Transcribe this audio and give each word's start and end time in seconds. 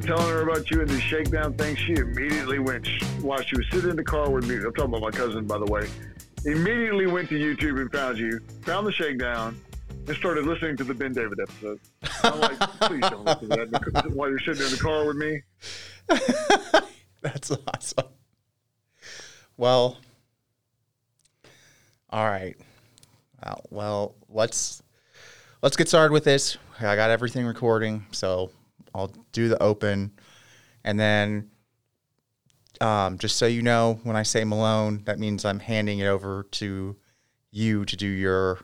started 0.00 0.22
telling 0.22 0.34
her 0.34 0.42
about 0.48 0.70
you 0.70 0.80
and 0.80 0.88
the 0.88 1.00
shakedown 1.00 1.54
thing, 1.54 1.76
she 1.76 1.94
immediately 1.94 2.58
went 2.58 2.86
while 3.22 3.40
she 3.42 3.56
was 3.56 3.66
sitting 3.70 3.90
in 3.90 3.96
the 3.96 4.04
car 4.04 4.30
with 4.30 4.46
me. 4.46 4.56
I'm 4.56 4.72
talking 4.72 4.84
about 4.84 5.02
my 5.02 5.10
cousin, 5.10 5.46
by 5.46 5.58
the 5.58 5.66
way. 5.66 5.88
Immediately 6.44 7.06
went 7.06 7.28
to 7.30 7.34
YouTube 7.34 7.80
and 7.80 7.90
found 7.92 8.18
you, 8.18 8.40
found 8.62 8.86
the 8.86 8.92
shakedown, 8.92 9.60
and 10.06 10.16
started 10.16 10.46
listening 10.46 10.76
to 10.78 10.84
the 10.84 10.94
Ben 10.94 11.12
David 11.12 11.38
episode. 11.40 11.80
I'm 12.22 12.40
like, 12.40 12.58
please 12.80 13.00
don't 13.10 13.24
listen 13.24 13.48
to 13.50 13.90
that 13.92 14.10
while 14.12 14.30
you're 14.30 14.38
sitting 14.40 14.64
in 14.64 14.70
the 14.70 14.78
car 14.78 15.06
with 15.06 15.16
me. 15.16 15.42
That's 17.20 17.50
awesome. 17.50 18.08
Well, 19.56 19.98
all 22.08 22.26
right. 22.26 22.56
Well, 23.44 23.64
well, 23.70 24.14
let's 24.30 24.82
let's 25.62 25.76
get 25.76 25.88
started 25.88 26.12
with 26.12 26.24
this. 26.24 26.56
I 26.78 26.96
got 26.96 27.10
everything 27.10 27.44
recording, 27.44 28.06
so 28.10 28.50
I'll 28.94 29.12
do 29.32 29.48
the 29.48 29.62
open, 29.62 30.12
and 30.84 30.98
then 30.98 31.50
um, 32.80 33.18
just 33.18 33.36
so 33.36 33.46
you 33.46 33.62
know, 33.62 34.00
when 34.04 34.16
I 34.16 34.22
say 34.22 34.42
Malone, 34.44 35.02
that 35.04 35.18
means 35.18 35.44
I'm 35.44 35.60
handing 35.60 35.98
it 35.98 36.06
over 36.06 36.44
to 36.52 36.96
you 37.50 37.84
to 37.84 37.96
do 37.96 38.06
your 38.06 38.60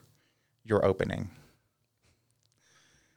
your 0.64 0.84
opening. 0.84 1.30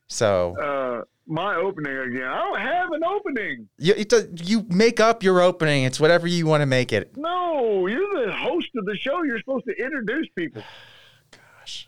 So 0.08 0.55
Uh, 0.59 1.04
my 1.27 1.55
opening 1.55 1.95
again. 1.98 2.23
I 2.27 2.40
don't 2.40 2.59
have 2.59 2.91
an 2.91 3.04
opening. 3.04 3.70
you 3.77 3.94
it, 3.96 4.10
does- 4.10 4.27
you 4.49 4.66
make 4.70 4.99
up 4.99 5.21
your 5.23 5.41
opening. 5.41 5.84
It's 5.84 5.99
whatever 5.99 6.27
you 6.27 6.48
want 6.48 6.62
to 6.62 6.65
make 6.65 6.91
it. 6.91 7.15
No, 7.15 7.85
you're 7.87 8.26
the 8.26 8.32
host 8.34 8.70
of 8.76 8.85
the 8.85 8.98
show. 8.98 9.24
You're 9.24 9.40
supposed 9.40 9.65
to 9.65 9.74
introduce 9.84 10.27
people. 10.35 10.63
Gosh. 11.32 11.87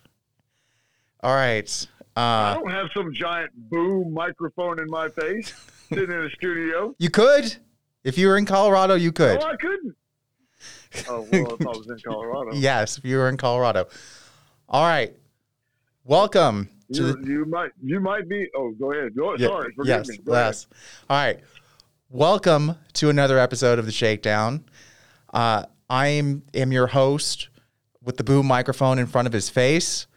All 1.21 1.33
right. 1.33 1.87
I 2.15 2.51
Uh, 2.51 2.53
don't 2.55 2.71
have 2.71 2.87
some 2.95 3.13
giant 3.13 3.51
boom 3.69 4.13
microphone 4.13 4.79
in 4.79 4.89
my 4.89 5.07
face 5.09 5.53
sitting 5.89 6.11
in 6.11 6.23
a 6.25 6.29
studio. 6.31 6.93
you 6.99 7.09
could, 7.09 7.55
if 8.03 8.17
you 8.17 8.27
were 8.27 8.37
in 8.37 8.45
Colorado, 8.45 8.95
you 8.95 9.11
could. 9.11 9.39
No, 9.39 9.45
I 9.47 9.55
couldn't. 9.55 9.95
Oh 11.09 11.25
well, 11.31 11.55
if 11.55 11.61
I 11.65 11.69
was 11.71 11.87
in 11.89 11.97
Colorado, 12.05 12.51
Yes, 12.53 12.97
if 12.97 13.05
you 13.05 13.17
were 13.17 13.29
in 13.29 13.37
Colorado. 13.37 13.87
All 14.67 14.83
right. 14.85 15.15
Welcome 16.03 16.67
to 16.93 17.01
you, 17.01 17.13
the 17.13 17.27
you 17.31 17.45
might 17.45 17.71
you 17.81 17.99
might 18.01 18.27
be. 18.27 18.47
Oh, 18.55 18.71
go 18.71 18.91
ahead. 18.91 19.15
Go, 19.15 19.35
Yeah, 19.37 19.47
sorry, 19.47 19.73
forgive 19.73 19.87
yes, 19.99 20.09
me. 20.09 20.17
Go 20.17 20.33
ahead. 20.33 20.45
yes. 20.47 20.67
All 21.09 21.17
right. 21.17 21.39
Welcome 22.09 22.75
to 22.93 23.09
another 23.09 23.39
episode 23.39 23.79
of 23.79 23.85
the 23.85 23.91
Shakedown. 23.93 24.65
Uh, 25.33 25.63
I 25.89 26.07
am, 26.07 26.43
am 26.53 26.73
your 26.73 26.87
host 26.87 27.47
with 28.03 28.17
the 28.17 28.23
boom 28.25 28.45
microphone 28.45 28.99
in 28.99 29.07
front 29.07 29.27
of 29.27 29.33
his 29.33 29.49
face, 29.49 30.07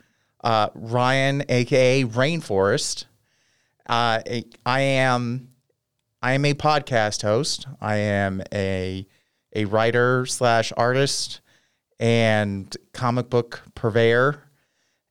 uh, 0.44 0.68
Ryan, 0.74 1.42
aka 1.48 2.04
Rainforest. 2.04 3.06
Uh, 3.86 4.20
I 4.64 4.80
am 4.80 5.48
I 6.22 6.32
am 6.34 6.44
a 6.44 6.54
podcast 6.54 7.22
host. 7.22 7.66
I 7.80 7.96
am 7.96 8.42
a 8.52 9.06
a 9.56 9.64
writer 9.64 10.24
slash 10.26 10.72
artist 10.76 11.40
and 11.98 12.76
comic 12.92 13.28
book 13.28 13.62
purveyor 13.74 14.40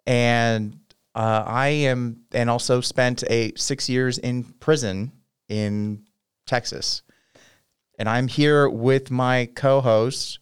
and 0.05 0.79
uh, 1.15 1.43
I 1.45 1.67
am, 1.67 2.21
and 2.31 2.49
also 2.49 2.81
spent 2.81 3.23
a 3.29 3.53
six 3.55 3.87
years 3.87 4.17
in 4.17 4.43
prison 4.43 5.11
in 5.47 6.03
Texas, 6.47 7.03
and 7.99 8.09
I'm 8.09 8.27
here 8.27 8.67
with 8.67 9.11
my 9.11 9.47
co-host, 9.55 10.39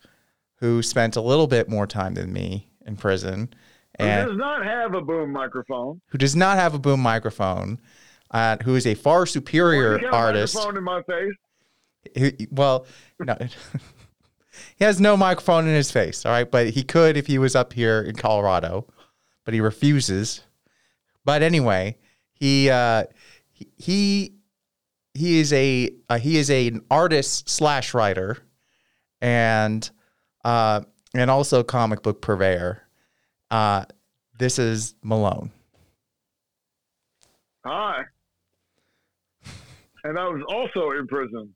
who 0.56 0.82
spent 0.82 1.16
a 1.18 1.22
little 1.22 1.48
bit 1.48 1.68
more 1.68 1.88
time 1.88 2.14
than 2.14 2.32
me 2.32 2.70
in 2.86 2.96
prison, 2.96 3.54
Who 4.02 4.30
does 4.30 4.38
not 4.38 4.66
have 4.66 4.94
a 4.94 5.02
boom 5.02 5.32
microphone? 5.32 6.02
who 6.08 6.18
does 6.18 6.36
not 6.36 6.58
have 6.58 6.74
a 6.74 6.80
boom 6.80 7.00
microphone, 7.00 7.80
uh, 8.32 8.58
who 8.64 8.76
is 8.76 8.86
a 8.88 8.96
far 8.96 9.26
superior 9.26 9.98
a 9.98 10.12
artist. 10.12 10.56
microphone 10.56 10.78
in 10.78 10.84
my 10.84 11.02
face. 11.04 11.34
He- 12.16 12.48
well, 12.52 12.86
no. 13.20 13.38
he 14.78 14.86
has 14.86 15.00
no 15.00 15.16
microphone 15.16 15.68
in 15.68 15.76
his 15.76 15.92
face, 15.92 16.26
all 16.26 16.32
right, 16.32 16.50
but 16.50 16.72
he 16.72 16.84
could 16.84 17.16
if 17.18 17.28
he 17.28 17.38
was 17.38 17.56
up 17.56 17.74
here 17.74 18.02
in 18.02 18.16
Colorado, 18.16 18.88
but 19.46 19.54
he 19.54 19.62
refuses. 19.62 20.42
But 21.24 21.44
anyway, 21.44 21.98
he 22.34 22.70
uh, 22.70 23.04
he- 23.52 23.70
he 23.78 24.34
he 25.14 25.40
is 25.40 25.52
a 25.54 25.92
uh, 26.10 26.18
he 26.18 26.38
is 26.38 26.50
a, 26.50 26.68
an 26.70 26.82
artist 26.90 27.50
slash 27.50 27.94
writer, 27.94 28.38
and 29.22 29.90
uh, 30.44 30.82
and 31.14 31.30
also 31.30 31.64
comic 31.64 32.02
book 32.02 32.22
purveyor. 32.22 32.82
Uh, 33.52 33.84
this 34.40 34.58
is 34.58 34.96
Malone. 35.04 35.52
Hi. 37.66 38.04
And 40.04 40.18
I 40.18 40.28
was 40.28 40.42
also 40.48 40.92
in 40.92 41.06
prison 41.08 41.54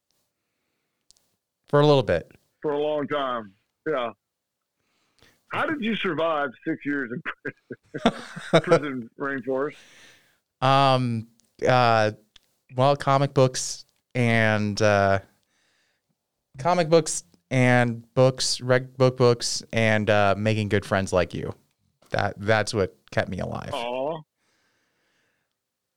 For 1.70 1.80
a 1.80 1.88
little 1.88 2.04
bit. 2.04 2.32
for 2.62 2.72
a 2.74 2.78
long 2.80 3.08
time. 3.08 3.54
Yeah. 3.88 4.12
How 5.52 5.66
did 5.66 5.82
you 5.82 5.96
survive 5.96 6.50
six 6.68 6.86
years 6.86 7.10
in 7.12 7.22
prison, 8.04 8.22
prison 8.62 9.10
rainforest? 9.18 9.76
Um, 10.62 11.28
uh, 11.68 12.12
well, 12.76 12.96
comic 12.98 13.34
books 13.34 13.86
and 14.14 14.80
uh, 14.82 15.20
comic 16.60 16.90
books 16.90 17.24
and 17.50 18.04
books, 18.16 18.60
reg 18.60 18.98
book 18.98 19.18
books, 19.18 19.64
and 19.72 20.10
uh, 20.10 20.36
making 20.38 20.70
good 20.70 20.86
friends 20.86 21.14
like 21.14 21.34
you. 21.34 21.54
That 22.12 22.36
that's 22.38 22.74
what 22.74 22.96
kept 23.12 23.30
me 23.30 23.40
alive. 23.40 23.74
Aw. 23.74 24.22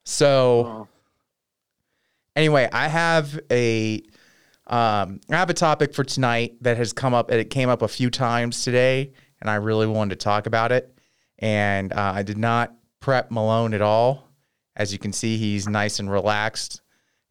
So 0.05 0.65
Aw. 0.67 0.87
anyway, 2.37 2.69
I 2.73 2.89
have 2.89 3.39
a 3.51 4.03
um, 4.69 5.21
I 5.31 5.37
have 5.37 5.51
a 5.51 5.55
topic 5.55 5.95
for 5.95 6.05
tonight 6.05 6.57
that 6.63 6.77
has 6.77 6.93
come 6.93 7.15
up. 7.15 7.31
And 7.31 7.41
it 7.41 7.51
came 7.51 7.69
up 7.69 7.83
a 7.83 7.89
few 7.89 8.11
times 8.11 8.63
today, 8.63 9.13
and 9.41 9.51
I 9.51 9.57
really 9.57 9.87
wanted 9.87 10.19
to 10.19 10.25
talk 10.25 10.47
about 10.47 10.73
it. 10.73 10.99
And 11.39 11.93
uh, 11.93 12.13
I 12.15 12.23
did 12.23 12.39
not 12.39 12.75
prep 13.01 13.31
Malone 13.31 13.75
at 13.75 13.81
all. 13.83 14.29
As 14.77 14.93
you 14.93 14.99
can 14.99 15.13
see, 15.13 15.39
he's 15.39 15.67
nice 15.67 15.99
and 15.99 16.11
relaxed 16.11 16.83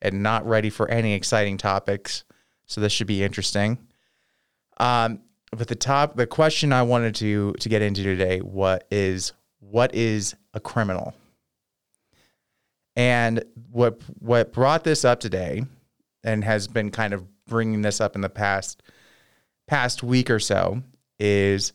and 0.02 0.22
not 0.24 0.46
ready 0.48 0.70
for 0.70 0.90
any 0.90 1.14
exciting 1.14 1.58
topics. 1.58 2.24
So 2.66 2.82
this 2.82 2.92
should 2.92 3.08
be 3.08 3.24
interesting. 3.24 3.78
Um, 4.80 5.22
but 5.52 5.68
the 5.68 5.76
top, 5.76 6.16
the 6.16 6.28
question 6.28 6.74
I 6.74 6.84
wanted 6.84 7.16
to 7.16 7.54
to 7.54 7.70
get 7.70 7.82
into 7.82 8.04
today, 8.04 8.40
what 8.40 8.86
is 8.92 9.34
what 9.60 9.94
is 9.96 10.36
a 10.54 10.60
criminal? 10.60 11.14
And 12.96 13.44
what 13.72 14.02
what 14.20 14.54
brought 14.54 14.84
this 14.84 15.06
up 15.06 15.20
today, 15.20 15.64
and 16.24 16.44
has 16.44 16.68
been 16.68 16.92
kind 16.92 17.14
of 17.14 17.26
bringing 17.46 17.82
this 17.82 18.02
up 18.02 18.16
in 18.16 18.22
the 18.22 18.30
past 18.30 18.84
past 19.68 20.04
week 20.04 20.30
or 20.30 20.40
so, 20.40 20.82
is 21.20 21.74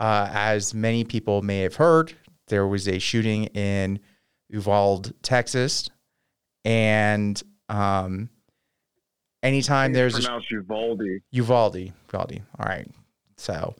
uh, 0.00 0.28
as 0.32 0.74
many 0.74 1.04
people 1.04 1.42
may 1.42 1.60
have 1.60 1.76
heard, 1.76 2.14
there 2.48 2.66
was 2.66 2.88
a 2.88 2.98
shooting 2.98 3.44
in 3.46 4.00
Uvalde, 4.48 5.12
Texas, 5.22 5.90
and 6.64 7.42
um, 7.68 8.30
anytime 9.42 9.92
there's 9.92 10.16
a 10.16 10.22
pronounced 10.22 10.50
Uvalde. 10.50 11.02
Uvalde. 11.30 11.92
Uvalde. 12.12 12.42
All 12.58 12.66
right. 12.66 12.88
So, 13.36 13.74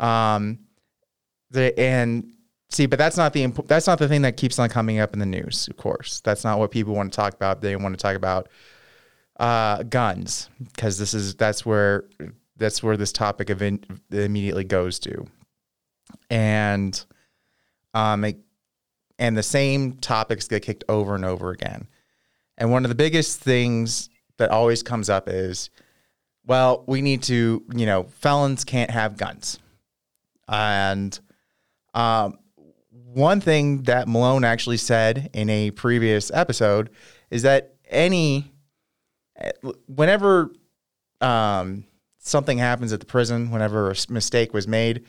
um, 0.00 0.58
the 1.50 1.78
and 1.78 2.32
see, 2.68 2.86
but 2.86 2.98
that's 2.98 3.16
not 3.16 3.32
the 3.32 3.42
imp- 3.42 3.66
that's 3.66 3.86
not 3.86 3.98
the 3.98 4.08
thing 4.08 4.22
that 4.22 4.36
keeps 4.36 4.58
on 4.58 4.68
coming 4.68 4.98
up 4.98 5.12
in 5.12 5.18
the 5.18 5.26
news. 5.26 5.68
Of 5.68 5.76
course, 5.76 6.20
that's 6.20 6.44
not 6.44 6.58
what 6.58 6.70
people 6.70 6.94
want 6.94 7.12
to 7.12 7.16
talk 7.16 7.34
about. 7.34 7.60
They 7.60 7.74
want 7.76 7.96
to 7.96 8.02
talk 8.02 8.16
about 8.16 8.48
uh, 9.38 9.82
guns 9.84 10.50
because 10.74 10.98
this 10.98 11.14
is 11.14 11.34
that's 11.36 11.64
where 11.64 12.04
that's 12.56 12.82
where 12.82 12.96
this 12.96 13.12
topic 13.12 13.50
of 13.50 13.62
in, 13.62 13.82
immediately 14.10 14.64
goes 14.64 14.98
to, 15.00 15.26
and 16.28 17.02
um, 17.94 18.24
it, 18.24 18.38
and 19.18 19.36
the 19.36 19.42
same 19.42 19.94
topics 19.94 20.48
get 20.48 20.62
kicked 20.62 20.84
over 20.88 21.14
and 21.14 21.24
over 21.24 21.50
again. 21.50 21.88
And 22.58 22.70
one 22.72 22.84
of 22.84 22.88
the 22.88 22.96
biggest 22.96 23.40
things 23.40 24.10
that 24.38 24.50
always 24.50 24.82
comes 24.82 25.10
up 25.10 25.28
is 25.28 25.70
well, 26.48 26.82
we 26.86 27.02
need 27.02 27.22
to, 27.24 27.62
you 27.74 27.84
know, 27.84 28.04
felons 28.04 28.64
can't 28.64 28.90
have 28.90 29.18
guns. 29.18 29.58
And 30.48 31.16
um, 31.92 32.38
one 32.90 33.42
thing 33.42 33.82
that 33.82 34.08
Malone 34.08 34.44
actually 34.44 34.78
said 34.78 35.28
in 35.34 35.50
a 35.50 35.70
previous 35.72 36.30
episode 36.32 36.88
is 37.30 37.42
that 37.42 37.74
any, 37.90 38.50
whenever 39.86 40.50
um, 41.20 41.84
something 42.18 42.56
happens 42.56 42.94
at 42.94 43.00
the 43.00 43.06
prison, 43.06 43.50
whenever 43.50 43.90
a 43.90 43.94
mistake 44.08 44.54
was 44.54 44.66
made, 44.66 45.04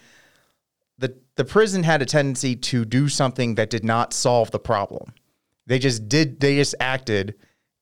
the, 0.97 1.15
the 1.35 1.45
prison 1.45 1.83
had 1.83 2.01
a 2.01 2.05
tendency 2.05 2.57
to 2.57 2.83
do 2.83 3.07
something 3.07 3.55
that 3.55 3.69
did 3.69 3.85
not 3.85 4.11
solve 4.11 4.51
the 4.51 4.59
problem. 4.59 5.13
They 5.67 5.79
just 5.79 6.09
did, 6.09 6.41
they 6.41 6.57
just 6.57 6.75
acted 6.81 7.35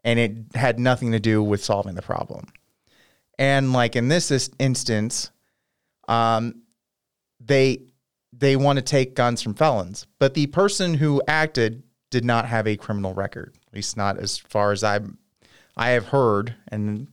and 0.08 0.18
it 0.18 0.56
had 0.56 0.80
nothing 0.80 1.12
to 1.12 1.20
do 1.20 1.44
with 1.44 1.62
solving 1.62 1.94
the 1.94 2.02
problem. 2.02 2.48
And 3.38 3.74
like 3.74 3.98
in 3.98 4.08
this 4.08 4.32
is- 4.32 4.50
instance, 4.58 5.32
um, 6.08 6.62
they 7.42 7.82
they 8.32 8.56
want 8.56 8.78
to 8.78 8.84
take 8.84 9.16
guns 9.16 9.42
from 9.42 9.54
felons, 9.54 10.08
but 10.18 10.34
the 10.34 10.48
person 10.48 10.94
who 10.94 11.22
acted 11.28 11.84
did 12.10 12.24
not 12.24 12.46
have 12.46 12.68
a 12.68 12.78
criminal 12.78 13.14
record. 13.14 13.58
At 13.68 13.74
least 13.74 13.98
not 13.98 14.18
as 14.18 14.38
far 14.38 14.72
as 14.72 14.82
I'm 14.82 15.18
I 15.76 15.90
have 15.90 16.06
heard, 16.06 16.56
and 16.70 17.08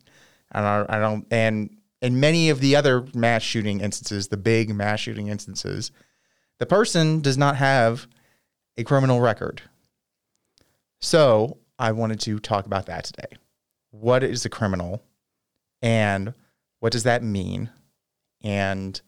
I 0.53 0.87
I 0.89 0.99
don't, 1.01 1.27
and 1.33 1.77
in 2.01 2.21
many 2.21 2.49
of 2.49 2.61
the 2.61 2.77
other 2.77 3.05
mass 3.13 3.43
shooting 3.43 3.81
instances, 3.81 4.29
the 4.29 4.37
big 4.37 4.73
mass 4.73 5.01
shooting 5.01 5.27
instances, 5.27 5.91
the 6.59 6.67
person 6.67 7.21
does 7.21 7.37
not 7.37 7.57
have 7.57 8.07
a 8.77 8.85
criminal 8.85 9.21
record. 9.21 9.63
So 11.01 11.59
I 11.79 11.93
wanted 11.93 12.21
to 12.21 12.39
talk 12.39 12.67
about 12.67 12.87
that 12.87 13.05
today. 13.05 13.37
What 13.91 14.23
is 14.23 14.45
a 14.45 14.49
criminal, 14.49 15.03
and 15.83 16.35
what 16.81 16.93
does 16.93 17.05
that 17.05 17.23
mean, 17.23 17.71
and 18.43 19.01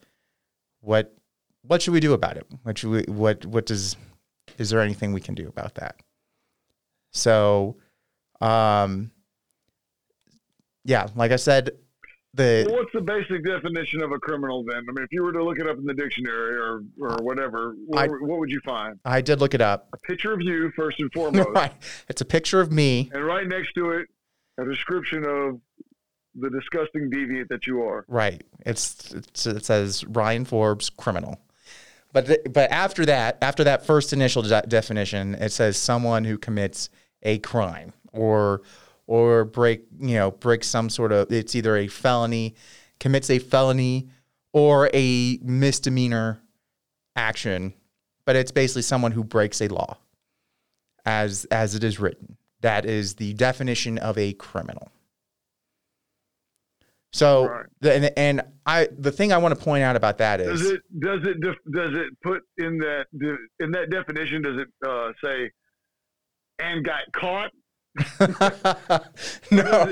what 0.81 1.13
what 1.61 1.81
should 1.81 1.93
we 1.93 1.99
do 1.99 2.13
about 2.13 2.37
it? 2.37 2.45
What 2.63 2.83
we, 2.83 3.03
what 3.03 3.45
what 3.45 3.65
does 3.65 3.95
is 4.57 4.69
there 4.69 4.81
anything 4.81 5.13
we 5.13 5.21
can 5.21 5.35
do 5.35 5.47
about 5.47 5.75
that? 5.75 5.95
So, 7.11 7.77
um, 8.41 9.11
yeah, 10.83 11.07
like 11.15 11.31
I 11.31 11.35
said, 11.35 11.71
the 12.37 12.65
Well, 12.67 12.77
what's 12.79 12.91
the 12.93 13.01
basic 13.01 13.43
definition 13.43 14.01
of 14.01 14.11
a 14.11 14.19
criminal 14.19 14.63
then? 14.63 14.77
I 14.89 14.91
mean, 14.93 15.03
if 15.03 15.11
you 15.11 15.23
were 15.23 15.33
to 15.33 15.43
look 15.43 15.59
it 15.59 15.67
up 15.67 15.77
in 15.77 15.85
the 15.85 15.93
dictionary 15.93 16.55
or, 16.57 16.83
or 16.99 17.17
whatever, 17.21 17.75
what, 17.85 18.03
I- 18.05 18.07
what 18.07 18.39
would 18.39 18.49
you 18.49 18.61
find? 18.63 18.99
I 19.03 19.21
did 19.21 19.39
look 19.41 19.53
it 19.53 19.61
up. 19.61 19.89
A 19.93 19.97
picture 19.97 20.33
of 20.33 20.41
you, 20.41 20.71
first 20.75 20.99
and 20.99 21.11
foremost. 21.13 21.49
right, 21.49 21.73
it's 22.07 22.21
a 22.21 22.25
picture 22.25 22.61
of 22.61 22.71
me. 22.71 23.09
And 23.13 23.25
right 23.25 23.47
next 23.47 23.73
to 23.73 23.91
it, 23.91 24.07
a 24.59 24.65
description 24.65 25.25
of 25.25 25.59
the 26.39 26.49
disgusting 26.49 27.09
deviant 27.11 27.47
that 27.49 27.65
you 27.67 27.81
are. 27.81 28.05
Right, 28.07 28.43
it's, 28.65 29.11
it's 29.13 29.45
it 29.45 29.65
says 29.65 30.05
Ryan 30.05 30.45
Forbes 30.45 30.89
criminal. 30.89 31.41
But 32.13 32.27
th- 32.27 32.39
but 32.51 32.71
after 32.71 33.05
that, 33.05 33.37
after 33.41 33.63
that 33.65 33.85
first 33.85 34.13
initial 34.13 34.41
de- 34.41 34.61
definition, 34.67 35.35
it 35.35 35.51
says 35.51 35.77
someone 35.77 36.23
who 36.25 36.37
commits 36.37 36.89
a 37.23 37.39
crime 37.39 37.93
or 38.13 38.61
or 39.07 39.45
break 39.45 39.85
you 39.99 40.15
know 40.15 40.31
breaks 40.31 40.67
some 40.67 40.89
sort 40.89 41.11
of 41.11 41.31
it's 41.31 41.55
either 41.55 41.75
a 41.77 41.87
felony, 41.87 42.55
commits 42.99 43.29
a 43.29 43.39
felony 43.39 44.09
or 44.53 44.89
a 44.93 45.39
misdemeanor 45.41 46.39
action, 47.15 47.73
but 48.25 48.35
it's 48.35 48.51
basically 48.51 48.81
someone 48.83 49.11
who 49.11 49.23
breaks 49.23 49.61
a 49.61 49.67
law 49.69 49.97
as 51.05 51.45
as 51.45 51.73
it 51.73 51.83
is 51.83 51.99
written. 51.99 52.37
That 52.61 52.85
is 52.85 53.15
the 53.15 53.33
definition 53.33 53.97
of 53.97 54.17
a 54.17 54.33
criminal. 54.33 54.91
So 57.13 57.47
Right. 57.47 57.65
the, 57.79 57.93
and, 57.93 58.11
and 58.17 58.41
I 58.65 58.89
the 58.97 59.11
thing 59.11 59.31
I 59.31 59.37
want 59.37 59.57
to 59.57 59.63
point 59.63 59.83
out 59.83 59.95
about 59.95 60.17
that 60.17 60.41
is 60.41 60.61
Does 60.61 60.71
it 60.71 60.81
does 60.99 61.23
it 61.23 61.39
def- 61.39 61.73
does 61.73 61.93
it 61.93 62.21
put 62.21 62.43
in 62.57 62.77
that 62.79 63.05
in 63.59 63.71
that 63.71 63.89
definition? 63.89 64.41
Does 64.41 64.57
it 64.57 64.67
uh, 64.85 65.13
say 65.23 65.49
and 66.59 66.83
got 66.83 67.03
caught? 67.13 67.51
no. 69.51 69.85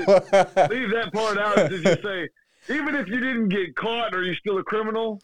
Leave 0.70 0.90
that 0.90 1.10
part 1.12 1.38
out. 1.38 1.68
Did 1.70 1.84
you 1.84 1.96
say 2.02 2.28
even 2.74 2.94
if 2.94 3.08
you 3.08 3.20
didn't 3.20 3.48
get 3.48 3.74
caught, 3.76 4.14
are 4.14 4.22
you 4.22 4.34
still 4.34 4.58
a 4.58 4.62
criminal? 4.64 5.22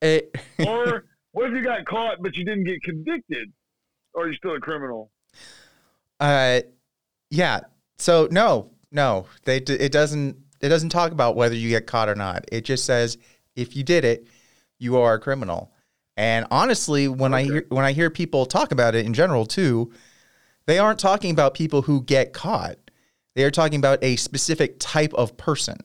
It- 0.00 0.34
Or 0.66 1.04
what 1.32 1.50
if 1.50 1.56
you 1.56 1.62
got 1.64 1.84
caught 1.86 2.18
but 2.20 2.36
you 2.36 2.44
didn't 2.44 2.64
get 2.64 2.82
convicted? 2.82 3.52
Are 4.16 4.28
you 4.28 4.34
still 4.34 4.54
a 4.54 4.60
criminal? 4.60 5.10
uh, 6.20 6.60
yeah. 7.30 7.60
So 7.98 8.28
no, 8.30 8.70
no, 8.92 9.26
they 9.44 9.58
it 9.58 9.92
doesn't 9.92 10.36
it 10.60 10.68
doesn't 10.68 10.90
talk 10.90 11.12
about 11.12 11.36
whether 11.36 11.54
you 11.54 11.68
get 11.68 11.86
caught 11.86 12.08
or 12.08 12.14
not. 12.14 12.44
It 12.52 12.64
just 12.64 12.84
says 12.84 13.18
if 13.56 13.76
you 13.76 13.82
did 13.82 14.04
it, 14.04 14.26
you 14.78 14.96
are 14.96 15.14
a 15.14 15.18
criminal. 15.18 15.72
And 16.16 16.46
honestly, 16.50 17.08
when 17.08 17.34
I 17.34 17.42
hear 17.42 17.66
when 17.68 17.84
I 17.84 17.92
hear 17.92 18.08
people 18.10 18.46
talk 18.46 18.70
about 18.70 18.94
it 18.94 19.04
in 19.04 19.14
general 19.14 19.46
too, 19.46 19.92
they 20.66 20.78
aren't 20.78 20.98
talking 20.98 21.30
about 21.30 21.54
people 21.54 21.82
who 21.82 22.02
get 22.02 22.32
caught. 22.32 22.76
They 23.34 23.44
are 23.44 23.50
talking 23.50 23.78
about 23.78 24.02
a 24.02 24.16
specific 24.16 24.76
type 24.78 25.12
of 25.14 25.36
person. 25.36 25.78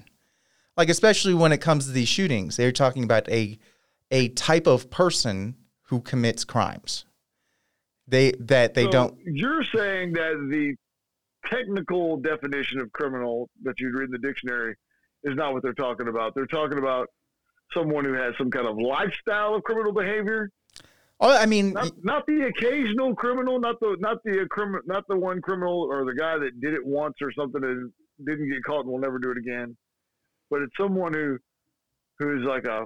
Like 0.77 0.89
especially 0.89 1.33
when 1.33 1.51
it 1.51 1.59
comes 1.59 1.85
to 1.85 1.91
these 1.91 2.07
shootings, 2.07 2.55
they're 2.55 2.71
talking 2.71 3.03
about 3.03 3.27
a 3.29 3.59
a 4.11 4.29
type 4.29 4.67
of 4.67 4.89
person 4.89 5.55
who 5.83 6.01
commits 6.01 6.45
crimes. 6.45 7.05
They 8.07 8.31
that 8.39 8.73
they 8.73 8.85
So 8.85 8.91
don't 8.91 9.17
You're 9.25 9.63
saying 9.63 10.13
that 10.13 10.47
the 10.49 10.75
technical 11.49 12.17
definition 12.17 12.79
of 12.79 12.91
criminal 12.91 13.49
that 13.63 13.79
you'd 13.79 13.93
read 13.95 14.05
in 14.05 14.11
the 14.11 14.17
dictionary 14.19 14.75
is 15.23 15.35
not 15.35 15.53
what 15.53 15.63
they're 15.63 15.73
talking 15.73 16.07
about. 16.07 16.33
They're 16.35 16.45
talking 16.45 16.77
about 16.77 17.09
someone 17.73 18.05
who 18.05 18.13
has 18.13 18.33
some 18.37 18.49
kind 18.49 18.67
of 18.67 18.77
lifestyle 18.77 19.55
of 19.55 19.63
criminal 19.63 19.91
behavior. 19.91 20.49
Oh, 21.21 21.35
I 21.35 21.45
mean, 21.45 21.73
Not, 21.73 21.91
not 22.01 22.25
the 22.27 22.47
occasional 22.47 23.13
criminal, 23.13 23.59
not 23.59 23.79
the 23.81 23.97
not 23.99 24.23
the 24.23 24.41
uh, 24.41 24.45
criminal, 24.49 24.81
not 24.85 25.05
the 25.09 25.17
one 25.17 25.41
criminal 25.41 25.87
or 25.91 26.05
the 26.05 26.13
guy 26.13 26.37
that 26.37 26.61
did 26.61 26.73
it 26.73 26.85
once 26.85 27.15
or 27.21 27.31
something 27.33 27.61
and 27.63 27.91
didn't 28.25 28.49
get 28.49 28.63
caught 28.63 28.81
and 28.81 28.91
will 28.91 28.99
never 28.99 29.19
do 29.19 29.31
it 29.31 29.37
again. 29.37 29.75
But 30.49 30.61
it's 30.61 30.77
someone 30.77 31.13
who 31.13 31.37
who 32.19 32.39
is 32.39 32.45
like 32.45 32.65
a 32.65 32.85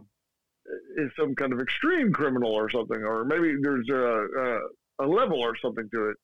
is 0.97 1.11
some 1.17 1.35
kind 1.35 1.53
of 1.53 1.59
extreme 1.59 2.11
criminal 2.11 2.51
or 2.51 2.69
something, 2.71 3.03
or 3.03 3.23
maybe 3.23 3.55
there's 3.61 3.87
a 3.89 4.25
a, 4.99 5.05
a 5.05 5.07
level 5.07 5.39
or 5.39 5.55
something 5.57 5.87
to 5.91 6.09
it. 6.09 6.17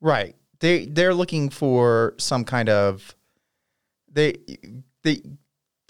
right. 0.00 0.36
They 0.60 0.86
they're 0.86 1.14
looking 1.14 1.50
for 1.50 2.14
some 2.18 2.44
kind 2.44 2.68
of 2.68 3.14
they 4.10 4.36
they 5.02 5.20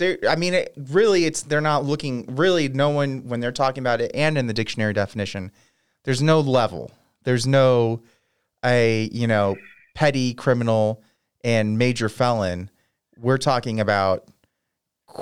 I 0.00 0.36
mean 0.36 0.54
it, 0.54 0.74
really 0.76 1.24
it's 1.24 1.42
they're 1.42 1.60
not 1.60 1.84
looking 1.84 2.36
really 2.36 2.68
no 2.68 2.90
one 2.90 3.28
when 3.28 3.40
they're 3.40 3.52
talking 3.52 3.82
about 3.82 4.00
it 4.00 4.10
and 4.14 4.36
in 4.36 4.46
the 4.46 4.52
dictionary 4.52 4.92
definition 4.92 5.52
there's 6.04 6.22
no 6.22 6.40
level. 6.40 6.92
There's 7.24 7.46
no 7.46 8.02
a, 8.64 9.08
you 9.12 9.26
know, 9.26 9.56
petty 9.94 10.34
criminal 10.34 11.02
and 11.42 11.78
major 11.78 12.08
felon. 12.08 12.70
We're 13.18 13.38
talking 13.38 13.80
about 13.80 14.28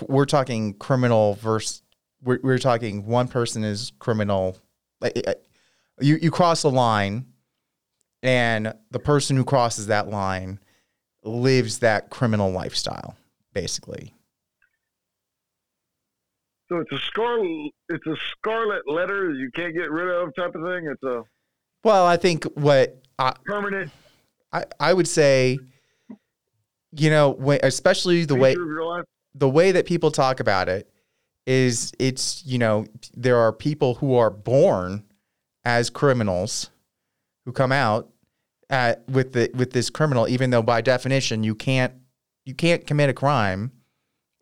we're 0.09 0.27
talking 0.27 0.75
criminal 0.75 1.35
versus 1.35 1.83
we're, 2.23 2.41
we're 2.43 2.59
talking 2.59 3.07
one 3.07 3.29
person 3.29 3.65
is 3.65 3.93
criminal 3.99 4.57
you 6.01 6.17
you 6.21 6.31
cross 6.31 6.65
a 6.65 6.69
line 6.69 7.27
and 8.23 8.75
the 8.91 8.99
person 8.99 9.37
who 9.37 9.45
crosses 9.45 9.87
that 9.87 10.09
line 10.09 10.59
lives 11.23 11.79
that 11.81 12.11
criminal 12.11 12.51
lifestyle 12.51 13.17
basically 13.53 14.14
So 16.69 16.79
it's 16.79 16.93
a 16.93 16.99
scarlet, 16.99 17.71
it's 17.89 18.07
a 18.07 18.17
scarlet 18.33 18.89
letter 18.89 19.33
you 19.33 19.51
can't 19.55 19.75
get 19.75 19.91
rid 19.91 20.09
of 20.09 20.35
type 20.35 20.55
of 20.55 20.63
thing. 20.63 20.89
It's 20.91 21.03
a 21.03 21.23
well 21.85 22.07
i 22.07 22.17
think 22.17 22.45
what 22.55 23.01
i 23.19 23.33
permanent 23.45 23.93
i, 24.53 24.65
I 24.81 24.93
would 24.93 25.07
say 25.07 25.59
you 26.93 27.11
know 27.11 27.31
when, 27.31 27.61
especially 27.63 28.25
the 28.25 28.35
way 28.35 28.53
feature 28.53 28.63
of 28.63 28.69
your 28.69 28.85
life. 28.87 29.05
the 29.35 29.49
way 29.49 29.71
that 29.71 29.87
people 29.87 30.11
talk 30.11 30.41
about 30.41 30.69
it 30.69 30.91
is 31.47 31.93
it's 31.99 32.43
you 32.45 32.59
know 32.59 32.87
there 33.15 33.37
are 33.37 33.53
people 33.53 33.95
who 33.97 34.17
are 34.17 34.31
born 34.31 35.05
as 35.65 35.91
criminals 35.91 36.71
who 37.45 37.53
come 37.53 37.71
out 37.71 38.11
at, 38.71 39.07
with 39.09 39.35
the 39.35 39.51
with 39.55 39.73
this 39.73 39.91
criminal 39.91 40.27
even 40.27 40.51
though 40.51 40.63
by 40.63 40.81
definition 40.81 41.45
you 41.45 41.55
can't 41.55 41.93
you 42.47 42.55
can't 42.55 42.87
commit 42.87 43.11
a 43.11 43.13
crime 43.13 43.71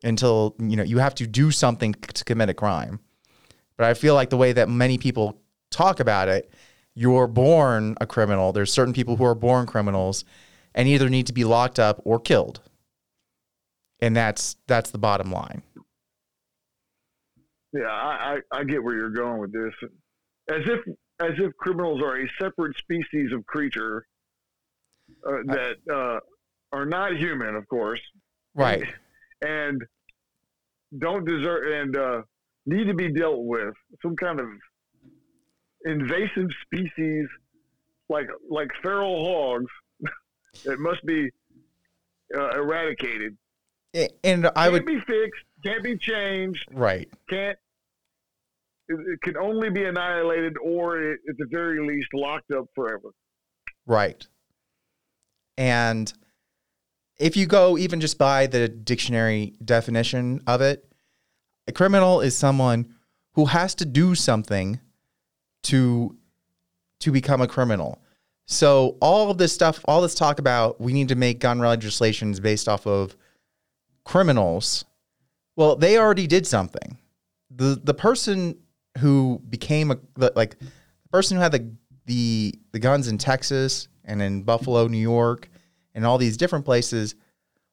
until 0.05 0.55
you 0.59 0.77
know 0.77 0.83
you 0.83 0.99
have 0.99 1.15
to 1.15 1.27
do 1.27 1.51
something 1.51 1.93
to 1.95 2.25
commit 2.25 2.49
a 2.49 2.55
crime 2.55 3.01
but 3.77 3.87
i 3.87 3.95
feel 3.95 4.15
like 4.15 4.31
the 4.31 4.37
way 4.37 4.53
that 4.53 4.69
many 4.69 4.99
people 4.99 5.41
talk 5.71 6.01
about 6.01 6.29
it 6.29 6.53
you're 6.95 7.27
born 7.27 7.97
a 8.01 8.07
criminal 8.07 8.53
there's 8.53 8.73
certain 8.73 8.95
people 8.95 9.17
who 9.17 9.25
are 9.25 9.35
born 9.35 9.67
criminals 9.67 10.25
and 10.75 10.89
either 10.89 11.09
need 11.09 11.27
to 11.27 11.33
be 11.33 11.45
locked 11.45 11.79
up 11.79 12.01
or 12.05 12.19
killed 12.19 12.61
and 14.03 14.17
that's 14.17 14.57
that's 14.67 14.91
the 14.91 14.99
bottom 14.99 15.31
line. 15.33 15.63
Yeah, 17.73 17.85
I, 17.85 18.39
I, 18.53 18.59
I 18.59 18.65
get 18.65 18.83
where 18.83 18.95
you're 18.95 19.09
going 19.09 19.41
with 19.41 19.53
this. 19.53 19.73
As 20.51 20.63
if 20.67 20.81
as 21.21 21.33
if 21.39 21.57
criminals 21.57 22.03
are 22.03 22.21
a 22.21 22.29
separate 22.39 22.77
species 22.77 23.33
of 23.33 23.47
creature 23.47 24.05
uh, 25.27 25.39
that 25.47 25.77
uh, 25.91 26.19
are 26.77 26.85
not 26.85 27.17
human, 27.17 27.55
of 27.55 27.67
course, 27.69 28.01
Right. 28.55 28.85
And 29.43 29.83
don't 30.99 31.25
deserve 31.25 31.73
and 31.73 31.97
uh, 31.97 32.23
need 32.67 32.85
to 32.85 32.95
be 32.95 33.13
dealt 33.13 33.45
with. 33.45 33.75
Some 34.03 34.17
kind 34.17 34.41
of 34.41 34.47
invasive 35.85 36.49
species, 36.65 37.27
like 38.09 38.29
like 38.51 38.69
feral 38.83 39.25
hogs, 39.25 39.73
that 40.65 40.79
must 40.79 41.05
be 41.07 41.31
uh, 42.37 42.51
eradicated. 42.51 43.37
And 44.25 44.47
I 44.47 44.51
Can't 44.53 44.73
would 44.73 44.87
be 44.87 45.01
fixed. 45.01 45.45
Can't 45.65 45.83
be 45.83 45.97
changed. 45.99 46.67
right. 46.73 47.09
Can't. 47.29 47.59
It, 48.89 48.99
it 49.07 49.21
can 49.23 49.37
only 49.37 49.71
be 49.71 49.85
annihilated, 49.85 50.57
or 50.63 51.01
it, 51.01 51.21
at 51.29 51.37
the 51.39 51.47
very 51.51 51.87
least, 51.87 52.09
locked 52.15 52.51
up 52.51 52.67
forever. 52.75 53.11
Right. 53.87 54.27
And 55.59 56.13
if 57.19 57.37
you 57.37 57.47
go 57.47 57.79
even 57.79 58.01
just 58.01 58.19
by 58.19 58.47
the 58.47 58.69
dictionary 58.69 59.55
definition 59.65 60.43
of 60.47 60.61
it, 60.61 60.85
a 61.67 61.73
criminal 61.73 62.21
is 62.21 62.37
someone 62.37 62.95
who 63.35 63.47
has 63.47 63.75
to 63.77 63.87
do 63.87 64.15
something 64.15 64.81
to 65.65 66.17
to 67.01 67.11
become 67.11 67.41
a 67.41 67.49
criminal. 67.49 68.01
So 68.47 68.97
all 69.01 69.31
of 69.31 69.39
this 69.39 69.53
stuff, 69.53 69.81
all 69.87 70.03
this 70.03 70.15
talk 70.15 70.39
about 70.39 70.81
we 70.81 70.93
need 70.93 71.09
to 71.09 71.15
make 71.15 71.41
gun 71.41 71.59
legislations 71.59 72.41
based 72.41 72.69
off 72.69 72.87
of 72.87 73.17
criminals. 74.05 74.85
Well, 75.57 75.77
they 75.77 75.99
already 75.99 76.27
did 76.27 76.47
something. 76.47 76.99
The 77.51 77.81
the 77.83 77.95
person 77.95 78.59
who 78.99 79.41
became 79.49 79.91
a 79.91 79.99
like 80.17 80.59
the 80.59 81.09
person 81.11 81.37
who 81.37 81.43
had 81.43 81.53
the 81.53 81.71
the 82.07 82.55
the 82.73 82.79
guns 82.79 83.09
in 83.09 83.19
Texas 83.19 83.89
and 84.05 84.21
in 84.21 84.43
Buffalo, 84.43 84.89
New 84.89 84.99
York, 84.99 85.49
and 85.95 86.07
all 86.07 86.19
these 86.19 86.37
different 86.37 86.65
places, 86.65 87.15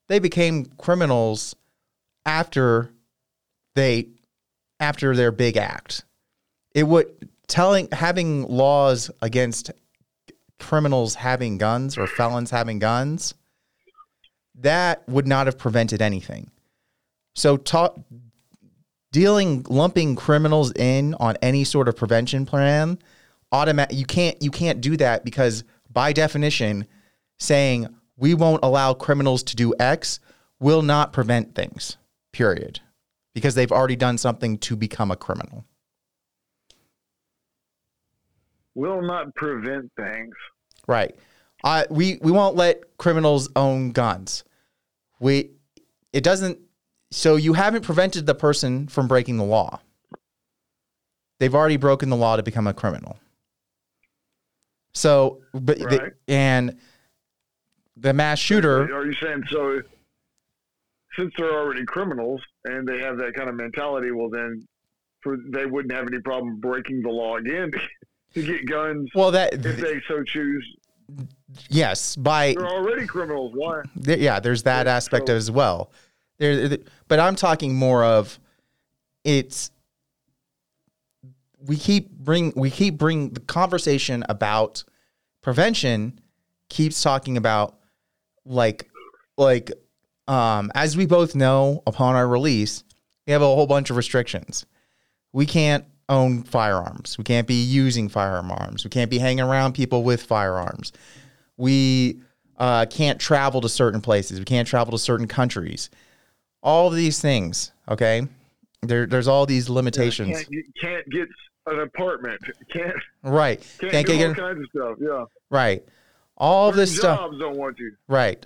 they 0.07 0.19
became 0.19 0.65
criminals 0.77 1.55
after 2.25 2.91
they 3.75 4.09
after 4.79 5.15
their 5.15 5.31
big 5.31 5.57
act. 5.57 6.03
It 6.73 6.83
would 6.83 7.29
telling 7.47 7.87
having 7.91 8.47
laws 8.47 9.11
against 9.21 9.71
criminals 10.59 11.15
having 11.15 11.57
guns 11.57 11.97
or 11.97 12.05
felons 12.05 12.51
having 12.51 12.79
guns 12.79 13.33
that 14.55 15.07
would 15.07 15.27
not 15.27 15.47
have 15.47 15.57
prevented 15.57 16.01
anything. 16.01 16.51
So 17.35 17.57
dealing 19.11 19.65
lumping 19.69 20.15
criminals 20.15 20.71
in 20.73 21.15
on 21.15 21.37
any 21.41 21.63
sort 21.63 21.87
of 21.87 21.95
prevention 21.95 22.45
plan 22.45 22.99
automatic 23.51 23.97
you 23.97 24.05
can't 24.05 24.39
you 24.41 24.51
can't 24.51 24.81
do 24.81 24.95
that 24.97 25.25
because 25.25 25.63
by 25.91 26.13
definition 26.13 26.85
saying 27.39 27.87
we 28.19 28.33
won't 28.33 28.63
allow 28.63 28.93
criminals 28.93 29.43
to 29.43 29.55
do 29.55 29.73
x 29.79 30.19
will 30.59 30.81
not 30.81 31.13
prevent 31.13 31.55
things 31.55 31.97
period. 32.31 32.79
Because 33.33 33.55
they've 33.55 33.71
already 33.71 33.95
done 33.95 34.17
something 34.17 34.57
to 34.59 34.75
become 34.75 35.11
a 35.11 35.15
criminal. 35.15 35.65
Will 38.75 39.01
not 39.01 39.35
prevent 39.35 39.91
things. 39.95 40.33
Right. 40.87 41.15
Uh, 41.63 41.83
we 41.89 42.17
we 42.21 42.31
won't 42.31 42.55
let 42.55 42.97
criminals 42.97 43.49
own 43.55 43.91
guns. 43.91 44.43
We 45.19 45.51
it 46.13 46.23
doesn't 46.23 46.59
so 47.11 47.35
you 47.35 47.53
haven't 47.53 47.83
prevented 47.83 48.25
the 48.25 48.35
person 48.35 48.87
from 48.87 49.07
breaking 49.07 49.37
the 49.37 49.43
law. 49.43 49.79
They've 51.39 51.53
already 51.53 51.77
broken 51.77 52.09
the 52.09 52.15
law 52.15 52.35
to 52.35 52.43
become 52.43 52.67
a 52.67 52.73
criminal. 52.73 53.19
So 54.93 55.41
but 55.53 55.79
Right. 55.79 55.89
the, 55.89 56.33
and 56.33 56.79
the 57.99 58.13
mass 58.13 58.39
shooter 58.39 58.93
Are 58.95 59.05
you 59.05 59.13
saying 59.13 59.43
so? 59.49 59.81
Since 61.17 61.33
they're 61.37 61.51
already 61.59 61.85
criminals 61.85 62.41
and 62.65 62.87
they 62.87 62.99
have 62.99 63.17
that 63.17 63.33
kind 63.33 63.49
of 63.49 63.55
mentality, 63.55 64.11
well, 64.11 64.29
then 64.29 64.65
for, 65.21 65.37
they 65.51 65.65
wouldn't 65.65 65.91
have 65.93 66.07
any 66.07 66.19
problem 66.21 66.59
breaking 66.59 67.01
the 67.01 67.09
law 67.09 67.37
again 67.37 67.71
to 68.35 68.43
get 68.43 68.65
guns 68.67 69.09
well 69.15 69.31
that 69.31 69.53
if 69.65 69.77
they 69.77 70.01
so 70.07 70.23
choose. 70.23 70.65
yes 71.69 72.15
by 72.15 72.53
They're 72.53 72.67
already 72.67 73.05
criminals. 73.07 73.51
Why? 73.55 73.81
There- 73.95 74.17
yeah, 74.19 74.39
there's 74.39 74.63
that 74.63 74.85
Yeah, 74.85 74.95
aspect 74.95 75.27
so- 75.27 75.35
as 75.35 75.49
well. 75.51 75.91
There, 76.37 76.77
but 77.09 77.19
I'm 77.19 77.35
talking 77.35 77.75
more 77.75 78.05
of 78.05 78.39
it's 79.25 79.71
we 81.65 81.75
keep 81.75 82.11
bring 82.11 82.53
we 82.55 82.69
keep 82.71 82.97
bring 82.97 83.31
the 83.31 83.41
conversation 83.41 84.23
about 84.29 84.85
prevention 85.41 86.21
keeps 86.69 87.01
talking 87.01 87.35
about 87.35 87.75
like 88.45 88.89
like 89.37 89.71
um 90.27 90.71
as 90.75 90.97
we 90.97 91.05
both 91.05 91.35
know 91.35 91.83
upon 91.87 92.15
our 92.15 92.27
release 92.27 92.83
we 93.29 93.33
have 93.33 93.43
a 93.43 93.45
whole 93.45 93.67
bunch 93.67 93.91
of 93.91 93.95
restrictions. 93.95 94.65
We 95.33 95.45
can't 95.45 95.85
own 96.09 96.41
firearms. 96.41 97.15
We 97.19 97.23
can't 97.23 97.45
be 97.45 97.61
using 97.63 98.09
firearms. 98.09 98.83
We 98.83 98.89
can't 98.89 99.11
be 99.11 99.19
hanging 99.19 99.43
around 99.43 99.73
people 99.73 100.03
with 100.03 100.23
firearms. 100.23 100.91
We 101.55 102.21
uh, 102.57 102.87
can't 102.87 103.19
travel 103.19 103.61
to 103.61 103.69
certain 103.69 104.01
places. 104.01 104.39
We 104.39 104.45
can't 104.45 104.67
travel 104.67 104.93
to 104.93 104.97
certain 104.97 105.27
countries. 105.27 105.91
All 106.63 106.87
of 106.87 106.95
these 106.95 107.21
things 107.21 107.71
okay? 107.87 108.27
There, 108.81 109.05
there's 109.05 109.27
all 109.27 109.45
these 109.45 109.69
limitations 109.69 110.37
Can't, 110.37 110.49
get- 110.49 110.65
can't 110.81 111.09
get 111.09 111.27
an 111.67 111.81
apartment. 111.81 112.41
Can't 112.71 112.95
right. 113.21 113.59
can't, 113.79 113.91
can't 113.91 114.07
get 114.07 114.29
all 114.29 114.33
kinds 114.33 114.59
of 114.61 114.65
stuff. 114.75 114.97
Yeah. 114.99 115.25
right 115.51 115.83
all 116.39 116.69
of 116.69 116.75
this 116.75 116.95
stuff 116.95 117.31
don't 117.39 117.57
want 117.57 117.79
you. 117.79 117.95
Right. 118.07 118.45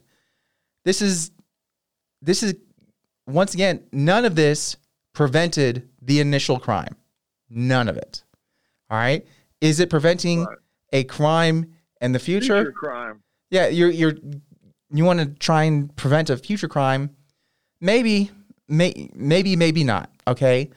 This 0.86 1.02
is 1.02 1.32
this 2.22 2.44
is 2.44 2.56
once 3.28 3.54
again 3.54 3.84
none 3.92 4.26
of 4.26 4.36
this 4.36 4.78
prevented 5.14 5.88
the 6.02 6.20
initial 6.20 6.60
crime. 6.60 6.96
None 7.50 7.88
of 7.88 7.98
it. 7.98 8.24
All 8.90 8.98
right? 8.98 9.26
Is 9.62 9.80
it 9.80 9.90
preventing 9.90 10.44
Right. 10.46 10.58
a 10.92 11.04
crime 11.04 11.74
in 12.02 12.12
the 12.12 12.20
future? 12.20 12.64
Future 12.64 12.72
crime. 12.72 13.24
Yeah, 13.52 13.68
you're 13.68 13.92
you're 13.92 14.16
you 14.92 15.06
want 15.06 15.20
to 15.20 15.26
try 15.28 15.64
and 15.64 15.96
prevent 15.96 16.30
a 16.30 16.38
future 16.38 16.68
crime. 16.68 17.16
Maybe 17.80 18.32
may, 18.68 19.10
maybe 19.14 19.56
maybe 19.56 19.84
not, 19.84 20.10
okay? 20.28 20.70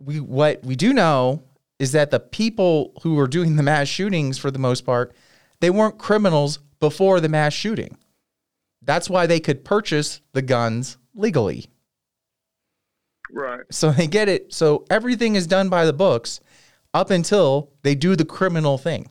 We 0.00 0.20
what 0.20 0.64
we 0.64 0.76
do 0.76 0.92
know 0.92 1.42
is 1.78 1.92
that 1.92 2.10
the 2.10 2.20
people 2.20 2.92
who 3.02 3.14
were 3.14 3.26
doing 3.28 3.56
the 3.56 3.62
mass 3.62 3.86
shootings 3.88 4.38
for 4.38 4.50
the 4.50 4.58
most 4.58 4.84
part, 4.84 5.14
they 5.60 5.70
weren't 5.70 5.98
criminals 5.98 6.58
before 6.80 7.20
the 7.20 7.28
mass 7.28 7.52
shooting. 7.52 7.96
That's 8.82 9.10
why 9.10 9.26
they 9.26 9.40
could 9.40 9.64
purchase 9.64 10.20
the 10.32 10.42
guns 10.42 10.96
legally. 11.14 11.66
Right. 13.30 13.60
So 13.70 13.90
they 13.90 14.06
get 14.06 14.28
it. 14.28 14.54
So 14.54 14.84
everything 14.88 15.34
is 15.34 15.46
done 15.46 15.68
by 15.68 15.84
the 15.84 15.92
books 15.92 16.40
up 16.94 17.10
until 17.10 17.70
they 17.82 17.94
do 17.94 18.16
the 18.16 18.24
criminal 18.24 18.78
thing. 18.78 19.10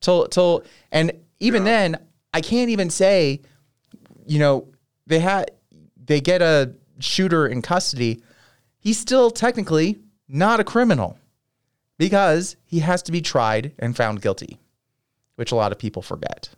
Till 0.00 0.26
till 0.28 0.64
and 0.90 1.12
even 1.40 1.62
Yeah. 1.64 1.70
then, 1.70 2.06
I 2.34 2.40
can't 2.40 2.70
even 2.70 2.90
say, 2.90 3.42
you 4.26 4.38
know, 4.38 4.68
they 5.06 5.20
had 5.20 5.50
they 6.04 6.20
get 6.20 6.42
a 6.42 6.74
shooter 6.98 7.46
in 7.46 7.62
custody. 7.62 8.22
He's 8.78 8.98
still 8.98 9.30
technically 9.30 9.98
not 10.28 10.58
a 10.60 10.64
criminal 10.64 11.18
because 11.98 12.56
he 12.64 12.80
has 12.80 13.02
to 13.02 13.12
be 13.12 13.20
tried 13.20 13.72
and 13.78 13.96
found 13.96 14.22
guilty, 14.22 14.58
which 15.38 15.52
a 15.52 15.56
lot 15.56 15.72
of 15.72 15.78
people 15.78 16.02
forget. 16.02 16.50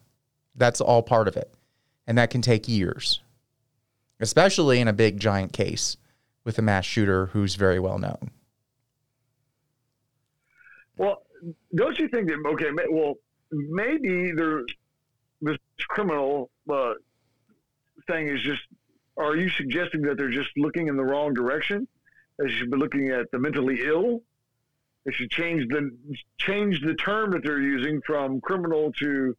That's 0.54 0.80
all 0.80 1.02
part 1.02 1.28
of 1.28 1.36
it. 1.36 1.52
And 2.06 2.18
that 2.18 2.30
can 2.30 2.42
take 2.42 2.66
years 2.66 3.20
especially 4.20 4.80
in 4.80 4.88
a 4.88 4.92
big 4.92 5.18
giant 5.18 5.52
case 5.52 5.96
with 6.44 6.58
a 6.58 6.62
mass 6.62 6.84
shooter 6.84 7.26
who's 7.26 7.54
very 7.54 7.80
well 7.80 7.98
known. 7.98 8.30
Well, 10.96 11.22
don't 11.74 11.98
you 11.98 12.08
think 12.08 12.28
that 12.28 12.38
okay? 12.52 12.70
Well, 12.90 13.14
maybe 13.50 14.32
there 14.32 14.62
this 15.40 15.56
criminal 15.88 16.50
uh, 16.70 16.94
thing 18.06 18.28
is 18.28 18.42
just. 18.42 18.60
Are 19.16 19.36
you 19.36 19.50
suggesting 19.50 20.00
that 20.02 20.16
they're 20.16 20.30
just 20.30 20.48
looking 20.56 20.86
in 20.86 20.96
the 20.96 21.02
wrong 21.02 21.34
direction? 21.34 21.86
They 22.38 22.48
should 22.48 22.70
be 22.70 22.78
looking 22.78 23.10
at 23.10 23.30
the 23.32 23.38
mentally 23.38 23.80
ill. 23.84 24.22
They 25.04 25.12
should 25.12 25.30
change 25.30 25.66
the 25.68 25.90
change 26.38 26.82
the 26.82 26.94
term 26.94 27.30
that 27.30 27.42
they're 27.42 27.60
using 27.60 28.00
from 28.06 28.40
criminal 28.40 28.92
to 28.98 29.36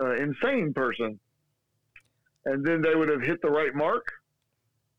uh, 0.00 0.14
insane 0.14 0.72
person, 0.72 1.18
and 2.44 2.64
then 2.64 2.80
they 2.80 2.94
would 2.94 3.08
have 3.08 3.22
hit 3.22 3.42
the 3.42 3.50
right 3.50 3.74
mark. 3.74 4.06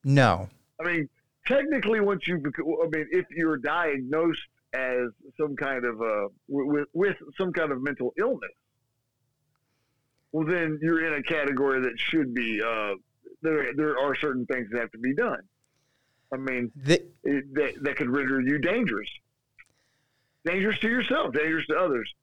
No. 0.03 0.49
I 0.79 0.83
mean, 0.83 1.09
technically, 1.47 1.99
once 1.99 2.27
you, 2.27 2.37
I 2.37 2.87
mean, 2.89 3.07
if 3.11 3.25
you're 3.31 3.57
diagnosed 3.57 4.41
as 4.73 5.09
some 5.39 5.55
kind 5.55 5.85
of 5.85 6.01
uh, 6.01 6.27
with, 6.47 6.87
with 6.93 7.17
some 7.37 7.53
kind 7.53 7.71
of 7.71 7.81
mental 7.81 8.13
illness, 8.17 8.51
well, 10.31 10.45
then 10.45 10.79
you're 10.81 11.05
in 11.05 11.13
a 11.13 11.23
category 11.23 11.81
that 11.81 11.97
should 11.97 12.33
be. 12.33 12.61
Uh, 12.61 12.95
there, 13.41 13.73
there 13.75 13.97
are 13.97 14.15
certain 14.15 14.45
things 14.45 14.69
that 14.71 14.79
have 14.79 14.91
to 14.91 14.99
be 14.99 15.15
done. 15.15 15.41
I 16.31 16.37
mean, 16.37 16.71
The, 16.75 17.01
it, 17.23 17.53
that 17.53 17.73
that 17.81 17.95
could 17.95 18.09
render 18.09 18.39
you 18.39 18.59
dangerous, 18.59 19.09
dangerous 20.45 20.79
to 20.79 20.88
yourself, 20.88 21.33
dangerous 21.33 21.65
to 21.67 21.75
others. 21.75 22.13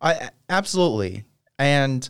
I 0.00 0.30
absolutely. 0.48 1.24
And 1.58 2.08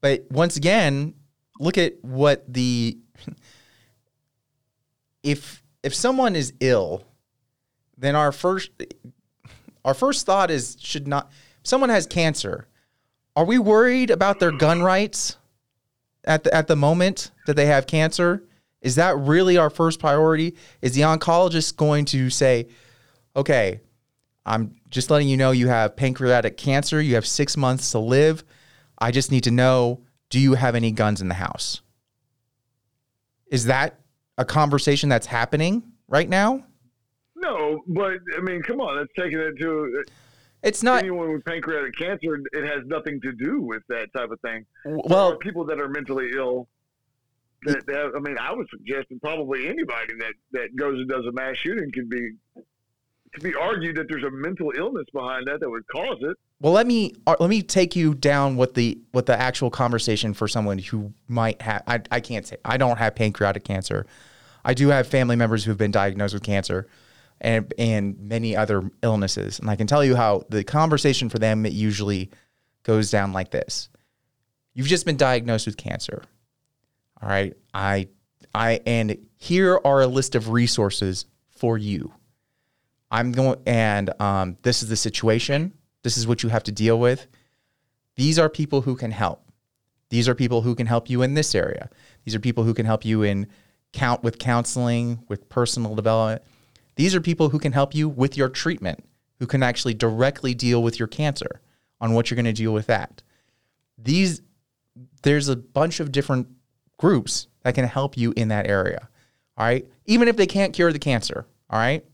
but 0.00 0.26
once 0.30 0.56
again, 0.56 1.14
look 1.60 1.78
at 1.78 2.02
what 2.02 2.52
the 2.52 2.98
if 5.22 5.62
if 5.82 5.94
someone 5.94 6.36
is 6.36 6.52
ill, 6.60 7.04
then 7.96 8.16
our 8.16 8.32
first 8.32 8.70
our 9.84 9.94
first 9.94 10.26
thought 10.26 10.50
is 10.50 10.76
should 10.80 11.06
not 11.06 11.30
someone 11.62 11.90
has 11.90 12.06
cancer. 12.06 12.66
Are 13.34 13.44
we 13.44 13.58
worried 13.58 14.10
about 14.10 14.40
their 14.40 14.52
gun 14.52 14.82
rights 14.82 15.36
at 16.24 16.44
the 16.44 16.54
at 16.54 16.66
the 16.66 16.76
moment 16.76 17.30
that 17.46 17.54
they 17.54 17.66
have 17.66 17.86
cancer? 17.86 18.44
Is 18.80 18.96
that 18.96 19.16
really 19.16 19.56
our 19.56 19.70
first 19.70 20.00
priority? 20.00 20.56
Is 20.82 20.94
the 20.94 21.02
oncologist 21.02 21.76
going 21.76 22.04
to 22.06 22.30
say, 22.30 22.66
"Okay, 23.36 23.80
I'm 24.44 24.74
just 24.90 25.10
letting 25.10 25.28
you 25.28 25.36
know 25.36 25.52
you 25.52 25.68
have 25.68 25.96
pancreatic 25.96 26.56
cancer. 26.56 27.00
You 27.00 27.14
have 27.14 27.26
six 27.26 27.56
months 27.56 27.90
to 27.92 27.98
live. 27.98 28.44
I 28.98 29.10
just 29.10 29.30
need 29.30 29.44
to 29.44 29.50
know 29.50 30.02
do 30.30 30.40
you 30.40 30.54
have 30.54 30.74
any 30.74 30.90
guns 30.90 31.20
in 31.20 31.28
the 31.28 31.34
house? 31.34 31.82
Is 33.48 33.66
that 33.66 34.00
a 34.38 34.44
conversation 34.44 35.08
that's 35.08 35.26
happening 35.26 35.82
right 36.08 36.28
now? 36.28 36.64
No, 37.36 37.82
but 37.86 38.14
I 38.36 38.40
mean, 38.40 38.62
come 38.62 38.80
on, 38.80 38.96
that's 38.96 39.12
taking 39.18 39.38
it 39.38 39.58
to. 39.58 40.00
Uh, 40.00 40.10
it's 40.62 40.82
not 40.82 41.00
anyone 41.00 41.32
with 41.32 41.44
pancreatic 41.44 41.96
cancer. 41.98 42.40
It 42.52 42.64
has 42.64 42.86
nothing 42.86 43.20
to 43.20 43.32
do 43.32 43.60
with 43.60 43.82
that 43.88 44.12
type 44.16 44.30
of 44.30 44.40
thing. 44.40 44.64
well. 44.84 45.36
people 45.36 45.64
that 45.66 45.80
are 45.80 45.88
mentally 45.88 46.30
ill. 46.34 46.68
That, 47.64 47.84
that 47.86 48.12
I 48.16 48.20
mean, 48.20 48.38
I 48.38 48.52
would 48.52 48.68
suggest 48.70 49.08
that 49.10 49.20
probably 49.20 49.68
anybody 49.68 50.14
that 50.18 50.34
that 50.52 50.74
goes 50.76 50.98
and 50.98 51.08
does 51.08 51.26
a 51.26 51.32
mass 51.32 51.56
shooting 51.56 51.92
can 51.92 52.08
be 52.08 52.30
could 53.32 53.42
be 53.42 53.54
argued 53.54 53.96
that 53.96 54.06
there's 54.08 54.24
a 54.24 54.30
mental 54.30 54.72
illness 54.76 55.06
behind 55.12 55.46
that 55.46 55.60
that 55.60 55.70
would 55.70 55.86
cause 55.88 56.18
it. 56.20 56.36
Well, 56.60 56.72
let 56.72 56.86
me 56.86 57.14
uh, 57.26 57.36
let 57.40 57.50
me 57.50 57.62
take 57.62 57.96
you 57.96 58.14
down 58.14 58.56
what 58.56 58.74
the 58.74 58.98
what 59.12 59.26
the 59.26 59.38
actual 59.38 59.70
conversation 59.70 60.34
for 60.34 60.46
someone 60.46 60.78
who 60.78 61.12
might 61.28 61.60
have. 61.62 61.82
I, 61.86 62.00
I 62.10 62.20
can't 62.20 62.46
say 62.46 62.56
I 62.64 62.76
don't 62.76 62.98
have 62.98 63.14
pancreatic 63.14 63.64
cancer. 63.64 64.06
I 64.64 64.74
do 64.74 64.88
have 64.88 65.06
family 65.06 65.34
members 65.34 65.64
who've 65.64 65.78
been 65.78 65.90
diagnosed 65.90 66.34
with 66.34 66.42
cancer, 66.42 66.86
and 67.40 67.72
and 67.78 68.18
many 68.20 68.54
other 68.54 68.90
illnesses, 69.02 69.58
and 69.58 69.68
I 69.68 69.76
can 69.76 69.86
tell 69.86 70.04
you 70.04 70.14
how 70.14 70.44
the 70.50 70.62
conversation 70.62 71.28
for 71.28 71.38
them 71.38 71.66
it 71.66 71.72
usually 71.72 72.30
goes 72.84 73.10
down 73.10 73.32
like 73.32 73.50
this: 73.50 73.88
You've 74.74 74.86
just 74.86 75.06
been 75.06 75.16
diagnosed 75.16 75.66
with 75.66 75.76
cancer. 75.76 76.22
All 77.20 77.28
right, 77.28 77.54
I 77.74 78.08
I 78.54 78.80
and 78.86 79.16
here 79.36 79.80
are 79.84 80.02
a 80.02 80.06
list 80.06 80.34
of 80.34 80.50
resources 80.50 81.26
for 81.50 81.76
you. 81.78 82.12
I'm 83.12 83.30
going, 83.30 83.60
and 83.66 84.10
um, 84.20 84.56
this 84.62 84.82
is 84.82 84.88
the 84.88 84.96
situation. 84.96 85.74
This 86.02 86.16
is 86.16 86.26
what 86.26 86.42
you 86.42 86.48
have 86.48 86.64
to 86.64 86.72
deal 86.72 86.98
with. 86.98 87.28
These 88.16 88.38
are 88.38 88.48
people 88.48 88.80
who 88.80 88.96
can 88.96 89.10
help. 89.10 89.44
These 90.08 90.28
are 90.28 90.34
people 90.34 90.62
who 90.62 90.74
can 90.74 90.86
help 90.86 91.08
you 91.08 91.22
in 91.22 91.34
this 91.34 91.54
area. 91.54 91.90
These 92.24 92.34
are 92.34 92.40
people 92.40 92.64
who 92.64 92.74
can 92.74 92.86
help 92.86 93.04
you 93.04 93.22
in 93.22 93.46
count 93.92 94.22
with 94.22 94.38
counseling, 94.38 95.22
with 95.28 95.48
personal 95.48 95.94
development. 95.94 96.42
These 96.96 97.14
are 97.14 97.20
people 97.20 97.50
who 97.50 97.58
can 97.58 97.72
help 97.72 97.94
you 97.94 98.08
with 98.08 98.36
your 98.36 98.48
treatment, 98.48 99.04
who 99.38 99.46
can 99.46 99.62
actually 99.62 99.94
directly 99.94 100.54
deal 100.54 100.82
with 100.82 100.98
your 100.98 101.08
cancer 101.08 101.60
on 102.00 102.14
what 102.14 102.30
you're 102.30 102.36
going 102.36 102.46
to 102.46 102.52
deal 102.52 102.72
with 102.72 102.86
that. 102.86 103.22
These 103.98 104.42
there's 105.22 105.48
a 105.48 105.56
bunch 105.56 106.00
of 106.00 106.12
different 106.12 106.48
groups 106.98 107.46
that 107.62 107.74
can 107.74 107.86
help 107.86 108.16
you 108.16 108.32
in 108.36 108.48
that 108.48 108.66
area. 108.66 109.08
All 109.56 109.64
right? 109.66 109.86
Even 110.06 110.28
if 110.28 110.36
they 110.36 110.46
can't 110.46 110.72
cure 110.72 110.92
the 110.92 110.98
cancer, 110.98 111.46
all 111.70 111.78
right? 111.78 112.04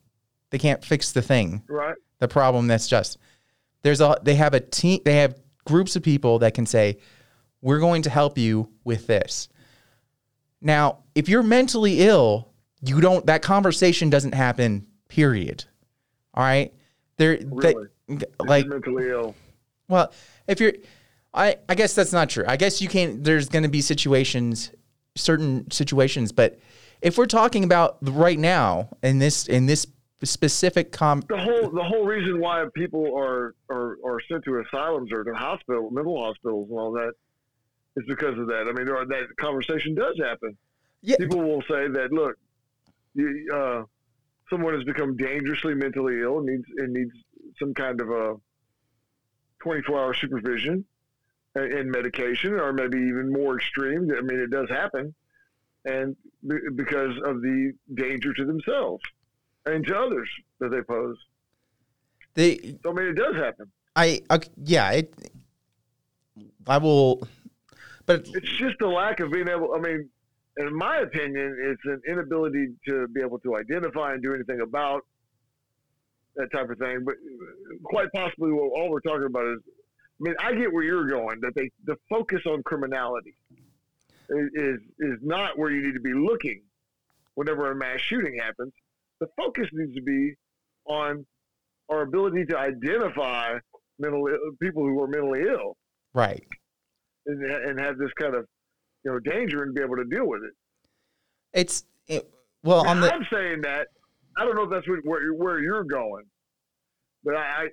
They 0.50 0.58
can't 0.58 0.84
fix 0.84 1.12
the 1.12 1.22
thing, 1.22 1.62
Right. 1.68 1.94
the 2.18 2.28
problem 2.28 2.66
that's 2.68 2.88
just. 2.88 3.18
There's 3.82 4.00
a 4.00 4.18
they 4.22 4.34
have 4.34 4.54
a 4.54 4.60
team 4.60 5.00
they 5.04 5.16
have 5.16 5.38
groups 5.64 5.94
of 5.96 6.02
people 6.02 6.38
that 6.40 6.54
can 6.54 6.66
say 6.66 6.98
we're 7.60 7.78
going 7.80 8.02
to 8.02 8.10
help 8.10 8.38
you 8.38 8.70
with 8.84 9.06
this. 9.06 9.48
Now, 10.60 11.00
if 11.14 11.28
you're 11.28 11.42
mentally 11.42 12.00
ill, 12.00 12.48
you 12.82 13.00
don't 13.00 13.26
that 13.26 13.42
conversation 13.42 14.10
doesn't 14.10 14.34
happen 14.34 14.86
period. 15.08 15.64
All 16.34 16.42
right? 16.44 16.72
There 17.16 17.38
Really? 17.46 17.86
that, 18.08 18.30
like 18.40 18.66
mentally 18.66 19.08
ill. 19.10 19.34
well, 19.88 20.12
if 20.46 20.60
you're, 20.60 20.72
I 21.34 21.56
I 21.68 21.74
guess 21.74 21.94
that's 21.94 22.12
not 22.12 22.30
true. 22.30 22.44
I 22.48 22.56
guess 22.56 22.80
you 22.80 22.88
can't. 22.88 23.22
There's 23.22 23.48
going 23.48 23.64
to 23.64 23.68
be 23.68 23.80
situations, 23.80 24.72
certain 25.14 25.70
situations, 25.70 26.32
but 26.32 26.58
if 27.02 27.16
we're 27.18 27.26
talking 27.26 27.62
about 27.64 27.98
right 28.02 28.38
now 28.38 28.88
in 29.02 29.18
this 29.18 29.46
in 29.46 29.66
this 29.66 29.86
specific 30.26 30.90
com, 30.92 31.22
The 31.28 31.38
whole 31.38 31.70
the 31.70 31.82
whole 31.82 32.04
reason 32.04 32.40
why 32.40 32.64
people 32.74 33.16
are, 33.16 33.54
are 33.70 33.96
are 34.04 34.20
sent 34.30 34.44
to 34.44 34.60
asylums 34.60 35.12
or 35.12 35.22
to 35.24 35.32
hospital 35.34 35.90
mental 35.90 36.22
hospitals 36.22 36.68
and 36.70 36.78
all 36.78 36.92
that 36.92 37.12
is 37.96 38.04
because 38.08 38.38
of 38.38 38.46
that. 38.48 38.66
I 38.68 38.72
mean, 38.72 38.86
there 38.86 38.96
are, 38.96 39.06
that 39.06 39.36
conversation 39.38 39.94
does 39.94 40.18
happen. 40.18 40.56
yeah, 41.02 41.16
People 41.18 41.40
will 41.40 41.62
say 41.62 41.88
that 41.88 42.08
look, 42.12 42.36
you, 43.14 43.48
uh, 43.54 43.82
someone 44.50 44.74
has 44.74 44.84
become 44.84 45.16
dangerously 45.16 45.74
mentally 45.74 46.20
ill 46.20 46.38
and 46.38 46.46
needs 46.46 46.64
and 46.78 46.92
needs 46.92 47.12
some 47.58 47.74
kind 47.74 48.00
of 48.00 48.10
a 48.10 48.34
24 49.62 49.98
hour 49.98 50.14
supervision 50.14 50.84
and, 51.54 51.72
and 51.72 51.90
medication, 51.90 52.54
or 52.54 52.72
maybe 52.72 52.98
even 52.98 53.32
more 53.32 53.56
extreme. 53.56 54.10
I 54.16 54.20
mean, 54.20 54.40
it 54.40 54.50
does 54.50 54.68
happen, 54.68 55.14
and 55.84 56.16
be- 56.46 56.56
because 56.74 57.16
of 57.24 57.40
the 57.40 57.72
danger 57.94 58.32
to 58.34 58.44
themselves 58.44 59.02
and 59.66 59.86
to 59.86 59.98
others 59.98 60.28
that 60.60 60.70
they 60.70 60.82
pose. 60.82 61.16
they 62.34 62.76
So, 62.82 62.90
I 62.90 62.92
mean, 62.92 63.06
it 63.08 63.14
does 63.14 63.36
happen. 63.36 63.70
I 63.96 64.20
uh, 64.30 64.38
yeah 64.64 64.92
it. 64.92 65.14
I 66.66 66.78
will, 66.78 67.26
but 68.06 68.28
It's 68.34 68.52
just 68.52 68.80
a 68.82 68.88
lack 68.88 69.20
of 69.20 69.32
being 69.32 69.48
able. 69.48 69.74
I 69.74 69.78
mean, 69.78 70.08
in 70.58 70.74
my 70.76 70.98
opinion, 70.98 71.56
it's 71.60 71.84
an 71.84 72.00
inability 72.06 72.74
to 72.86 73.08
be 73.08 73.20
able 73.20 73.38
to 73.40 73.56
identify 73.56 74.12
and 74.12 74.22
do 74.22 74.34
anything 74.34 74.60
about 74.60 75.04
that 76.36 76.50
type 76.52 76.70
of 76.70 76.78
thing. 76.78 77.04
But 77.04 77.14
quite 77.84 78.08
possibly, 78.14 78.52
what 78.52 78.70
all 78.76 78.90
we're 78.90 79.00
talking 79.00 79.26
about 79.26 79.46
is. 79.46 79.58
I 80.20 80.24
mean, 80.24 80.34
I 80.40 80.52
get 80.52 80.72
where 80.72 80.82
you're 80.82 81.06
going. 81.06 81.40
That 81.40 81.54
they 81.54 81.70
the 81.84 81.96
focus 82.10 82.42
on 82.46 82.62
criminality 82.64 83.34
is 84.30 84.50
is, 84.54 84.78
is 84.98 85.18
not 85.22 85.56
where 85.56 85.70
you 85.70 85.82
need 85.82 85.94
to 85.94 86.00
be 86.00 86.14
looking. 86.14 86.62
Whenever 87.34 87.70
a 87.70 87.74
mass 87.74 88.00
shooting 88.00 88.36
happens, 88.36 88.72
the 89.20 89.26
focus 89.36 89.66
needs 89.72 89.94
to 89.94 90.02
be 90.02 90.34
on 90.86 91.24
our 91.88 92.02
ability 92.02 92.44
to 92.46 92.58
identify 92.58 93.58
mental 93.98 94.28
people 94.60 94.82
who 94.82 95.00
are 95.00 95.08
mentally 95.08 95.42
ill 95.48 95.76
right. 96.14 96.44
and, 97.26 97.42
and 97.42 97.80
have 97.80 97.98
this 97.98 98.10
kind 98.18 98.34
of 98.34 98.46
you 99.04 99.12
know 99.12 99.18
danger 99.20 99.62
and 99.62 99.74
be 99.74 99.82
able 99.82 99.96
to 99.96 100.04
deal 100.04 100.26
with 100.26 100.42
it. 100.44 100.52
It's 101.52 101.84
it, 102.06 102.30
well 102.62 102.86
on 102.86 103.00
the 103.00 103.12
I'm 103.12 103.26
saying 103.32 103.62
that 103.62 103.88
I 104.36 104.44
don't 104.44 104.54
know 104.54 104.64
if 104.64 104.70
that's 104.70 104.88
what, 104.88 105.00
where 105.04 105.32
where 105.32 105.60
you're 105.60 105.84
going, 105.84 106.24
but 107.24 107.34
I, 107.34 107.40
I 107.40 107.68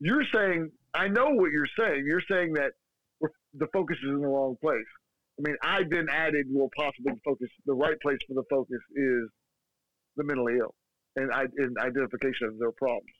you're 0.00 0.24
saying 0.32 0.70
I 0.94 1.08
know 1.08 1.30
what 1.30 1.50
you're 1.50 1.68
saying. 1.78 2.04
You're 2.06 2.22
saying 2.30 2.54
that 2.54 2.72
the 3.54 3.66
focus 3.72 3.96
is 4.02 4.10
in 4.10 4.20
the 4.20 4.26
wrong 4.26 4.56
place. 4.60 4.84
I 5.38 5.42
mean, 5.48 5.56
I 5.62 5.82
then 5.90 6.06
added 6.10 6.46
well 6.50 6.70
possibly 6.76 7.12
the 7.12 7.20
focus 7.24 7.48
the 7.66 7.74
right 7.74 7.98
place 8.00 8.18
for 8.28 8.34
the 8.34 8.44
focus 8.50 8.80
is 8.94 9.28
the 10.16 10.24
mentally 10.24 10.54
ill 10.58 10.74
and 11.16 11.30
and 11.56 11.78
identification 11.78 12.48
of 12.48 12.58
their 12.58 12.72
problems. 12.72 13.10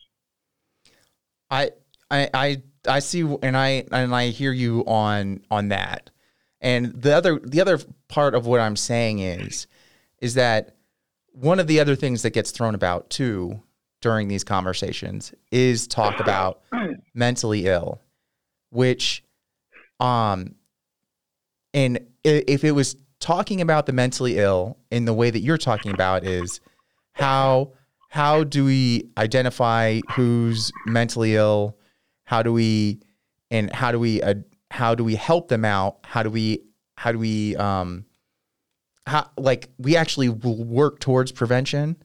I 1.51 1.71
I 2.11 2.31
I 2.35 2.63
I 2.87 2.99
see 2.99 3.21
and 3.43 3.57
I 3.57 3.85
and 3.91 4.15
I 4.15 4.29
hear 4.29 4.53
you 4.53 4.85
on 4.87 5.45
on 5.51 5.69
that. 5.69 6.11
And 6.61 6.95
the 6.95 7.15
other 7.15 7.39
the 7.39 7.61
other 7.61 7.79
part 8.09 8.35
of 8.35 8.47
what 8.47 8.61
I'm 8.61 8.77
saying 8.77 9.19
is 9.21 9.67
is 10.21 10.35
that 10.35 10.77
one 11.33 11.61
of 11.61 11.67
the 11.67 11.81
other 11.81 11.97
things 11.97 12.23
that 12.23 12.31
gets 12.31 12.51
thrown 12.51 12.75
about 12.75 13.11
too 13.11 13.61
during 14.01 14.29
these 14.29 14.45
conversations 14.45 15.33
is 15.51 15.87
talk 15.87 16.21
about 16.21 16.63
mentally 17.15 17.67
ill, 17.67 18.01
which 18.71 19.23
um 20.01 20.55
and 21.73 21.99
if 22.23 22.65
it 22.65 22.73
was 22.73 22.97
talking 23.21 23.61
about 23.61 23.87
the 23.87 23.93
mentally 23.93 24.39
ill 24.39 24.79
in 24.91 25.05
the 25.05 25.15
way 25.15 25.31
that 25.31 25.41
you're 25.41 25.59
talking 25.59 25.93
about 25.93 26.25
is 26.25 26.61
how 27.15 27.73
how 28.11 28.45
do 28.45 28.65
we 28.65 29.11
identify 29.17 30.01
who's 30.13 30.71
mentally 30.87 31.35
ill? 31.35 31.79
How 32.25 32.43
do 32.43 32.53
we 32.53 33.01
and 33.51 33.73
how 33.73 33.91
do 33.91 33.99
we 33.99 34.23
uh, 34.23 34.35
how 34.71 34.95
do 34.95 35.03
we 35.03 35.15
help 35.15 35.49
them 35.49 35.65
out? 35.65 35.99
How 36.05 36.23
do 36.23 36.31
we 36.31 36.61
how 36.97 37.13
do 37.13 37.19
we 37.19 37.57
um 37.57 38.05
how 39.07 39.31
like 39.37 39.71
we 39.79 39.97
actually 39.97 40.29
work 40.29 41.01
towards 41.01 41.33
prevention. 41.33 41.97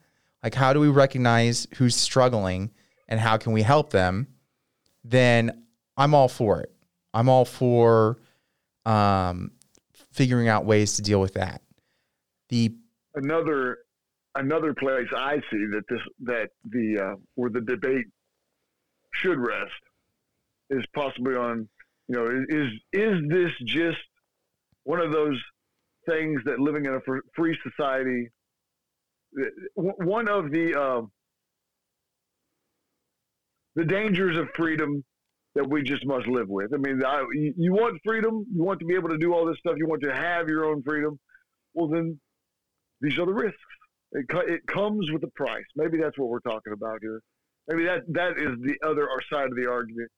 Like 0.43 0.55
how 0.55 0.73
do 0.73 0.79
we 0.79 0.87
recognize 0.87 1.67
who's 1.75 1.95
struggling 1.95 2.71
and 3.07 3.19
how 3.19 3.37
can 3.37 3.51
we 3.51 3.61
help 3.61 3.91
them? 3.91 4.27
Then 5.03 5.63
i'm 5.97 6.13
all 6.13 6.27
for 6.27 6.61
it. 6.61 6.71
I'm 7.13 7.29
all 7.29 7.45
for 7.45 8.19
um 8.85 9.51
figuring 10.11 10.47
out 10.47 10.65
ways 10.65 10.93
to 10.93 11.01
deal 11.01 11.19
with 11.19 11.33
that. 11.33 11.61
The 12.49 12.75
another 13.15 13.79
another 14.39 14.73
place 14.73 15.07
I 15.15 15.35
see 15.51 15.65
that 15.71 15.83
this 15.89 16.01
that 16.23 16.49
the 16.69 16.99
uh, 16.99 17.15
where 17.35 17.49
the 17.49 17.61
debate 17.61 18.05
should 19.13 19.37
rest 19.37 19.71
is 20.69 20.83
possibly 20.93 21.35
on 21.35 21.67
you 22.07 22.15
know 22.15 22.45
is 22.49 22.71
is 22.93 23.21
this 23.29 23.51
just 23.65 23.97
one 24.83 24.99
of 24.99 25.11
those 25.11 25.39
things 26.07 26.41
that 26.45 26.59
living 26.59 26.85
in 26.85 26.93
a 26.93 26.99
free 27.35 27.57
society 27.63 28.29
one 29.75 30.27
of 30.27 30.51
the 30.51 30.79
uh, 30.79 31.01
the 33.75 33.85
dangers 33.85 34.37
of 34.37 34.47
freedom 34.55 35.03
that 35.55 35.67
we 35.67 35.81
just 35.81 36.05
must 36.05 36.27
live 36.27 36.47
with. 36.47 36.73
I 36.73 36.77
mean, 36.77 37.03
I, 37.03 37.25
you, 37.33 37.53
you 37.57 37.73
want 37.73 37.99
freedom, 38.05 38.45
you 38.53 38.63
want 38.63 38.79
to 38.79 38.85
be 38.85 38.95
able 38.95 39.09
to 39.09 39.17
do 39.17 39.33
all 39.33 39.45
this 39.45 39.57
stuff, 39.59 39.75
you 39.77 39.87
want 39.87 40.01
to 40.03 40.13
have 40.13 40.47
your 40.47 40.65
own 40.65 40.83
freedom. 40.83 41.19
Well, 41.73 41.87
then 41.87 42.19
these 43.01 43.17
are 43.17 43.25
the 43.25 43.33
risks. 43.33 43.57
It, 44.11 44.25
it 44.47 44.65
comes 44.67 45.11
with 45.11 45.23
a 45.23 45.31
price. 45.35 45.65
Maybe 45.75 45.97
that's 45.97 46.17
what 46.17 46.29
we're 46.29 46.39
talking 46.39 46.73
about 46.73 46.99
here. 47.01 47.21
Maybe 47.67 47.85
that 47.85 48.01
that 48.09 48.31
is 48.37 48.57
the 48.61 48.75
other 48.87 49.09
our 49.09 49.21
side 49.31 49.49
of 49.49 49.55
the 49.55 49.69
argument. 49.69 50.09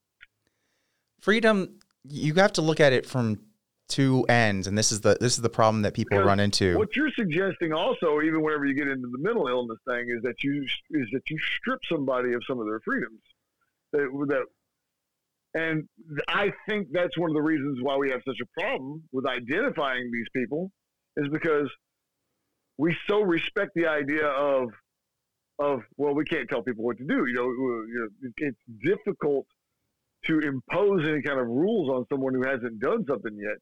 freedom 1.21 1.79
you 2.03 2.33
have 2.35 2.53
to 2.53 2.61
look 2.61 2.79
at 2.79 2.93
it 2.93 3.05
from 3.05 3.39
two 3.89 4.23
ends 4.29 4.67
and 4.67 4.77
this 4.77 4.91
is 4.91 5.01
the 5.01 5.17
this 5.19 5.35
is 5.35 5.41
the 5.41 5.49
problem 5.49 5.81
that 5.81 5.93
people 5.93 6.17
Because 6.17 6.25
run 6.25 6.39
into 6.39 6.77
What 6.77 6.95
you're 6.95 7.11
suggesting, 7.11 7.73
also, 7.73 8.21
even 8.21 8.41
whenever 8.41 8.65
you 8.65 8.73
get 8.73 8.87
into 8.87 9.09
the 9.09 9.17
mental 9.17 9.47
illness 9.47 9.77
thing, 9.87 10.05
is 10.09 10.23
that 10.23 10.41
you 10.43 10.65
is 10.91 11.07
that 11.11 11.29
you 11.29 11.37
strip 11.57 11.79
somebody 11.89 12.33
of 12.33 12.41
some 12.47 12.59
of 12.59 12.65
their 12.65 12.79
freedoms. 12.79 13.19
That, 13.91 14.07
that 14.29 14.45
And 15.53 15.89
I 16.29 16.53
think 16.69 16.87
that's 16.93 17.17
one 17.17 17.29
of 17.29 17.35
the 17.35 17.41
reasons 17.41 17.79
why 17.81 17.97
we 17.97 18.09
have 18.11 18.21
such 18.25 18.39
a 18.41 18.61
problem 18.61 19.03
with 19.11 19.25
identifying 19.25 20.09
these 20.09 20.27
people 20.33 20.71
is 21.17 21.27
because 21.27 21.69
we 22.77 22.95
so 23.07 23.21
respect 23.21 23.71
the 23.75 23.87
idea 23.87 24.27
of 24.27 24.69
of 25.59 25.81
well, 25.97 26.13
we 26.13 26.25
can't 26.25 26.49
tell 26.49 26.63
people 26.63 26.83
what 26.83 26.97
to 26.97 27.05
do. 27.05 27.25
You 27.27 27.33
know, 27.33 28.31
it's 28.37 28.57
difficult 28.83 29.45
to 30.25 30.39
impose 30.39 31.07
any 31.07 31.21
kind 31.21 31.39
of 31.39 31.47
rules 31.47 31.89
on 31.89 32.05
someone 32.11 32.33
who 32.33 32.43
hasn't 32.43 32.79
done 32.79 33.05
something 33.07 33.37
yet. 33.37 33.57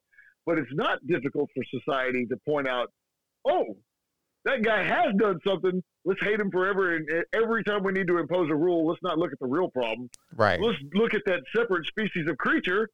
But 0.46 0.58
it's 0.58 0.72
not 0.72 1.06
difficult 1.06 1.50
for 1.54 1.62
society 1.80 2.26
to 2.26 2.36
point 2.46 2.66
out, 2.66 2.90
oh, 3.46 3.76
that 4.44 4.62
guy 4.62 4.82
has 4.82 5.14
done 5.18 5.38
something. 5.46 5.82
Let's 6.04 6.22
hate 6.22 6.40
him 6.40 6.50
forever. 6.50 6.96
And 6.96 7.06
every 7.34 7.62
time 7.62 7.82
we 7.82 7.92
need 7.92 8.06
to 8.06 8.18
impose 8.18 8.50
a 8.50 8.54
rule, 8.54 8.86
let's 8.86 9.02
not 9.02 9.18
look 9.18 9.32
at 9.32 9.38
the 9.38 9.46
real 9.46 9.68
problem. 9.68 10.08
Right. 10.34 10.58
Let's 10.58 10.78
look 10.94 11.12
at 11.12 11.22
that 11.26 11.40
separate 11.54 11.86
species 11.86 12.26
of 12.26 12.38
creature 12.38 12.88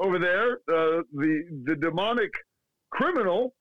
over 0.00 0.18
there, 0.18 0.54
uh, 0.68 1.02
the 1.12 1.44
the 1.64 1.76
demonic 1.76 2.32
criminal, 2.90 3.54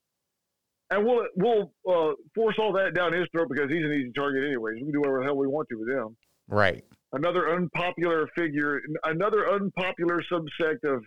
and 0.92 1.06
we'll 1.06 1.26
we'll 1.36 1.72
uh, 1.90 2.14
force 2.36 2.56
all 2.60 2.74
that 2.74 2.94
down 2.94 3.14
his 3.14 3.26
throat 3.32 3.48
because 3.50 3.72
he's 3.72 3.84
an 3.84 3.94
easy 3.94 4.12
target 4.16 4.44
anyways. 4.46 4.76
We 4.76 4.82
can 4.82 4.92
do 4.92 5.00
whatever 5.00 5.20
the 5.20 5.26
hell 5.26 5.38
we 5.38 5.48
want 5.48 5.68
to 5.70 5.76
with 5.78 5.90
him. 5.90 6.16
Right. 6.48 6.84
Another 7.14 7.50
unpopular 7.56 8.28
figure, 8.36 8.82
another 9.06 9.50
unpopular 9.52 10.22
subsect 10.32 10.84
of 10.84 11.04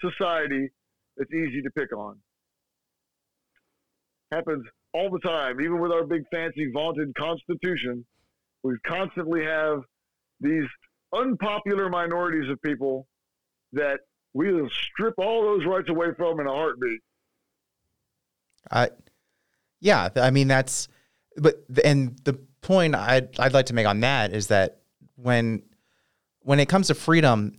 society 0.00 0.70
that's 1.16 1.32
easy 1.32 1.62
to 1.62 1.70
pick 1.70 1.94
on. 1.96 2.16
Happens 4.32 4.64
all 4.92 5.10
the 5.10 5.20
time, 5.20 5.60
even 5.60 5.80
with 5.80 5.92
our 5.92 6.04
big 6.04 6.22
fancy 6.32 6.70
vaunted 6.72 7.14
constitution. 7.16 8.04
We 8.62 8.76
constantly 8.86 9.44
have 9.44 9.82
these 10.40 10.66
unpopular 11.12 11.88
minorities 11.88 12.50
of 12.50 12.60
people 12.62 13.06
that 13.72 14.00
we 14.32 14.52
will 14.52 14.70
strip 14.70 15.14
all 15.18 15.42
those 15.42 15.66
rights 15.66 15.88
away 15.88 16.08
from 16.16 16.40
in 16.40 16.46
a 16.46 16.50
heartbeat. 16.50 17.00
I, 18.70 18.88
yeah, 19.84 20.08
I 20.16 20.30
mean 20.30 20.48
that's, 20.48 20.88
but 21.36 21.62
and 21.84 22.18
the 22.24 22.32
point 22.62 22.94
I'd 22.94 23.38
I'd 23.38 23.52
like 23.52 23.66
to 23.66 23.74
make 23.74 23.86
on 23.86 24.00
that 24.00 24.32
is 24.32 24.46
that 24.46 24.80
when 25.16 25.62
when 26.40 26.58
it 26.58 26.70
comes 26.70 26.86
to 26.86 26.94
freedom, 26.94 27.52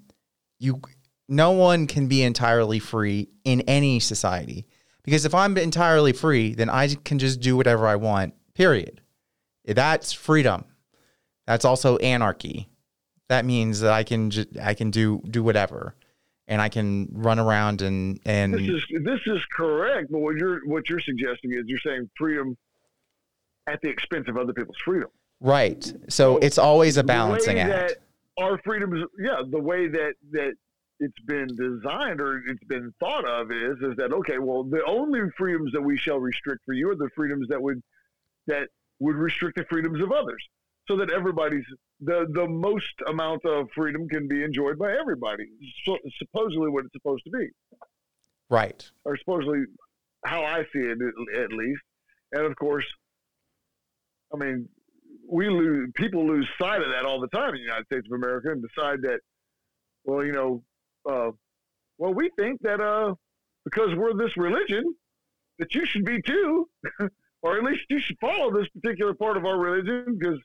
you 0.57 0.81
no 1.29 1.51
one 1.51 1.85
can 1.85 2.07
be 2.07 2.23
entirely 2.23 2.79
free 2.79 3.29
in 3.43 3.61
any 3.61 3.99
society. 3.99 4.65
Because 5.03 5.23
if 5.23 5.35
I'm 5.35 5.55
entirely 5.55 6.13
free, 6.13 6.55
then 6.55 6.67
I 6.67 6.95
can 6.95 7.19
just 7.19 7.41
do 7.41 7.55
whatever 7.55 7.85
I 7.85 7.95
want, 7.95 8.33
period. 8.55 9.01
That's 9.63 10.11
freedom. 10.11 10.65
That's 11.45 11.63
also 11.63 11.97
anarchy. 11.97 12.69
That 13.29 13.45
means 13.45 13.81
that 13.81 13.93
I 13.93 14.03
can 14.03 14.31
just, 14.31 14.57
I 14.59 14.73
can 14.73 14.89
do 14.89 15.21
do 15.29 15.43
whatever 15.43 15.95
and 16.47 16.61
I 16.61 16.69
can 16.69 17.07
run 17.11 17.39
around 17.39 17.81
and 17.81 18.19
and 18.25 18.53
this 18.53 18.69
is 18.69 18.83
this 19.03 19.19
is 19.25 19.41
correct, 19.55 20.11
but 20.11 20.19
what 20.19 20.35
you're 20.35 20.65
what 20.67 20.89
you're 20.89 20.99
suggesting 20.99 21.53
is 21.53 21.63
you're 21.65 21.79
saying 21.79 22.09
freedom 22.17 22.57
at 23.67 23.81
the 23.81 23.89
expense 23.89 24.27
of 24.27 24.37
other 24.37 24.53
people's 24.53 24.77
freedom. 24.83 25.09
Right. 25.41 25.83
So, 25.83 25.95
so 26.07 26.37
it's 26.37 26.57
always 26.57 26.97
a 26.97 27.03
balancing 27.03 27.59
act. 27.59 27.95
Our 28.37 28.59
freedoms, 28.59 29.03
yeah, 29.19 29.41
the 29.49 29.59
way 29.59 29.87
that 29.87 30.13
that 30.31 30.53
it's 30.99 31.19
been 31.25 31.47
designed 31.47 32.21
or 32.21 32.43
it's 32.47 32.63
been 32.65 32.93
thought 32.99 33.25
of 33.25 33.51
is 33.51 33.77
is 33.81 33.95
that 33.97 34.13
okay 34.13 34.37
well 34.39 34.63
the 34.63 34.81
only 34.85 35.19
freedoms 35.37 35.71
that 35.73 35.81
we 35.81 35.97
shall 35.97 36.19
restrict 36.19 36.61
for 36.65 36.73
you 36.73 36.89
are 36.89 36.95
the 36.95 37.09
freedoms 37.15 37.47
that 37.49 37.61
would 37.61 37.81
that 38.47 38.69
would 38.99 39.15
restrict 39.15 39.57
the 39.57 39.65
freedoms 39.65 40.01
of 40.01 40.13
others 40.13 40.41
so 40.87 40.97
that 40.97 41.11
everybody's 41.11 41.65
the 42.01 42.27
the 42.33 42.47
most 42.47 42.93
amount 43.07 43.45
of 43.45 43.67
freedom 43.75 44.07
can 44.09 44.27
be 44.27 44.43
enjoyed 44.43 44.77
by 44.77 44.93
everybody 44.93 45.45
so, 45.85 45.97
supposedly 46.17 46.69
what 46.69 46.85
it's 46.85 46.93
supposed 46.93 47.23
to 47.23 47.31
be. 47.31 47.47
Right. 48.49 48.89
Or 49.05 49.17
supposedly 49.17 49.63
how 50.25 50.43
i 50.43 50.63
see 50.73 50.79
it 50.79 50.97
at 51.37 51.51
least. 51.51 51.81
And 52.33 52.45
of 52.45 52.55
course 52.55 52.85
i 54.33 54.37
mean 54.37 54.67
we 55.27 55.49
lose 55.49 55.89
people 55.95 56.25
lose 56.27 56.47
sight 56.59 56.81
of 56.81 56.89
that 56.89 57.05
all 57.05 57.19
the 57.19 57.27
time 57.29 57.49
in 57.49 57.55
the 57.55 57.61
united 57.61 57.85
states 57.85 58.07
of 58.07 58.15
america 58.15 58.51
and 58.51 58.61
decide 58.61 59.01
that 59.01 59.19
well 60.03 60.23
you 60.23 60.31
know 60.31 60.61
uh, 61.09 61.31
well, 61.97 62.13
we 62.13 62.29
think 62.37 62.61
that 62.61 62.81
uh, 62.81 63.15
because 63.63 63.95
we're 63.95 64.13
this 64.13 64.35
religion, 64.37 64.95
that 65.59 65.73
you 65.73 65.85
should 65.85 66.05
be 66.05 66.21
too, 66.21 66.67
or 67.41 67.57
at 67.57 67.63
least 67.63 67.83
you 67.89 67.99
should 67.99 68.17
follow 68.19 68.51
this 68.51 68.67
particular 68.69 69.13
part 69.13 69.37
of 69.37 69.45
our 69.45 69.57
religion 69.57 70.17
because 70.17 70.39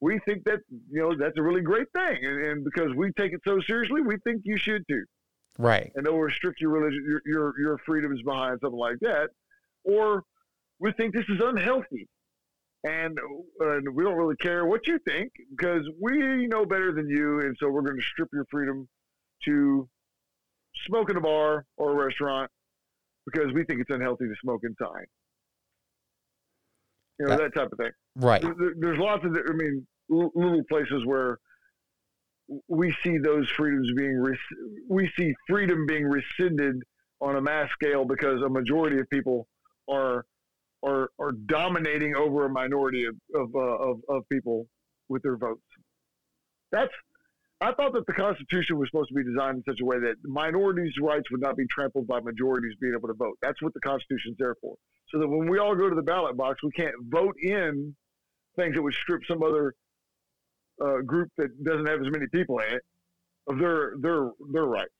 we 0.00 0.18
think 0.26 0.44
that 0.44 0.60
you 0.70 1.00
know 1.00 1.14
that's 1.16 1.36
a 1.38 1.42
really 1.42 1.62
great 1.62 1.86
thing, 1.94 2.18
and, 2.22 2.44
and 2.44 2.64
because 2.64 2.94
we 2.96 3.12
take 3.12 3.32
it 3.32 3.40
so 3.46 3.60
seriously, 3.60 4.00
we 4.00 4.16
think 4.24 4.42
you 4.44 4.56
should 4.56 4.82
too. 4.88 5.04
Right. 5.58 5.90
And 5.94 6.06
they'll 6.06 6.16
restrict 6.16 6.60
your 6.60 6.70
religion, 6.70 7.04
your 7.06 7.20
your, 7.26 7.60
your 7.60 7.78
freedoms 7.84 8.22
behind 8.22 8.58
something 8.62 8.78
like 8.78 8.98
that, 9.00 9.28
or 9.84 10.22
we 10.78 10.92
think 10.92 11.14
this 11.14 11.26
is 11.28 11.40
unhealthy, 11.42 12.08
and, 12.84 13.18
and 13.60 13.94
we 13.94 14.02
don't 14.04 14.16
really 14.16 14.36
care 14.36 14.64
what 14.64 14.86
you 14.86 14.98
think 15.06 15.30
because 15.50 15.86
we 16.00 16.46
know 16.46 16.64
better 16.64 16.92
than 16.92 17.08
you, 17.08 17.40
and 17.40 17.56
so 17.60 17.68
we're 17.68 17.82
going 17.82 17.98
to 17.98 18.06
strip 18.06 18.28
your 18.32 18.46
freedom 18.50 18.88
to 19.44 19.88
smoke 20.86 21.10
in 21.10 21.16
a 21.16 21.20
bar 21.20 21.64
or 21.76 21.92
a 21.92 22.06
restaurant 22.06 22.50
because 23.26 23.52
we 23.52 23.64
think 23.64 23.80
it's 23.80 23.90
unhealthy 23.90 24.26
to 24.26 24.34
smoke 24.42 24.62
inside. 24.64 25.06
You 27.20 27.26
know, 27.26 27.36
that, 27.36 27.38
that 27.38 27.54
type 27.54 27.68
of 27.70 27.78
thing. 27.78 27.90
Right. 28.16 28.40
There, 28.40 28.72
there's 28.78 28.98
lots 28.98 29.24
of, 29.24 29.36
I 29.36 29.52
mean, 29.52 29.86
little 30.08 30.64
places 30.70 31.04
where 31.04 31.38
we 32.66 32.96
see 33.04 33.18
those 33.18 33.48
freedoms 33.50 33.92
being, 33.94 34.16
res- 34.18 34.38
we 34.88 35.10
see 35.16 35.34
freedom 35.46 35.86
being 35.86 36.06
rescinded 36.06 36.82
on 37.20 37.36
a 37.36 37.40
mass 37.40 37.68
scale 37.72 38.06
because 38.06 38.40
a 38.42 38.48
majority 38.48 38.98
of 38.98 39.08
people 39.10 39.46
are 39.88 40.24
are 40.82 41.10
are 41.18 41.32
dominating 41.44 42.16
over 42.16 42.46
a 42.46 42.48
minority 42.48 43.04
of 43.04 43.14
of, 43.34 43.54
uh, 43.54 43.58
of, 43.58 44.00
of 44.08 44.28
people 44.30 44.66
with 45.10 45.22
their 45.22 45.36
votes. 45.36 45.60
That's 46.72 46.92
I 47.62 47.72
thought 47.72 47.92
that 47.92 48.06
the 48.06 48.14
Constitution 48.14 48.78
was 48.78 48.88
supposed 48.90 49.08
to 49.08 49.14
be 49.14 49.24
designed 49.24 49.58
in 49.58 49.64
such 49.64 49.80
a 49.80 49.84
way 49.84 49.98
that 49.98 50.14
minorities' 50.24 50.94
rights 51.00 51.30
would 51.30 51.42
not 51.42 51.56
be 51.56 51.66
trampled 51.70 52.06
by 52.06 52.20
majorities 52.20 52.72
being 52.80 52.94
able 52.96 53.08
to 53.08 53.14
vote. 53.14 53.36
That's 53.42 53.60
what 53.60 53.74
the 53.74 53.80
Constitution's 53.80 54.36
there 54.38 54.54
for. 54.62 54.76
So 55.12 55.18
that 55.18 55.28
when 55.28 55.48
we 55.48 55.58
all 55.58 55.74
go 55.74 55.90
to 55.90 55.94
the 55.94 56.02
ballot 56.02 56.36
box, 56.36 56.62
we 56.62 56.70
can't 56.70 56.94
vote 57.08 57.34
in 57.42 57.94
things 58.56 58.74
that 58.74 58.82
would 58.82 58.94
strip 58.94 59.22
some 59.28 59.42
other 59.42 59.74
uh, 60.82 61.00
group 61.04 61.28
that 61.36 61.62
doesn't 61.62 61.86
have 61.86 62.00
as 62.00 62.10
many 62.10 62.26
people 62.32 62.58
in 62.60 62.74
it 62.74 62.82
of 63.48 63.58
their 63.58 63.92
their 64.00 64.30
their 64.52 64.64
rights. 64.64 64.90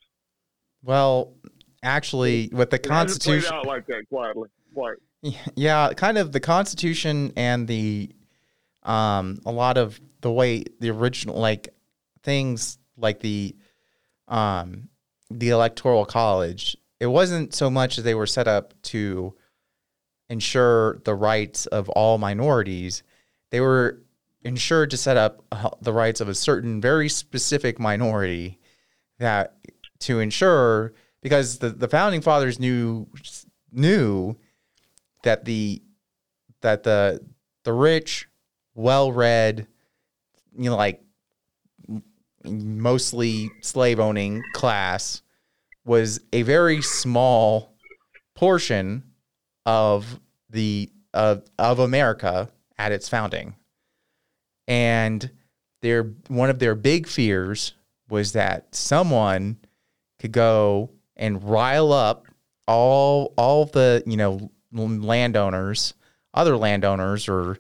Well, 0.83 1.35
actually, 1.83 2.51
with 2.53 2.71
the 2.71 2.77
it 2.77 2.87
Constitution, 2.87 3.55
out 3.55 3.67
like 3.67 3.87
that 3.87 4.05
quietly, 4.09 4.49
quiet. 4.75 4.99
Yeah, 5.55 5.93
kind 5.95 6.17
of 6.17 6.33
the 6.33 6.41
Constitution 6.41 7.33
and 7.37 7.69
the 7.69 8.11
um 8.83 9.39
a 9.45 9.53
lot 9.53 9.77
of 9.77 10.01
the 10.23 10.31
way 10.31 10.65
the 10.81 10.91
original 10.91 11.39
like 11.39 11.69
things 12.23 12.79
like 12.97 13.21
the 13.21 13.57
um, 14.29 14.89
the 15.31 15.51
electoral 15.51 16.05
college, 16.05 16.77
it 16.99 17.07
wasn't 17.07 17.55
so 17.55 17.71
much 17.71 17.99
as 17.99 18.05
they 18.05 18.15
were 18.15 18.27
set 18.27 18.49
up 18.49 18.75
to 18.83 19.35
ensure 20.29 20.99
the 21.05 21.15
rights 21.15 21.67
of 21.67 21.89
all 21.91 22.19
minorities. 22.19 23.03
They 23.51 23.61
were 23.61 24.03
ensured 24.43 24.91
to 24.91 24.97
set 24.97 25.17
up 25.17 25.45
the 25.83 25.93
rights 25.93 26.21
of 26.21 26.29
a 26.29 26.35
certain 26.35 26.81
very 26.81 27.09
specific 27.09 27.79
minority 27.79 28.59
that 29.19 29.57
to 30.01 30.21
ensure 30.21 30.95
because 31.21 31.59
the, 31.59 31.71
the 31.71 31.89
founding 31.89 32.23
fathers 32.23 32.59
knew 32.59 33.07
knew 33.73 34.37
that 35.23 35.45
the 35.45 35.83
that 36.63 36.83
the 36.83 37.21
the 37.65 37.73
rich, 37.73 38.29
well 38.75 39.13
read, 39.13 39.67
you 40.57 40.71
know, 40.71 40.77
like 40.77 41.03
mostly 42.45 43.51
slave 43.61 44.01
owning 44.01 44.43
class 44.55 45.23
was 45.85 46.21
a 46.33 46.43
very 46.43 46.83
small 46.83 47.75
portion 48.35 49.03
of 49.67 50.21
the 50.49 50.91
of 51.13 51.43
of 51.59 51.79
America 51.79 52.49
at 52.79 52.93
its 52.93 53.09
founding. 53.09 53.55
And 54.67 55.31
their 55.83 56.05
one 56.29 56.51
of 56.51 56.59
their 56.59 56.75
big 56.75 57.07
fears 57.07 57.75
was 58.09 58.33
that 58.33 58.75
someone 58.75 59.59
could 60.19 60.33
go 60.33 60.91
and 61.17 61.43
rile 61.43 61.93
up 61.93 62.27
all 62.67 63.35
all 63.37 63.67
the, 63.67 64.03
you 64.07 64.17
know, 64.17 64.51
landowners, 64.73 65.95
other 66.35 66.57
landowners 66.57 67.29
or 67.29 67.59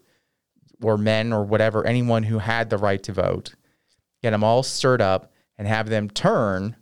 or 0.82 0.96
men 0.96 1.32
or 1.32 1.44
whatever, 1.44 1.86
anyone 1.86 2.22
who 2.22 2.38
had 2.38 2.70
the 2.70 2.78
right 2.78 3.02
to 3.02 3.12
vote 3.12 3.54
get 4.22 4.30
them 4.30 4.44
all 4.44 4.62
stirred 4.62 5.00
up, 5.02 5.32
and 5.58 5.66
have 5.66 5.88
them 5.88 6.08
turn 6.08 6.76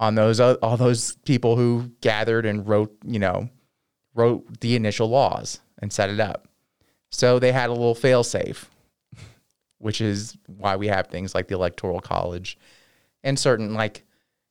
on 0.00 0.14
those 0.14 0.40
all 0.40 0.76
those 0.76 1.16
people 1.24 1.56
who 1.56 1.90
gathered 2.00 2.46
and 2.46 2.68
wrote, 2.68 2.96
you 3.04 3.18
know, 3.18 3.48
wrote 4.14 4.60
the 4.60 4.76
initial 4.76 5.08
laws 5.08 5.60
and 5.80 5.92
set 5.92 6.10
it 6.10 6.20
up. 6.20 6.48
So 7.10 7.38
they 7.38 7.52
had 7.52 7.70
a 7.70 7.72
little 7.72 7.94
fail 7.94 8.22
safe, 8.22 8.70
which 9.78 10.00
is 10.00 10.36
why 10.46 10.76
we 10.76 10.88
have 10.88 11.06
things 11.08 11.34
like 11.34 11.48
the 11.48 11.54
electoral 11.54 12.00
college 12.00 12.58
and 13.24 13.38
certain 13.38 13.74
like 13.74 14.04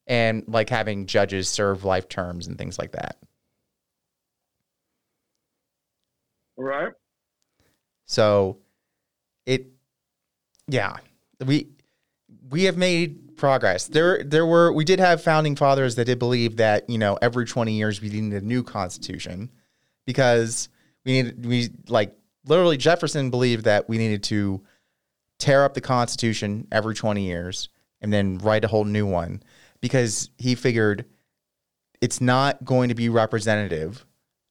and 0.08 0.44
like 0.48 0.70
having 0.70 1.06
judges 1.06 1.50
serve 1.50 1.84
life 1.84 2.08
terms 2.08 2.48
and 2.48 2.58
things 2.58 2.80
like 2.80 2.94
that. 2.94 3.18
Right. 6.58 6.94
So 8.06 8.58
it 9.46 9.68
yeah, 10.68 10.98
we 11.46 11.68
we 12.50 12.64
have 12.64 12.78
made 12.78 13.38
progress. 13.38 13.88
There 13.88 14.24
there 14.24 14.46
were 14.46 14.72
we 14.72 14.84
did 14.84 15.00
have 15.00 15.22
founding 15.22 15.56
fathers 15.56 15.96
that 15.96 16.06
did 16.06 16.20
believe 16.20 16.58
that, 16.58 16.90
you 16.90 16.98
know, 16.98 17.18
every 17.22 17.46
20 17.46 17.74
years 17.74 18.02
we 18.02 18.10
needed 18.10 18.44
a 18.44 18.46
new 18.46 18.64
constitution 18.64 19.52
because 20.06 20.70
we 21.06 21.14
needed 21.14 21.46
we 21.46 21.70
like 21.88 22.16
literally 22.46 22.78
Jefferson 22.78 23.30
believed 23.30 23.66
that 23.66 23.88
we 23.88 23.98
needed 23.98 24.24
to 24.24 24.62
tear 25.38 25.64
up 25.64 25.74
the 25.74 25.82
constitution 25.82 26.68
every 26.72 26.96
20 26.96 27.24
years 27.24 27.70
and 28.02 28.12
then 28.12 28.38
write 28.40 28.66
a 28.66 28.68
whole 28.68 28.86
new 28.86 29.06
one 29.06 29.44
because 29.82 30.30
he 30.38 30.56
figured 30.56 31.06
it's 32.02 32.22
not 32.22 32.64
going 32.66 32.90
to 32.90 32.96
be 32.96 33.10
representative 33.10 34.06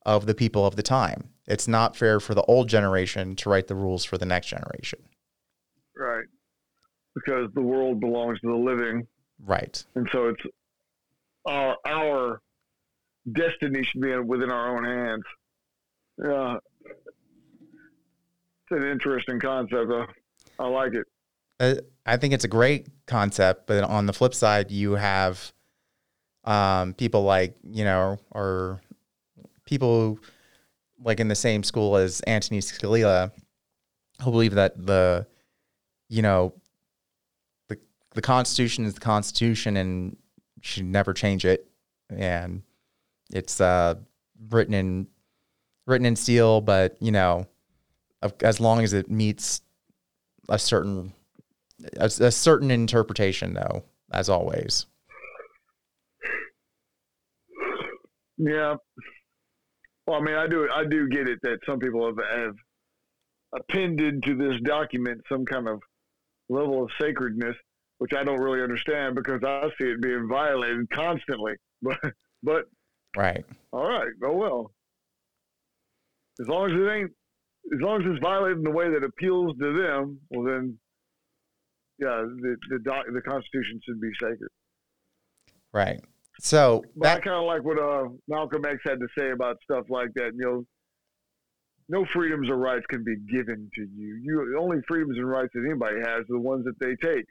of 0.04 0.26
the 0.26 0.34
people 0.34 0.64
of 0.64 0.76
the 0.76 0.82
time. 0.82 1.30
It's 1.46 1.68
not 1.68 1.96
fair 1.96 2.20
for 2.20 2.34
the 2.34 2.42
old 2.42 2.68
generation 2.68 3.36
to 3.36 3.48
write 3.48 3.68
the 3.68 3.74
rules 3.74 4.04
for 4.04 4.18
the 4.18 4.26
next 4.26 4.48
generation. 4.48 5.00
Right. 5.96 6.26
Because 7.16 7.50
the 7.54 7.62
world 7.62 7.98
belongs 7.98 8.38
to 8.40 8.46
the 8.46 8.54
living. 8.54 9.06
Right. 9.44 9.82
And 9.96 10.08
so 10.12 10.28
it's 10.28 10.42
our 11.46 11.76
our 11.86 12.40
destiny 13.32 13.82
should 13.82 14.00
be 14.00 14.16
within 14.18 14.50
our 14.50 14.76
own 14.76 14.84
hands. 14.84 15.24
Yeah. 16.22 16.56
It's 18.70 18.82
an 18.82 18.86
interesting 18.90 19.40
concept 19.40 19.88
though. 19.88 20.06
I 20.58 20.68
like 20.68 20.94
it. 20.94 21.06
Uh, 21.58 21.74
I 22.04 22.16
think 22.16 22.34
it's 22.34 22.44
a 22.44 22.48
great 22.48 22.88
concept, 23.06 23.66
but 23.66 23.82
on 23.84 24.06
the 24.06 24.12
flip 24.12 24.34
side, 24.34 24.70
you 24.70 24.92
have 24.92 25.52
um, 26.44 26.94
people 26.94 27.22
like 27.22 27.56
you 27.64 27.84
know, 27.84 28.18
or 28.30 28.80
people 29.64 30.18
like 31.02 31.20
in 31.20 31.28
the 31.28 31.34
same 31.34 31.62
school 31.62 31.96
as 31.96 32.20
Anthony 32.22 32.60
Scalia, 32.60 33.30
who 34.22 34.30
believe 34.30 34.54
that 34.54 34.86
the 34.86 35.26
you 36.08 36.22
know 36.22 36.54
the 38.16 38.22
Constitution 38.22 38.86
is 38.86 38.94
the 38.94 39.00
Constitution 39.00 39.76
and 39.76 40.16
should 40.62 40.86
never 40.86 41.12
change 41.12 41.44
it, 41.44 41.68
and 42.10 42.62
it's 43.30 43.60
uh, 43.60 43.94
written 44.50 44.74
in 44.74 45.06
written 45.86 46.06
in 46.06 46.16
steel, 46.16 46.60
but 46.60 46.96
you 46.98 47.12
know, 47.12 47.46
as 48.40 48.58
long 48.58 48.82
as 48.82 48.94
it 48.94 49.10
meets 49.10 49.60
a 50.48 50.58
certain 50.58 51.12
a, 51.98 52.06
a 52.06 52.32
certain 52.32 52.70
interpretation, 52.70 53.52
though, 53.52 53.84
as 54.10 54.28
always. 54.30 54.86
Yeah. 58.38 58.76
Well, 60.06 60.20
I 60.20 60.24
mean, 60.24 60.36
I 60.36 60.46
do, 60.46 60.68
I 60.72 60.84
do 60.84 61.08
get 61.08 61.28
it 61.28 61.38
that 61.42 61.58
some 61.66 61.78
people 61.80 62.06
have, 62.06 62.18
have 62.38 62.54
appended 63.54 64.22
to 64.22 64.36
this 64.36 64.60
document 64.62 65.20
some 65.28 65.44
kind 65.44 65.68
of 65.68 65.82
level 66.48 66.84
of 66.84 66.90
sacredness, 67.00 67.56
which 67.98 68.12
I 68.12 68.24
don't 68.24 68.40
really 68.40 68.62
understand 68.62 69.14
because 69.14 69.40
I 69.44 69.68
see 69.78 69.88
it 69.88 70.02
being 70.02 70.28
violated 70.28 70.88
constantly. 70.90 71.54
But, 71.82 71.98
but, 72.42 72.64
right. 73.14 73.44
All 73.70 73.86
right. 73.86 74.08
Oh 74.24 74.32
well. 74.32 74.72
As 76.40 76.48
long 76.48 76.70
as 76.70 76.72
it 76.72 76.90
ain't, 76.90 77.10
as 77.74 77.80
long 77.82 78.00
as 78.00 78.10
it's 78.10 78.22
violated 78.22 78.58
in 78.58 78.64
the 78.64 78.70
way 78.70 78.88
that 78.88 79.04
appeals 79.04 79.54
to 79.60 79.78
them, 79.78 80.18
well 80.30 80.42
then, 80.42 80.78
yeah, 81.98 82.24
the 82.40 82.56
the 82.70 82.78
doc, 82.78 83.04
the 83.12 83.20
Constitution 83.20 83.78
should 83.84 84.00
be 84.00 84.10
sacred. 84.18 84.48
Right. 85.72 86.00
So 86.40 86.82
but 86.96 87.04
that, 87.04 87.16
I 87.18 87.20
kind 87.20 87.36
of 87.36 87.44
like 87.44 87.62
what 87.62 87.78
uh, 87.78 88.08
Malcolm 88.26 88.64
X 88.64 88.78
had 88.84 88.98
to 88.98 89.08
say 89.18 89.32
about 89.32 89.58
stuff 89.62 89.84
like 89.90 90.14
that. 90.14 90.32
You 90.34 90.44
know, 90.44 90.64
no 91.88 92.06
freedoms 92.14 92.48
or 92.48 92.56
rights 92.56 92.86
can 92.88 93.04
be 93.04 93.16
given 93.30 93.70
to 93.74 93.82
you. 93.82 94.18
You 94.22 94.50
the 94.52 94.58
only 94.58 94.78
freedoms 94.88 95.16
and 95.18 95.28
rights 95.28 95.50
that 95.54 95.64
anybody 95.64 95.96
has 95.98 96.20
are 96.20 96.26
the 96.28 96.40
ones 96.40 96.64
that 96.64 96.78
they 96.80 96.96
take, 97.06 97.26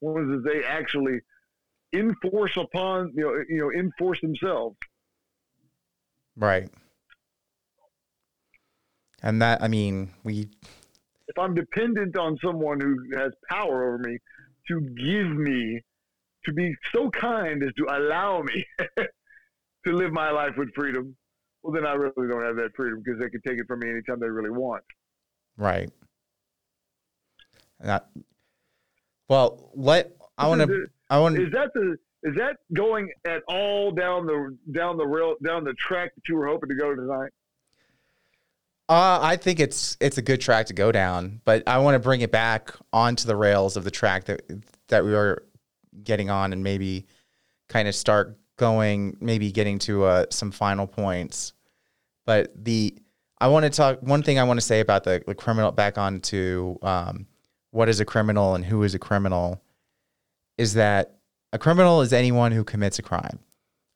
ones 0.00 0.42
that 0.44 0.50
they 0.50 0.64
actually 0.64 1.20
enforce 1.92 2.56
upon 2.56 3.12
you 3.14 3.22
know 3.24 3.44
you 3.48 3.58
know 3.60 3.72
enforce 3.72 4.20
themselves. 4.20 4.76
Right. 6.36 6.70
And 9.22 9.40
that 9.42 9.62
I 9.62 9.68
mean 9.68 10.10
we. 10.24 10.48
If 11.28 11.38
I'm 11.38 11.54
dependent 11.54 12.16
on 12.16 12.38
someone 12.42 12.80
who 12.80 12.96
has 13.16 13.32
power 13.48 13.88
over 13.88 13.98
me 13.98 14.18
to 14.68 14.80
give 14.80 15.36
me 15.36 15.80
to 16.44 16.52
be 16.52 16.72
so 16.92 17.10
kind 17.10 17.62
as 17.62 17.72
to 17.74 17.86
allow 17.90 18.42
me 18.42 18.64
to 18.96 19.92
live 19.92 20.12
my 20.12 20.30
life 20.30 20.52
with 20.56 20.72
freedom, 20.74 21.16
well, 21.62 21.72
then 21.72 21.84
I 21.84 21.94
really 21.94 22.28
don't 22.30 22.44
have 22.44 22.54
that 22.56 22.70
freedom 22.76 23.02
because 23.04 23.20
they 23.20 23.28
can 23.28 23.40
take 23.46 23.58
it 23.58 23.66
from 23.66 23.80
me 23.80 23.90
anytime 23.90 24.20
they 24.20 24.28
really 24.28 24.50
want. 24.50 24.84
Right. 25.56 25.90
And 27.80 27.88
That, 27.88 28.08
well, 29.28 29.70
let 29.74 30.12
I 30.38 30.48
want 30.48 30.60
to. 30.62 30.86
I 31.10 31.18
want. 31.18 31.38
Is 31.38 31.52
that 31.52 31.72
the? 31.74 31.96
Is 32.22 32.34
that 32.36 32.56
going 32.72 33.10
at 33.24 33.42
all 33.48 33.92
down 33.92 34.26
the 34.26 34.56
down 34.72 34.96
the 34.96 35.06
rail 35.06 35.36
down 35.44 35.64
the 35.64 35.74
track 35.74 36.14
that 36.14 36.22
you 36.28 36.36
were 36.36 36.46
hoping 36.46 36.68
to 36.68 36.74
go 36.74 36.94
tonight? 36.94 37.30
Uh, 38.88 39.18
I 39.20 39.36
think 39.36 39.58
it's 39.58 39.96
it's 40.00 40.18
a 40.18 40.22
good 40.22 40.40
track 40.40 40.66
to 40.66 40.72
go 40.72 40.92
down, 40.92 41.40
but 41.44 41.62
I 41.66 41.78
want 41.78 41.94
to 41.94 41.98
bring 41.98 42.20
it 42.20 42.30
back 42.30 42.72
onto 42.92 43.26
the 43.26 43.36
rails 43.36 43.76
of 43.76 43.84
the 43.84 43.90
track 43.90 44.24
that 44.24 44.42
that 44.88 45.04
we 45.04 45.12
were 45.12 45.44
getting 46.02 46.30
on, 46.30 46.52
and 46.52 46.62
maybe 46.62 47.06
kind 47.68 47.88
of 47.88 47.94
start 47.94 48.38
going, 48.56 49.16
maybe 49.20 49.50
getting 49.50 49.78
to 49.80 50.04
uh, 50.04 50.26
some 50.30 50.50
final 50.50 50.86
points. 50.86 51.52
But 52.26 52.52
the 52.64 52.96
I 53.40 53.48
want 53.48 53.64
to 53.64 53.70
talk. 53.70 54.02
One 54.02 54.22
thing 54.22 54.38
I 54.38 54.44
want 54.44 54.58
to 54.58 54.66
say 54.66 54.80
about 54.80 55.04
the, 55.04 55.22
the 55.26 55.34
criminal 55.34 55.72
back 55.72 55.98
on 55.98 56.20
to 56.20 56.78
um, 56.82 57.26
what 57.76 57.90
is 57.90 58.00
a 58.00 58.06
criminal 58.06 58.54
and 58.54 58.64
who 58.64 58.82
is 58.82 58.94
a 58.94 58.98
criminal 58.98 59.62
is 60.56 60.72
that 60.72 61.18
a 61.52 61.58
criminal 61.58 62.00
is 62.00 62.10
anyone 62.10 62.50
who 62.50 62.64
commits 62.64 62.98
a 62.98 63.02
crime 63.02 63.38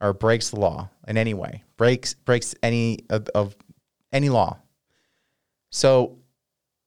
or 0.02 0.12
breaks 0.12 0.50
the 0.50 0.60
law 0.60 0.90
in 1.08 1.16
any 1.16 1.32
way, 1.32 1.64
breaks 1.78 2.12
breaks 2.12 2.54
any 2.62 2.98
of, 3.08 3.26
of 3.28 3.56
any 4.12 4.28
law. 4.28 4.58
So, 5.70 6.18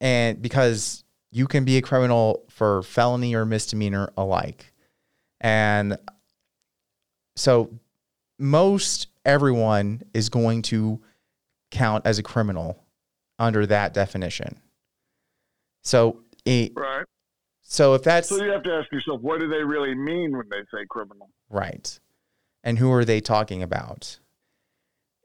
and 0.01 0.39
because 0.39 1.03
you 1.31 1.47
can 1.47 1.65
be 1.65 1.77
a 1.77 1.81
criminal 1.81 2.43
for 2.47 2.83
felony 2.83 3.33
or 3.33 3.43
misdemeanor 3.43 4.13
alike. 4.15 4.71
And 5.41 5.97
so 7.35 7.71
most 8.37 9.07
everyone 9.25 10.03
is 10.13 10.29
going 10.29 10.61
to 10.63 11.01
count 11.71 12.05
as 12.05 12.19
a 12.19 12.23
criminal 12.23 12.83
under 13.39 13.65
that 13.65 13.95
definition. 13.95 14.59
So, 15.81 16.22
right. 16.75 17.05
So 17.61 17.93
if 17.93 18.03
that's 18.03 18.29
so, 18.29 18.43
you 18.43 18.51
have 18.51 18.63
to 18.63 18.73
ask 18.73 18.91
yourself, 18.91 19.21
what 19.21 19.39
do 19.39 19.47
they 19.47 19.63
really 19.63 19.95
mean 19.95 20.35
when 20.37 20.47
they 20.49 20.61
say 20.71 20.85
criminal? 20.89 21.29
Right. 21.49 21.99
And 22.63 22.77
who 22.77 22.91
are 22.91 23.05
they 23.05 23.19
talking 23.19 23.63
about? 23.63 24.19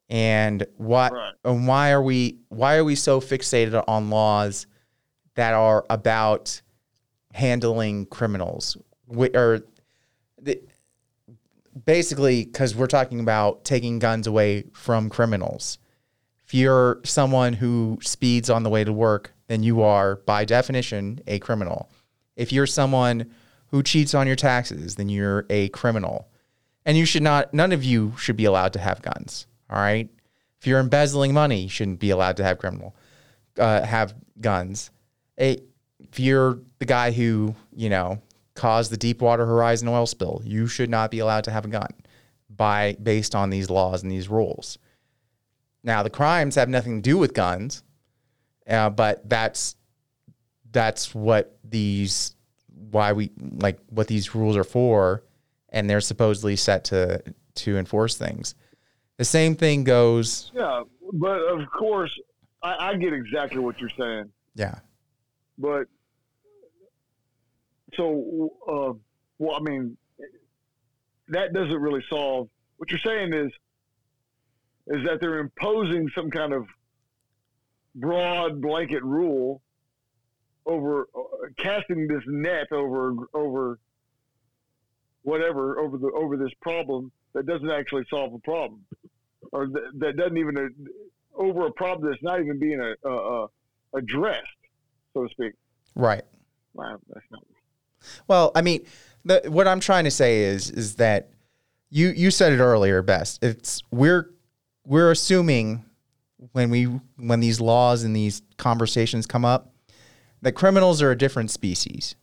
And 0.09 0.66
what 0.76 1.12
right. 1.12 1.35
and 1.44 1.68
why 1.68 1.90
are 1.90 2.02
we 2.02 2.38
why 2.48 2.76
are 2.76 2.85
we 2.85 2.94
so 2.94 3.20
fixated 3.20 3.83
on 3.87 4.09
laws 4.09 4.66
that 5.35 5.52
are 5.52 5.85
about 5.90 6.62
handling 7.35 8.07
criminals? 8.07 8.78
We, 9.07 9.28
or 9.31 9.61
the, 10.40 10.61
basically 11.85 12.44
because 12.44 12.74
we're 12.74 12.87
talking 12.87 13.20
about 13.20 13.64
taking 13.64 13.98
guns 13.98 14.26
away 14.26 14.64
from 14.72 15.11
criminals. 15.11 15.78
If 16.46 16.54
you're 16.54 17.00
someone 17.04 17.52
who 17.52 17.98
speeds 18.00 18.48
on 18.48 18.62
the 18.62 18.70
way 18.70 18.85
to 18.85 18.92
work, 18.92 19.35
then 19.48 19.62
you 19.62 19.82
are 19.82 20.16
by 20.16 20.44
definition 20.44 21.20
a 21.26 21.38
criminal. 21.40 21.90
If 22.37 22.52
you're 22.52 22.66
someone 22.66 23.30
who 23.68 23.82
cheats 23.82 24.14
on 24.14 24.26
your 24.26 24.37
taxes, 24.37 24.94
then 24.94 25.08
you're 25.08 25.44
a 25.50 25.68
criminal. 25.70 26.28
And 26.87 26.96
you 26.96 27.04
should 27.04 27.22
not, 27.22 27.52
none 27.52 27.72
of 27.72 27.84
you 27.84 28.14
should 28.16 28.37
be 28.37 28.44
allowed 28.44 28.72
to 28.74 28.78
have 28.78 29.02
guns. 29.02 29.46
All 29.68 29.78
right. 29.78 30.08
If 30.61 30.66
you're 30.66 30.80
embezzling 30.80 31.34
money, 31.34 31.62
you 31.62 31.68
shouldn't 31.68 32.00
be 32.00 32.11
allowed 32.11 32.37
to 32.38 32.44
have 32.44 32.58
criminal, 32.58 32.96
uh, 33.58 33.82
have 33.82 34.14
guns. 34.40 34.90
A, 35.38 35.58
if 35.98 36.18
you're 36.18 36.61
the 36.78 36.84
guy 36.84 37.11
who, 37.12 37.54
you 37.74 37.90
know, 37.90 38.20
caused 38.54 38.90
the 38.90 38.96
Deepwater 38.96 39.46
Horizon 39.46 39.88
oil 39.88 40.06
spill, 40.06 40.42
you 40.44 40.66
should 40.66 40.90
not 40.90 41.11
be 41.11 41.20
allowed 41.20 41.44
to 41.44 41.50
have 41.50 41.64
a 41.64 41.68
gun 41.68 41.90
by 42.50 42.96
based 43.02 43.34
on 43.34 43.50
these 43.50 43.70
laws 43.70 44.02
and 44.02 44.11
these 44.11 44.28
rules. 44.28 44.78
Now, 45.84 46.02
the 46.02 46.11
crimes 46.11 46.56
have 46.56 46.68
nothing 46.68 47.00
to 47.00 47.11
do 47.11 47.16
with 47.16 47.34
guns, 47.34 47.84
uh, 48.68 48.90
but 48.90 49.28
that's 49.28 49.76
that's 50.70 51.14
what 51.14 51.59
these 51.64 52.35
why 52.90 53.12
we 53.12 53.31
like 53.38 53.78
what 53.90 54.07
these 54.07 54.35
rules 54.35 54.57
are 54.57 54.64
for 54.64 55.24
and 55.70 55.88
they're 55.88 56.00
supposedly 56.00 56.57
set 56.57 56.85
to 56.85 57.22
to 57.54 57.76
enforce 57.76 58.16
things 58.16 58.54
the 59.16 59.24
same 59.24 59.54
thing 59.54 59.85
goes 59.85 60.50
yeah 60.54 60.83
but 61.14 61.38
of 61.38 61.61
course 61.70 62.12
i, 62.62 62.90
I 62.90 62.96
get 62.96 63.12
exactly 63.12 63.59
what 63.59 63.81
you're 63.81 63.90
saying 63.98 64.31
yeah 64.54 64.76
but 65.59 65.87
so 67.94 68.50
uh, 68.68 68.92
well 69.38 69.57
i 69.57 69.61
mean 69.61 69.96
that 71.28 71.52
doesn't 71.52 71.81
really 71.81 72.04
solve. 72.09 72.48
What 72.76 72.90
you're 72.90 73.00
saying 73.00 73.33
is 73.35 73.52
is 74.90 75.04
that 75.04 75.20
they're 75.20 75.38
imposing 75.38 76.09
some 76.14 76.31
kind 76.31 76.52
of 76.52 76.64
broad 78.00 78.61
blanket 78.61 79.02
rule 79.02 79.61
over 80.66 81.08
uh, 81.14 81.20
casting 81.58 82.06
this 82.06 82.22
net 82.26 82.70
over 82.72 83.14
over 83.34 83.78
whatever 85.22 85.78
over 85.78 85.98
the 85.98 86.11
over 86.14 86.37
this 86.37 86.52
problem 86.61 87.11
that 87.34 87.46
doesn't 87.46 87.70
actually 87.70 88.04
solve 88.08 88.32
a 88.34 88.38
problem. 88.38 88.84
Or 89.52 89.66
that, 89.68 89.90
that 89.94 90.16
doesn't 90.16 90.37
even 90.37 90.56
uh, 90.56 91.40
over 91.40 91.66
a 91.66 91.72
problem 91.72 92.11
that's 92.11 92.22
not 92.22 92.40
even 92.40 92.58
being 92.58 92.80
a, 92.80 93.08
uh, 93.08 93.46
addressed 93.94 94.46
so 95.14 95.24
to 95.24 95.30
speak. 95.30 95.52
Right. 95.94 96.22
Wow, 96.74 96.98
that's 97.08 97.26
not 97.30 97.42
well 98.28 98.52
i 98.54 98.62
mean 98.62 98.87
the, 99.24 99.42
what 99.48 99.66
i'm 99.66 99.80
trying 99.80 100.04
to 100.04 100.11
say 100.11 100.42
is 100.42 100.70
is 100.70 100.94
that 100.94 101.30
you 101.90 102.08
you 102.08 102.30
said 102.30 102.52
it 102.52 102.58
earlier 102.58 103.02
best. 103.02 103.42
It's 103.42 103.82
we're 103.90 104.30
we're 104.84 105.11
assuming 105.11 105.84
when 106.53 106.70
we 106.70 106.85
when 107.16 107.40
these 107.40 107.61
laws 107.61 108.05
and 108.05 108.14
these 108.14 108.42
conversations 108.57 109.27
come 109.27 109.44
up 109.44 109.72
that 110.42 110.53
criminals 110.53 111.03
are 111.03 111.11
a 111.11 111.18
different 111.18 111.51
species. 111.51 112.14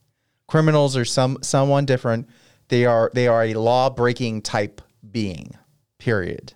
Criminals 0.47 0.95
are 0.95 1.05
some 1.05 1.37
someone 1.41 1.85
different. 1.85 2.29
They 2.69 2.85
are 2.85 3.11
they 3.13 3.27
are 3.27 3.43
a 3.43 3.53
law 3.53 3.89
breaking 3.89 4.41
type 4.41 4.81
being. 5.11 5.57
Period. 5.97 6.53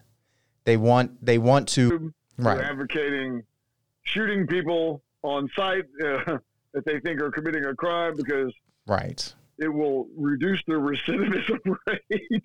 They 0.65 0.77
want 0.77 1.23
they 1.25 1.37
want 1.37 1.67
to 1.69 2.13
right. 2.37 2.59
advocating 2.59 3.43
shooting 4.03 4.47
people 4.47 5.03
on 5.23 5.49
sight 5.55 5.85
uh, 6.03 6.37
that 6.73 6.85
they 6.85 6.99
think 6.99 7.21
are 7.21 7.31
committing 7.31 7.65
a 7.65 7.75
crime 7.75 8.15
because 8.15 8.53
right 8.87 9.33
it 9.59 9.67
will 9.67 10.07
reduce 10.17 10.61
their 10.67 10.79
recidivism 10.79 11.59
rate 11.87 12.43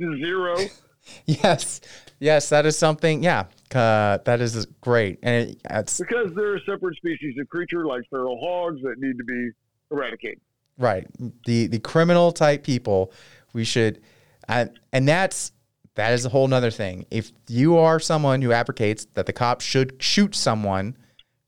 to 0.00 0.16
zero. 0.18 0.56
yes, 1.26 1.80
yes, 2.20 2.48
that 2.50 2.66
is 2.66 2.78
something. 2.78 3.22
Yeah, 3.22 3.46
uh, 3.74 4.18
that 4.24 4.40
is 4.40 4.66
great, 4.80 5.18
and 5.22 5.50
it, 5.50 5.60
it's 5.70 5.98
because 5.98 6.34
they're 6.34 6.56
a 6.56 6.60
separate 6.60 6.96
species 6.96 7.36
of 7.38 7.48
creature, 7.48 7.86
like 7.86 8.02
feral 8.10 8.38
hogs, 8.40 8.82
that 8.82 8.98
need 8.98 9.18
to 9.18 9.24
be 9.24 9.50
eradicated. 9.90 10.40
Right, 10.78 11.06
the 11.46 11.66
the 11.66 11.78
criminal 11.78 12.32
type 12.32 12.62
people, 12.62 13.12
we 13.52 13.64
should, 13.64 14.00
uh, 14.48 14.66
and 14.92 15.06
that's 15.08 15.52
that 15.94 16.12
is 16.12 16.24
a 16.24 16.28
whole 16.28 16.48
nother 16.48 16.70
thing. 16.70 17.06
If 17.10 17.32
you 17.48 17.78
are 17.78 18.00
someone 18.00 18.40
who 18.42 18.52
advocates 18.52 19.06
that 19.14 19.26
the 19.26 19.32
cops 19.32 19.64
should 19.64 20.02
shoot 20.02 20.34
someone 20.34 20.96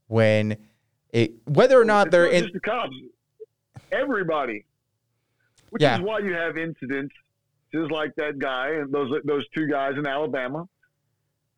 when 0.08 0.58
it, 1.10 1.32
whether 1.46 1.80
or 1.80 1.84
not 1.84 2.08
it's 2.08 2.12
they're 2.12 2.26
not 2.26 2.34
in 2.34 2.50
the 2.52 2.60
cops, 2.60 2.96
everybody, 3.90 4.64
which 5.70 5.82
yeah. 5.82 5.96
is 5.96 6.02
why 6.02 6.18
you 6.18 6.34
have 6.34 6.58
incidents 6.58 7.14
just 7.74 7.90
like 7.90 8.14
that 8.16 8.38
guy 8.38 8.68
and 8.70 8.92
those 8.92 9.12
those 9.24 9.44
two 9.54 9.66
guys 9.66 9.94
in 9.98 10.06
Alabama 10.06 10.66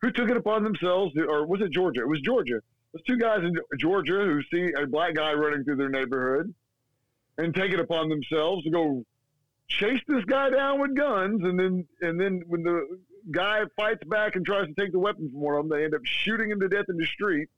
who 0.01 0.11
took 0.11 0.29
it 0.29 0.37
upon 0.37 0.63
themselves, 0.63 1.13
or 1.17 1.45
was 1.45 1.61
it 1.61 1.71
Georgia? 1.71 2.01
It 2.01 2.07
was 2.07 2.21
Georgia. 2.21 2.59
Those 2.93 3.03
two 3.03 3.17
guys 3.17 3.39
in 3.43 3.55
Georgia 3.79 4.23
who 4.25 4.41
see 4.51 4.73
a 4.73 4.85
black 4.87 5.15
guy 5.15 5.33
running 5.33 5.63
through 5.63 5.77
their 5.77 5.89
neighborhood 5.89 6.53
and 7.37 7.53
take 7.53 7.71
it 7.71 7.79
upon 7.79 8.09
themselves 8.09 8.63
to 8.63 8.69
go 8.69 9.03
chase 9.67 10.01
this 10.07 10.23
guy 10.25 10.49
down 10.49 10.79
with 10.79 10.95
guns, 10.95 11.43
and 11.43 11.59
then 11.59 11.87
and 12.01 12.19
then 12.19 12.43
when 12.47 12.63
the 12.63 12.99
guy 13.31 13.61
fights 13.75 14.03
back 14.05 14.35
and 14.35 14.45
tries 14.45 14.67
to 14.67 14.73
take 14.73 14.91
the 14.91 14.99
weapon 14.99 15.29
from 15.29 15.39
one 15.39 15.55
of 15.55 15.67
them, 15.67 15.77
they 15.77 15.83
end 15.85 15.93
up 15.93 16.05
shooting 16.05 16.49
him 16.49 16.59
to 16.59 16.67
death 16.67 16.85
in 16.89 16.97
the 16.97 17.05
street. 17.05 17.49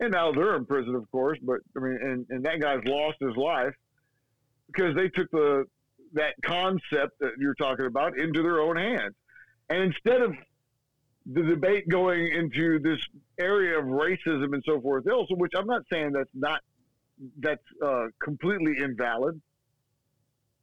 And 0.00 0.12
now 0.12 0.30
they're 0.30 0.54
in 0.54 0.64
prison, 0.64 0.94
of 0.94 1.10
course. 1.10 1.38
But 1.42 1.58
I 1.76 1.80
mean, 1.80 1.98
and, 2.00 2.26
and 2.30 2.44
that 2.44 2.60
guy's 2.60 2.84
lost 2.84 3.18
his 3.20 3.36
life 3.36 3.74
because 4.68 4.94
they 4.94 5.08
took 5.08 5.30
the 5.30 5.66
that 6.14 6.34
concept 6.42 7.18
that 7.20 7.32
you're 7.38 7.54
talking 7.54 7.86
about 7.86 8.18
into 8.18 8.42
their 8.42 8.60
own 8.60 8.76
hands. 8.76 9.14
And 9.68 9.82
instead 9.82 10.22
of 10.22 10.34
the 11.30 11.42
debate 11.42 11.88
going 11.88 12.28
into 12.32 12.78
this 12.78 13.00
area 13.38 13.78
of 13.78 13.84
racism 13.84 14.54
and 14.54 14.62
so 14.64 14.80
forth 14.80 15.06
else, 15.06 15.28
which 15.30 15.52
I'm 15.56 15.66
not 15.66 15.82
saying 15.90 16.12
that's 16.12 16.30
not 16.34 16.60
that's 17.38 17.62
uh, 17.84 18.06
completely 18.22 18.76
invalid, 18.82 19.40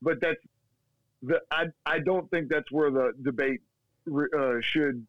but 0.02 0.20
that's 0.22 0.40
the 1.22 1.42
I 1.52 1.66
I 1.86 2.00
don't 2.00 2.30
think 2.32 2.50
that's 2.50 2.72
where 2.72 2.90
the 2.90 3.14
debate 3.22 3.62
uh, 4.08 4.56
should 4.62 5.06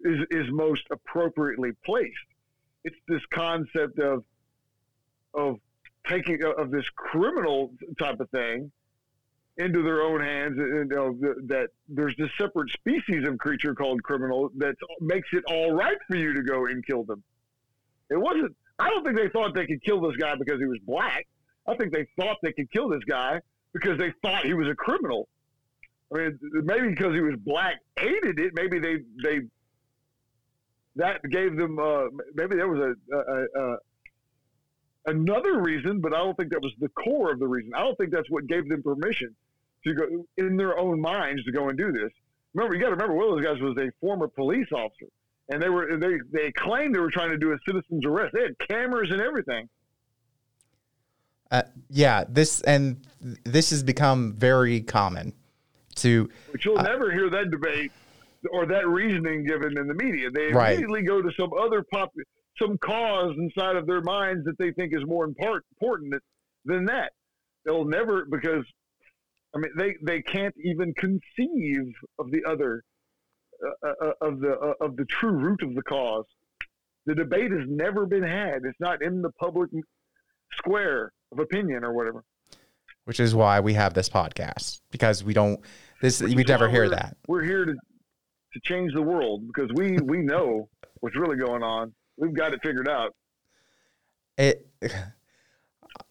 is 0.00 0.18
is 0.30 0.50
most 0.50 0.82
appropriately 0.90 1.72
placed. 1.84 2.12
It's 2.84 2.96
this 3.08 3.22
concept 3.32 3.98
of 3.98 4.24
of 5.32 5.58
taking 6.06 6.42
of 6.44 6.70
this 6.70 6.84
criminal 6.96 7.72
type 7.98 8.20
of 8.20 8.28
thing 8.30 8.70
into 9.56 9.82
their 9.82 10.02
own 10.02 10.20
hands 10.20 10.58
and 10.58 10.90
you 10.90 10.96
know, 10.96 11.12
that 11.46 11.68
there's 11.88 12.14
this 12.16 12.30
separate 12.38 12.70
species 12.70 13.26
of 13.26 13.38
creature 13.38 13.74
called 13.74 14.02
criminal 14.02 14.50
that 14.56 14.74
makes 15.00 15.28
it 15.32 15.44
all 15.48 15.72
right 15.72 15.96
for 16.08 16.16
you 16.16 16.34
to 16.34 16.42
go 16.42 16.66
and 16.66 16.84
kill 16.84 17.04
them. 17.04 17.22
It 18.10 18.16
wasn't. 18.16 18.54
I 18.78 18.90
don't 18.90 19.04
think 19.04 19.16
they 19.16 19.28
thought 19.28 19.54
they 19.54 19.66
could 19.66 19.82
kill 19.84 20.00
this 20.00 20.16
guy 20.16 20.34
because 20.34 20.58
he 20.58 20.66
was 20.66 20.78
black. 20.84 21.26
I 21.66 21.76
think 21.76 21.92
they 21.92 22.06
thought 22.18 22.38
they 22.42 22.52
could 22.52 22.70
kill 22.72 22.88
this 22.88 23.04
guy 23.08 23.40
because 23.72 23.98
they 23.98 24.12
thought 24.22 24.44
he 24.44 24.54
was 24.54 24.68
a 24.68 24.74
criminal. 24.74 25.28
I 26.12 26.18
mean, 26.18 26.38
maybe 26.64 26.88
because 26.88 27.14
he 27.14 27.20
was 27.20 27.36
black, 27.38 27.76
hated 27.96 28.38
it. 28.38 28.52
Maybe 28.54 28.78
they 28.78 28.96
they 29.22 29.40
that 30.96 31.22
gave 31.30 31.56
them. 31.56 31.78
Uh, 31.78 32.04
maybe 32.34 32.56
there 32.56 32.68
was 32.68 32.80
a, 32.80 33.16
a, 33.16 33.44
a 33.62 33.76
another 35.06 35.60
reason, 35.60 36.00
but 36.00 36.14
I 36.14 36.18
don't 36.18 36.36
think 36.36 36.50
that 36.50 36.62
was 36.62 36.72
the 36.78 36.88
core 36.90 37.32
of 37.32 37.38
the 37.38 37.46
reason. 37.46 37.72
I 37.74 37.80
don't 37.80 37.96
think 37.96 38.10
that's 38.10 38.30
what 38.30 38.46
gave 38.46 38.68
them 38.68 38.82
permission 38.82 39.34
to 39.86 39.94
go 39.94 40.26
in 40.36 40.56
their 40.56 40.78
own 40.78 41.00
minds 41.00 41.44
to 41.44 41.52
go 41.52 41.68
and 41.68 41.78
do 41.78 41.92
this. 41.92 42.10
Remember, 42.54 42.74
you 42.74 42.80
got 42.80 42.88
to 42.88 42.92
remember, 42.92 43.14
one 43.14 43.28
of 43.28 43.36
those 43.36 43.44
guys 43.44 43.60
was 43.60 43.76
a 43.78 43.90
former 44.00 44.28
police 44.28 44.68
officer, 44.72 45.06
and 45.48 45.60
they 45.60 45.68
were 45.68 45.96
they 45.98 46.18
they 46.32 46.52
claimed 46.52 46.94
they 46.94 47.00
were 47.00 47.10
trying 47.10 47.30
to 47.30 47.38
do 47.38 47.52
a 47.52 47.58
citizen's 47.66 48.04
arrest. 48.04 48.34
They 48.34 48.42
had 48.42 48.58
cameras 48.58 49.10
and 49.10 49.20
everything. 49.20 49.68
Uh, 51.50 51.62
yeah, 51.90 52.24
this 52.28 52.60
and 52.62 53.06
this 53.44 53.70
has 53.70 53.82
become 53.82 54.32
very 54.32 54.80
common. 54.80 55.32
To 55.96 56.28
but 56.50 56.64
you'll 56.64 56.78
uh, 56.78 56.82
never 56.82 57.12
hear 57.12 57.30
that 57.30 57.50
debate 57.50 57.92
or 58.50 58.66
that 58.66 58.88
reasoning 58.88 59.44
given 59.44 59.78
in 59.78 59.86
the 59.86 59.94
media. 59.94 60.30
They 60.30 60.48
immediately 60.48 61.02
go 61.02 61.22
to 61.22 61.30
some 61.38 61.52
other 61.52 61.84
pop 61.92 62.12
some 62.60 62.78
cause 62.78 63.34
inside 63.36 63.76
of 63.76 63.86
their 63.86 64.00
minds 64.02 64.44
that 64.44 64.58
they 64.58 64.72
think 64.72 64.92
is 64.94 65.04
more 65.06 65.24
important 65.24 66.14
than 66.64 66.84
that. 66.86 67.12
They'll 67.64 67.84
never 67.84 68.24
because 68.26 68.64
I 69.54 69.58
mean 69.58 69.72
they 69.76 69.94
they 70.02 70.22
can't 70.22 70.54
even 70.62 70.92
conceive 70.94 71.92
of 72.18 72.30
the 72.30 72.44
other 72.46 72.84
uh, 73.64 73.88
uh, 73.88 74.06
uh 74.06 74.12
of 74.20 74.40
the 74.40 74.52
uh, 74.52 74.84
of 74.84 74.96
the 74.96 75.04
true 75.06 75.32
root 75.32 75.62
of 75.62 75.74
the 75.74 75.82
cause. 75.82 76.26
The 77.06 77.14
debate 77.14 77.50
has 77.50 77.66
never 77.66 78.06
been 78.06 78.22
had. 78.22 78.62
It's 78.64 78.80
not 78.80 79.02
in 79.02 79.20
the 79.20 79.30
public 79.32 79.70
square 80.56 81.12
of 81.32 81.38
opinion 81.38 81.84
or 81.84 81.92
whatever. 81.92 82.24
Which 83.04 83.20
is 83.20 83.34
why 83.34 83.60
we 83.60 83.74
have 83.74 83.92
this 83.92 84.08
podcast 84.08 84.80
because 84.90 85.22
we 85.24 85.34
don't 85.34 85.60
this 86.00 86.22
we 86.22 86.34
never 86.44 86.68
hear 86.68 86.88
that. 86.90 87.16
We're 87.26 87.42
here 87.42 87.64
to 87.64 87.72
to 87.72 88.60
change 88.62 88.92
the 88.94 89.02
world 89.02 89.46
because 89.46 89.70
we 89.74 89.98
we 90.02 90.18
know 90.18 90.68
what's 91.00 91.16
really 91.16 91.36
going 91.36 91.62
on 91.62 91.92
we've 92.16 92.34
got 92.34 92.52
it 92.52 92.60
figured 92.62 92.88
out. 92.88 93.14
It. 94.38 94.66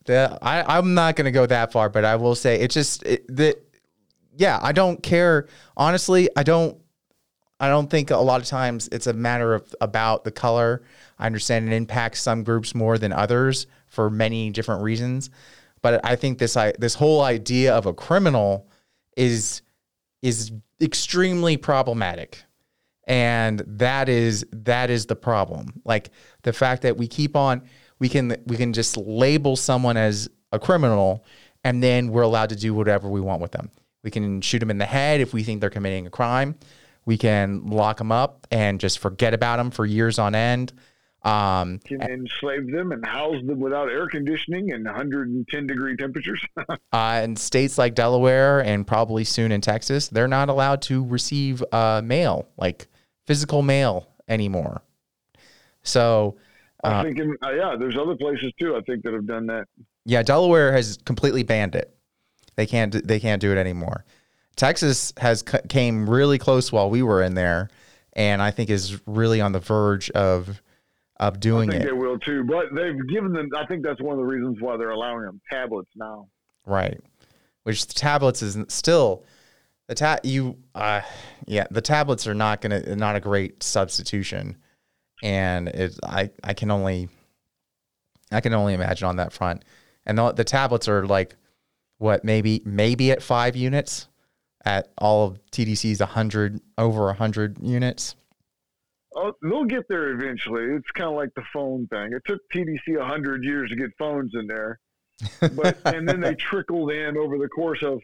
The, 0.05 0.37
I, 0.41 0.77
I'm 0.77 0.93
not 0.93 1.15
going 1.15 1.25
to 1.25 1.31
go 1.31 1.45
that 1.45 1.71
far, 1.71 1.89
but 1.89 2.03
I 2.03 2.17
will 2.17 2.35
say 2.35 2.59
it's 2.59 2.73
just 2.73 3.03
that. 3.03 3.55
Yeah, 4.35 4.59
I 4.61 4.71
don't 4.71 5.01
care. 5.01 5.47
Honestly, 5.77 6.29
I 6.35 6.43
don't. 6.43 6.77
I 7.59 7.69
don't 7.69 7.89
think 7.89 8.11
a 8.11 8.17
lot 8.17 8.41
of 8.41 8.47
times 8.47 8.89
it's 8.91 9.07
a 9.07 9.13
matter 9.13 9.53
of 9.53 9.73
about 9.79 10.25
the 10.25 10.31
color. 10.31 10.83
I 11.19 11.25
understand 11.25 11.71
it 11.71 11.75
impacts 11.75 12.21
some 12.21 12.43
groups 12.43 12.75
more 12.75 12.97
than 12.97 13.13
others 13.13 13.67
for 13.87 14.09
many 14.09 14.49
different 14.49 14.81
reasons, 14.81 15.29
but 15.81 16.05
I 16.05 16.17
think 16.17 16.37
this 16.37 16.57
I, 16.57 16.73
this 16.79 16.95
whole 16.95 17.21
idea 17.21 17.73
of 17.73 17.85
a 17.85 17.93
criminal 17.93 18.67
is 19.15 19.61
is 20.21 20.51
extremely 20.81 21.55
problematic 21.55 22.43
and 23.05 23.63
that 23.67 24.09
is 24.09 24.45
that 24.51 24.89
is 24.89 25.05
the 25.05 25.15
problem. 25.15 25.81
Like 25.85 26.11
the 26.43 26.53
fact 26.53 26.83
that 26.83 26.97
we 26.97 27.07
keep 27.07 27.35
on 27.35 27.63
we 27.99 28.09
can 28.09 28.35
we 28.47 28.57
can 28.57 28.73
just 28.73 28.97
label 28.97 29.55
someone 29.55 29.95
as 29.95 30.29
a 30.51 30.59
criminal 30.59 31.25
and 31.63 31.81
then 31.81 32.09
we're 32.09 32.23
allowed 32.23 32.49
to 32.49 32.55
do 32.55 32.73
whatever 32.73 33.07
we 33.09 33.21
want 33.21 33.41
with 33.41 33.51
them. 33.51 33.71
We 34.03 34.11
can 34.11 34.41
shoot 34.41 34.59
them 34.59 34.69
in 34.69 34.77
the 34.77 34.85
head 34.85 35.21
if 35.21 35.33
we 35.33 35.43
think 35.43 35.61
they're 35.61 35.69
committing 35.69 36.05
a 36.05 36.09
crime. 36.09 36.55
We 37.05 37.17
can 37.17 37.67
lock 37.67 37.97
them 37.97 38.11
up 38.11 38.45
and 38.51 38.79
just 38.79 38.99
forget 38.99 39.33
about 39.33 39.57
them 39.57 39.71
for 39.71 39.85
years 39.85 40.19
on 40.19 40.35
end. 40.35 40.73
Um, 41.21 41.79
can 41.85 42.01
enslave 42.01 42.69
them 42.69 42.91
and 42.91 43.05
house 43.05 43.41
them 43.45 43.61
without 43.61 43.89
air 43.89 44.09
conditioning 44.09 44.73
and 44.73 44.83
110 44.83 45.67
degree 45.67 45.95
temperatures. 45.95 46.45
uh, 46.91 47.21
in 47.23 47.37
states 47.37 47.77
like 47.77 47.95
Delaware 47.95 48.59
and 48.59 48.85
probably 48.85 49.23
soon 49.23 49.53
in 49.53 49.61
Texas, 49.61 50.09
they're 50.09 50.27
not 50.27 50.49
allowed 50.49 50.81
to 50.83 51.05
receive 51.05 51.63
uh, 51.71 52.01
mail, 52.03 52.49
like 52.57 52.87
physical 53.25 53.61
mail 53.61 54.07
anymore. 54.27 54.81
So, 55.83 56.37
uh, 56.83 56.87
I'm 56.87 57.05
thinking, 57.05 57.35
uh, 57.43 57.51
yeah, 57.51 57.75
there's 57.77 57.97
other 57.97 58.15
places 58.15 58.51
too. 58.59 58.75
I 58.75 58.81
think 58.81 59.03
that 59.03 59.13
have 59.13 59.27
done 59.27 59.47
that. 59.47 59.65
Yeah, 60.05 60.23
Delaware 60.23 60.71
has 60.71 60.97
completely 61.05 61.43
banned 61.43 61.75
it. 61.75 61.95
They 62.55 62.65
can't. 62.65 63.05
They 63.07 63.19
can't 63.19 63.41
do 63.41 63.51
it 63.51 63.57
anymore. 63.57 64.05
Texas 64.55 65.13
has 65.17 65.43
c- 65.47 65.57
came 65.69 66.09
really 66.09 66.37
close 66.37 66.71
while 66.71 66.89
we 66.89 67.01
were 67.01 67.23
in 67.23 67.33
there, 67.33 67.69
and 68.13 68.41
I 68.41 68.51
think 68.51 68.69
is 68.69 68.99
really 69.07 69.41
on 69.41 69.51
the 69.51 69.59
verge 69.59 70.09
of 70.11 70.61
of 71.19 71.39
doing 71.39 71.69
it. 71.69 71.75
I 71.75 71.77
think 71.79 71.85
it. 71.85 71.87
they 71.87 71.93
will 71.93 72.19
too. 72.19 72.43
But 72.43 72.65
they've 72.75 73.07
given 73.09 73.33
them. 73.33 73.49
I 73.57 73.65
think 73.65 73.83
that's 73.83 74.01
one 74.01 74.13
of 74.13 74.19
the 74.19 74.25
reasons 74.25 74.57
why 74.59 74.77
they're 74.77 74.91
allowing 74.91 75.25
them 75.25 75.41
tablets 75.49 75.89
now. 75.95 76.27
Right. 76.65 76.99
Which 77.63 77.87
the 77.87 77.93
tablets 77.93 78.41
is 78.41 78.57
still 78.67 79.23
the 79.93 79.99
ta 79.99 80.17
you 80.23 80.57
uh 80.73 81.01
yeah, 81.45 81.67
the 81.69 81.81
tablets 81.81 82.25
are 82.27 82.33
not 82.33 82.61
gonna 82.61 82.95
not 82.95 83.15
a 83.15 83.19
great 83.19 83.61
substitution. 83.61 84.57
And 85.21 85.67
it 85.67 85.99
I 86.03 86.31
I 86.43 86.53
can 86.53 86.71
only 86.71 87.09
I 88.31 88.41
can 88.41 88.53
only 88.53 88.73
imagine 88.73 89.07
on 89.07 89.17
that 89.17 89.31
front. 89.31 89.63
And 90.05 90.17
the, 90.17 90.31
the 90.31 90.43
tablets 90.43 90.87
are 90.87 91.05
like 91.05 91.35
what 91.99 92.25
maybe 92.25 92.61
maybe 92.65 93.11
at 93.11 93.21
five 93.21 93.55
units 93.55 94.07
at 94.65 94.89
all 94.97 95.27
of 95.27 95.39
TDC's 95.51 96.01
hundred 96.01 96.59
over 96.77 97.13
hundred 97.13 97.57
units. 97.61 98.15
Oh, 99.15 99.33
they'll 99.43 99.65
get 99.65 99.87
there 99.89 100.09
eventually. 100.09 100.75
It's 100.75 100.89
kind 100.95 101.09
of 101.09 101.15
like 101.15 101.29
the 101.35 101.43
phone 101.53 101.85
thing. 101.87 102.13
It 102.13 102.23
took 102.25 102.41
TDC 102.51 102.99
a 102.99 103.05
hundred 103.05 103.43
years 103.43 103.69
to 103.69 103.75
get 103.75 103.91
phones 103.99 104.31
in 104.33 104.47
there, 104.47 104.79
but 105.55 105.77
and 105.85 106.09
then 106.09 106.19
they 106.19 106.33
trickled 106.49 106.91
in 106.91 107.15
over 107.15 107.37
the 107.37 107.47
course 107.47 107.83
of 107.83 108.01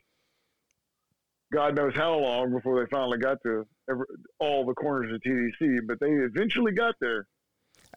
God 1.52 1.76
knows 1.76 1.94
how 1.96 2.16
long 2.16 2.52
before 2.52 2.80
they 2.80 2.90
finally 2.90 3.18
got 3.18 3.38
to 3.44 3.66
every, 3.90 4.06
all 4.40 4.66
the 4.66 4.74
corners 4.74 5.14
of 5.14 5.22
TDC. 5.22 5.80
But 5.88 6.00
they 6.00 6.10
eventually 6.10 6.72
got 6.72 6.96
there. 7.02 7.28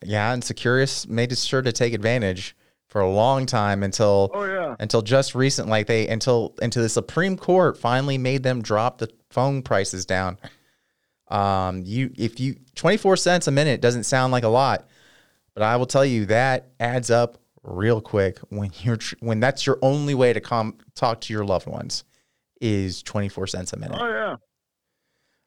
Yeah, 0.03 0.32
and 0.32 0.42
Securus 0.42 1.07
made 1.07 1.32
it 1.32 1.38
sure 1.38 1.62
to 1.62 1.72
take 1.72 1.92
advantage 1.92 2.57
for 2.92 3.00
a 3.00 3.11
long 3.11 3.46
time 3.46 3.82
until 3.82 4.30
Oh 4.34 4.44
yeah, 4.44 4.76
until 4.78 5.00
just 5.00 5.34
recent 5.34 5.66
like 5.66 5.86
they 5.86 6.07
until 6.09 6.55
until 6.61 6.82
the 6.82 6.90
supreme 6.90 7.38
court 7.38 7.78
finally 7.78 8.18
made 8.18 8.42
them 8.42 8.61
drop 8.61 8.98
the 8.98 9.09
phone 9.30 9.62
prices 9.62 10.05
down 10.05 10.36
um 11.28 11.80
you 11.86 12.12
if 12.18 12.38
you 12.38 12.57
24 12.74 13.16
cents 13.16 13.46
a 13.46 13.50
minute 13.50 13.80
doesn't 13.80 14.05
sound 14.05 14.30
like 14.30 14.44
a 14.44 14.48
lot 14.48 14.86
but 15.55 15.62
i 15.62 15.74
will 15.74 15.86
tell 15.86 16.05
you 16.05 16.26
that 16.26 16.68
adds 16.80 17.11
up 17.11 17.38
real 17.62 18.03
quick 18.03 18.38
when 18.50 18.70
you're 18.82 18.98
when 19.20 19.40
that's 19.40 19.66
your 19.66 19.78
only 19.80 20.14
way 20.14 20.34
to 20.34 20.40
come 20.42 20.76
talk 20.94 21.18
to 21.22 21.32
your 21.32 21.46
loved 21.46 21.66
ones 21.66 22.05
is 22.63 23.03
24 23.03 23.47
cents 23.49 23.73
a 23.73 23.77
minute 23.77 23.99
oh 24.01 24.09
yeah. 24.09 24.37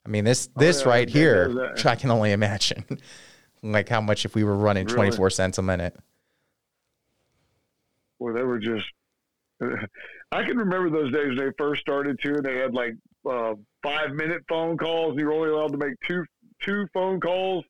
i 0.06 0.10
mean 0.10 0.24
this 0.24 0.50
this 0.58 0.82
yeah, 0.82 0.90
right 0.90 1.10
here 1.10 1.74
i 1.86 1.96
can 1.96 2.12
only 2.12 2.32
imagine 2.32 2.84
like 3.64 3.90
how 3.90 4.02
much 4.02 4.26
if 4.26 4.36
we 4.36 4.44
were 4.44 4.56
running 4.56 4.86
Really? 4.86 4.96
24 5.12 5.30
cents 5.32 5.58
a 5.58 5.62
minute 5.64 5.96
Well, 8.20 8.34
they 8.34 8.44
were 8.44 8.60
just. 8.60 8.86
I 10.32 10.44
can 10.44 10.58
remember 10.58 10.90
those 10.90 11.12
days 11.14 11.28
when 11.28 11.38
they 11.38 11.52
first 11.58 11.82
started 11.82 12.20
too. 12.22 12.36
And 12.36 12.46
they 12.46 12.58
had 12.58 12.74
like 12.74 12.94
uh, 13.30 13.54
five 13.84 14.12
minute 14.12 14.44
phone 14.50 14.78
calls. 14.78 15.12
And 15.12 15.20
you 15.20 15.26
were 15.28 15.34
only 15.34 15.50
allowed 15.50 15.72
to 15.72 15.78
make 15.78 15.96
two 16.08 16.26
two 16.62 16.88
phone 16.94 17.20
calls 17.20 17.64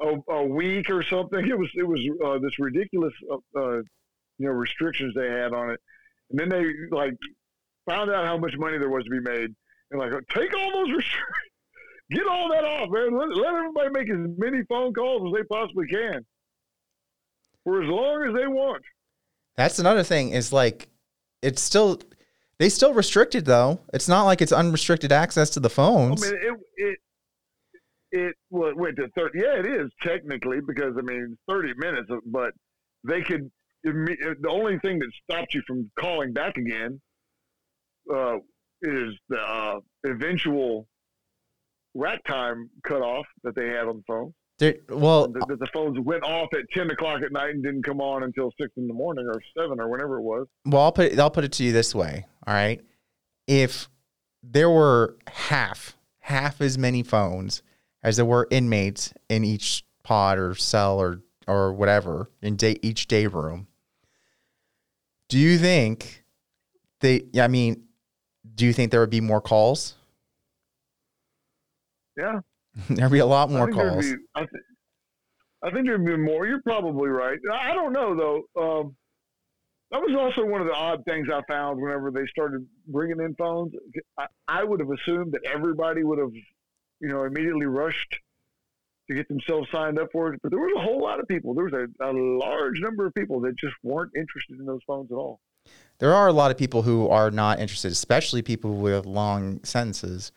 a, 0.00 0.16
a 0.30 0.44
week 0.44 0.90
or 0.90 1.02
something. 1.02 1.46
It 1.46 1.58
was 1.58 1.70
it 1.74 1.86
was 1.86 2.00
uh, 2.24 2.38
this 2.38 2.58
ridiculous 2.58 3.14
uh, 3.30 3.58
uh, 3.58 3.76
you 4.38 4.46
know 4.46 4.52
restrictions 4.52 5.14
they 5.14 5.28
had 5.28 5.52
on 5.52 5.70
it. 5.70 5.80
And 6.30 6.38
then 6.38 6.48
they 6.48 6.64
like 6.90 7.14
found 7.88 8.10
out 8.10 8.24
how 8.26 8.36
much 8.36 8.54
money 8.58 8.78
there 8.78 8.90
was 8.90 9.04
to 9.04 9.10
be 9.10 9.20
made. 9.20 9.54
And 9.90 10.00
like 10.00 10.12
take 10.34 10.54
all 10.54 10.72
those 10.72 10.96
restrictions, 10.96 11.50
get 12.10 12.26
all 12.26 12.48
that 12.50 12.64
off, 12.64 12.90
man. 12.90 13.16
Let, 13.16 13.28
let 13.36 13.54
everybody 13.54 13.90
make 13.90 14.10
as 14.10 14.18
many 14.36 14.62
phone 14.68 14.92
calls 14.92 15.22
as 15.26 15.40
they 15.40 15.44
possibly 15.44 15.86
can 15.86 16.24
for 17.64 17.82
as 17.82 17.88
long 17.88 18.28
as 18.28 18.34
they 18.34 18.46
want. 18.46 18.82
That's 19.56 19.78
another 19.78 20.02
thing 20.02 20.30
is 20.30 20.52
like 20.52 20.88
it's 21.42 21.62
still 21.62 22.00
they 22.58 22.68
still 22.68 22.92
restricted 22.92 23.44
though. 23.44 23.80
It's 23.92 24.08
not 24.08 24.24
like 24.24 24.42
it's 24.42 24.52
unrestricted 24.52 25.12
access 25.12 25.50
to 25.50 25.60
the 25.60 25.70
phones. 25.70 26.22
I 26.22 26.30
mean, 26.30 26.40
it 26.42 26.54
it 26.76 26.98
it 28.10 28.34
well, 28.50 28.70
it 28.70 28.76
went 28.76 28.96
to 28.96 29.08
thirty. 29.16 29.40
Yeah, 29.40 29.58
it 29.58 29.66
is 29.66 29.90
technically 30.02 30.60
because 30.66 30.94
I 30.98 31.02
mean 31.02 31.36
thirty 31.48 31.72
minutes, 31.76 32.10
but 32.26 32.52
they 33.04 33.22
could. 33.22 33.50
The 33.84 34.48
only 34.48 34.78
thing 34.80 34.98
that 34.98 35.08
stops 35.22 35.54
you 35.54 35.62
from 35.66 35.88
calling 35.98 36.32
back 36.32 36.56
again 36.56 37.00
uh, 38.14 38.36
is 38.82 39.14
the 39.28 39.38
uh, 39.38 39.80
eventual 40.04 40.86
rack 41.94 42.22
time 42.24 42.70
cutoff 42.86 43.26
that 43.44 43.54
they 43.54 43.68
had 43.68 43.86
on 43.88 43.96
the 43.98 44.02
phone. 44.06 44.34
There- 44.58 44.76
well, 44.88 45.28
That, 45.28 45.46
that 45.48 45.58
the 45.60 45.68
phones 45.72 45.98
went 46.00 46.24
off 46.24 46.48
at 46.52 46.62
ten 46.74 46.90
o'clock 46.90 47.22
at 47.22 47.32
night 47.32 47.50
and 47.50 47.62
didn't 47.62 47.82
come 47.84 48.00
on 48.00 48.22
until 48.24 48.50
six 48.60 48.72
in 48.76 48.88
the 48.88 48.94
morning 48.94 49.26
or 49.26 49.40
seven 49.56 49.80
or 49.80 49.88
whenever 49.88 50.18
it 50.18 50.22
was. 50.22 50.46
well, 50.66 50.82
I'll 50.82 50.92
put 50.92 51.12
it, 51.12 51.18
I'll 51.18 51.30
put 51.30 51.44
it 51.44 51.52
to 51.52 51.64
you 51.64 51.72
this 51.72 51.94
way. 51.94 52.26
All 52.46 52.54
right, 52.54 52.80
if 53.46 53.88
there 54.42 54.70
were 54.70 55.16
half 55.28 55.96
half 56.20 56.60
as 56.60 56.76
many 56.76 57.02
phones 57.02 57.62
as 58.02 58.16
there 58.16 58.24
were 58.26 58.46
inmates 58.50 59.12
in 59.28 59.44
each 59.44 59.84
pod 60.02 60.38
or 60.38 60.54
cell 60.54 60.98
or 61.00 61.22
or 61.46 61.72
whatever 61.72 62.30
in 62.42 62.56
day, 62.56 62.76
each 62.82 63.06
day 63.06 63.26
room, 63.26 63.68
do 65.28 65.38
you 65.38 65.58
think 65.58 66.24
they? 67.00 67.22
I 67.40 67.48
mean, 67.48 67.84
do 68.58 68.66
you 68.66 68.72
think 68.72 68.90
there 68.90 69.00
would 69.00 69.08
be 69.08 69.20
more 69.20 69.40
calls? 69.40 69.94
Yeah, 72.16 72.40
There'd 72.90 73.12
be 73.12 73.20
a 73.20 73.26
lot 73.26 73.50
more 73.50 73.66
there'd 73.66 73.74
calls. 73.74 74.04
Be, 74.04 74.16
I, 74.34 74.40
th- 74.40 74.62
I 75.62 75.70
think 75.70 75.86
there'd 75.86 76.04
be 76.04 76.16
more. 76.16 76.46
You're 76.46 76.62
probably 76.62 77.08
right. 77.08 77.38
I 77.52 77.70
I 77.70 77.74
don't 77.74 77.92
know 77.92 78.14
though. 78.14 78.80
Um, 78.80 78.96
that 79.90 80.00
was 80.00 80.14
also 80.18 80.44
one 80.44 80.60
of 80.60 80.66
the 80.66 80.74
odd 80.74 81.02
things 81.06 81.28
I 81.32 81.40
found 81.48 81.80
whenever 81.80 82.10
they 82.10 82.26
started 82.26 82.66
bringing 82.86 83.20
in 83.20 83.34
phones. 83.36 83.72
I, 84.18 84.26
I 84.46 84.64
would 84.64 84.80
have 84.80 84.90
assumed 84.90 85.32
that 85.32 85.40
everybody 85.46 86.04
would 86.04 86.18
have, 86.18 86.32
you 87.00 87.08
know, 87.08 87.24
immediately 87.24 87.64
rushed 87.64 88.14
to 89.08 89.16
get 89.16 89.28
themselves 89.28 89.66
signed 89.72 89.98
up 89.98 90.08
for 90.12 90.34
it. 90.34 90.40
But 90.42 90.50
there 90.50 90.60
was 90.60 90.74
a 90.76 90.82
whole 90.82 91.00
lot 91.00 91.20
of 91.20 91.26
people. 91.26 91.54
There 91.54 91.64
was 91.64 91.72
a, 91.72 92.04
a 92.04 92.12
large 92.12 92.78
number 92.80 93.06
of 93.06 93.14
people 93.14 93.40
that 93.40 93.56
just 93.56 93.74
weren't 93.82 94.12
interested 94.14 94.58
in 94.58 94.66
those 94.66 94.82
phones 94.86 95.10
at 95.10 95.14
all. 95.14 95.40
There 95.98 96.14
are 96.14 96.28
a 96.28 96.32
lot 96.32 96.50
of 96.50 96.56
people 96.56 96.82
who 96.82 97.08
are 97.08 97.30
not 97.30 97.60
interested, 97.60 97.92
especially 97.92 98.42
people 98.42 98.74
with 98.76 99.04
long 99.06 99.60
sentences. 99.64 100.32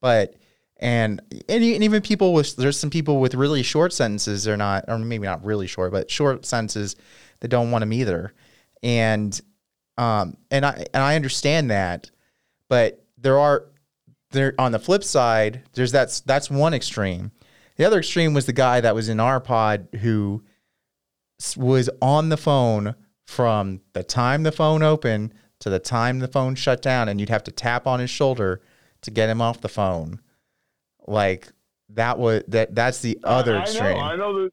But 0.00 0.34
and 0.78 1.22
and, 1.48 1.62
even 1.62 2.02
people 2.02 2.32
with 2.32 2.56
there's 2.56 2.78
some 2.78 2.90
people 2.90 3.20
with 3.20 3.34
really 3.34 3.62
short 3.62 3.92
sentences. 3.92 4.44
They're 4.44 4.56
not, 4.56 4.84
or 4.88 4.98
maybe 4.98 5.26
not 5.26 5.44
really 5.44 5.66
short, 5.66 5.92
but 5.92 6.10
short 6.10 6.44
sentences 6.44 6.96
that 7.40 7.48
don't 7.48 7.70
want 7.70 7.82
them 7.82 7.92
either. 7.92 8.32
And 8.82 9.40
um 9.96 10.36
and 10.50 10.66
I 10.66 10.84
and 10.92 11.02
I 11.02 11.14
understand 11.14 11.70
that, 11.70 12.10
but 12.68 13.04
there 13.16 13.38
are 13.38 13.66
there 14.32 14.54
on 14.58 14.72
the 14.72 14.78
flip 14.78 15.04
side. 15.04 15.62
There's 15.72 15.92
that's 15.92 16.20
that's 16.20 16.50
one 16.50 16.74
extreme. 16.74 17.30
The 17.76 17.84
other 17.84 17.98
extreme 17.98 18.34
was 18.34 18.46
the 18.46 18.52
guy 18.52 18.80
that 18.80 18.94
was 18.94 19.08
in 19.08 19.20
our 19.20 19.40
pod 19.40 19.88
who 20.00 20.42
was 21.56 21.90
on 22.00 22.28
the 22.28 22.36
phone 22.36 22.94
from 23.26 23.80
the 23.92 24.02
time 24.02 24.42
the 24.42 24.52
phone 24.52 24.82
opened 24.82 25.34
to 25.60 25.70
the 25.70 25.78
time 25.78 26.18
the 26.18 26.28
phone 26.28 26.54
shut 26.54 26.82
down, 26.82 27.08
and 27.08 27.20
you'd 27.20 27.30
have 27.30 27.44
to 27.44 27.52
tap 27.52 27.86
on 27.86 28.00
his 28.00 28.10
shoulder 28.10 28.60
to 29.02 29.10
get 29.10 29.28
him 29.28 29.40
off 29.40 29.60
the 29.60 29.68
phone. 29.68 30.20
Like 31.06 31.48
that 31.90 32.18
was 32.18 32.42
that. 32.48 32.74
That's 32.74 33.00
the 33.00 33.18
other 33.24 33.56
I, 33.56 33.62
extreme. 33.62 33.84
I 33.84 33.92
know, 33.92 34.00
I 34.00 34.16
know 34.16 34.42
that. 34.44 34.50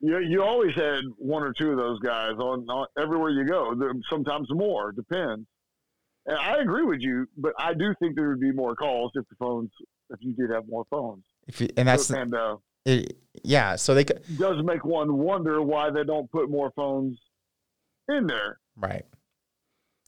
You, 0.00 0.18
you 0.18 0.42
always 0.42 0.74
had 0.74 1.00
one 1.16 1.42
or 1.42 1.54
two 1.54 1.70
of 1.70 1.78
those 1.78 1.98
guys 2.00 2.32
on, 2.32 2.68
on 2.68 2.86
everywhere 2.98 3.30
you 3.30 3.46
go. 3.46 3.74
Sometimes 4.10 4.46
more, 4.50 4.92
depends. 4.92 5.46
And 6.26 6.36
I 6.36 6.58
agree 6.58 6.84
with 6.84 7.00
you, 7.00 7.26
but 7.36 7.52
I 7.58 7.72
do 7.72 7.94
think 7.98 8.14
there 8.14 8.28
would 8.28 8.40
be 8.40 8.52
more 8.52 8.74
calls 8.74 9.12
if 9.14 9.26
the 9.28 9.36
phones, 9.36 9.70
if 10.10 10.18
you 10.20 10.34
did 10.34 10.50
have 10.50 10.68
more 10.68 10.84
phones. 10.90 11.24
If 11.46 11.60
you, 11.60 11.68
and 11.76 11.88
that's 11.88 12.10
and 12.10 12.34
uh, 12.34 12.56
it, 12.84 13.16
yeah. 13.42 13.76
So 13.76 13.94
they 13.94 14.04
could 14.04 14.22
does 14.36 14.62
make 14.64 14.84
one 14.84 15.16
wonder 15.16 15.62
why 15.62 15.90
they 15.90 16.04
don't 16.04 16.30
put 16.30 16.50
more 16.50 16.72
phones 16.76 17.18
in 18.08 18.26
there. 18.26 18.58
right. 18.76 19.04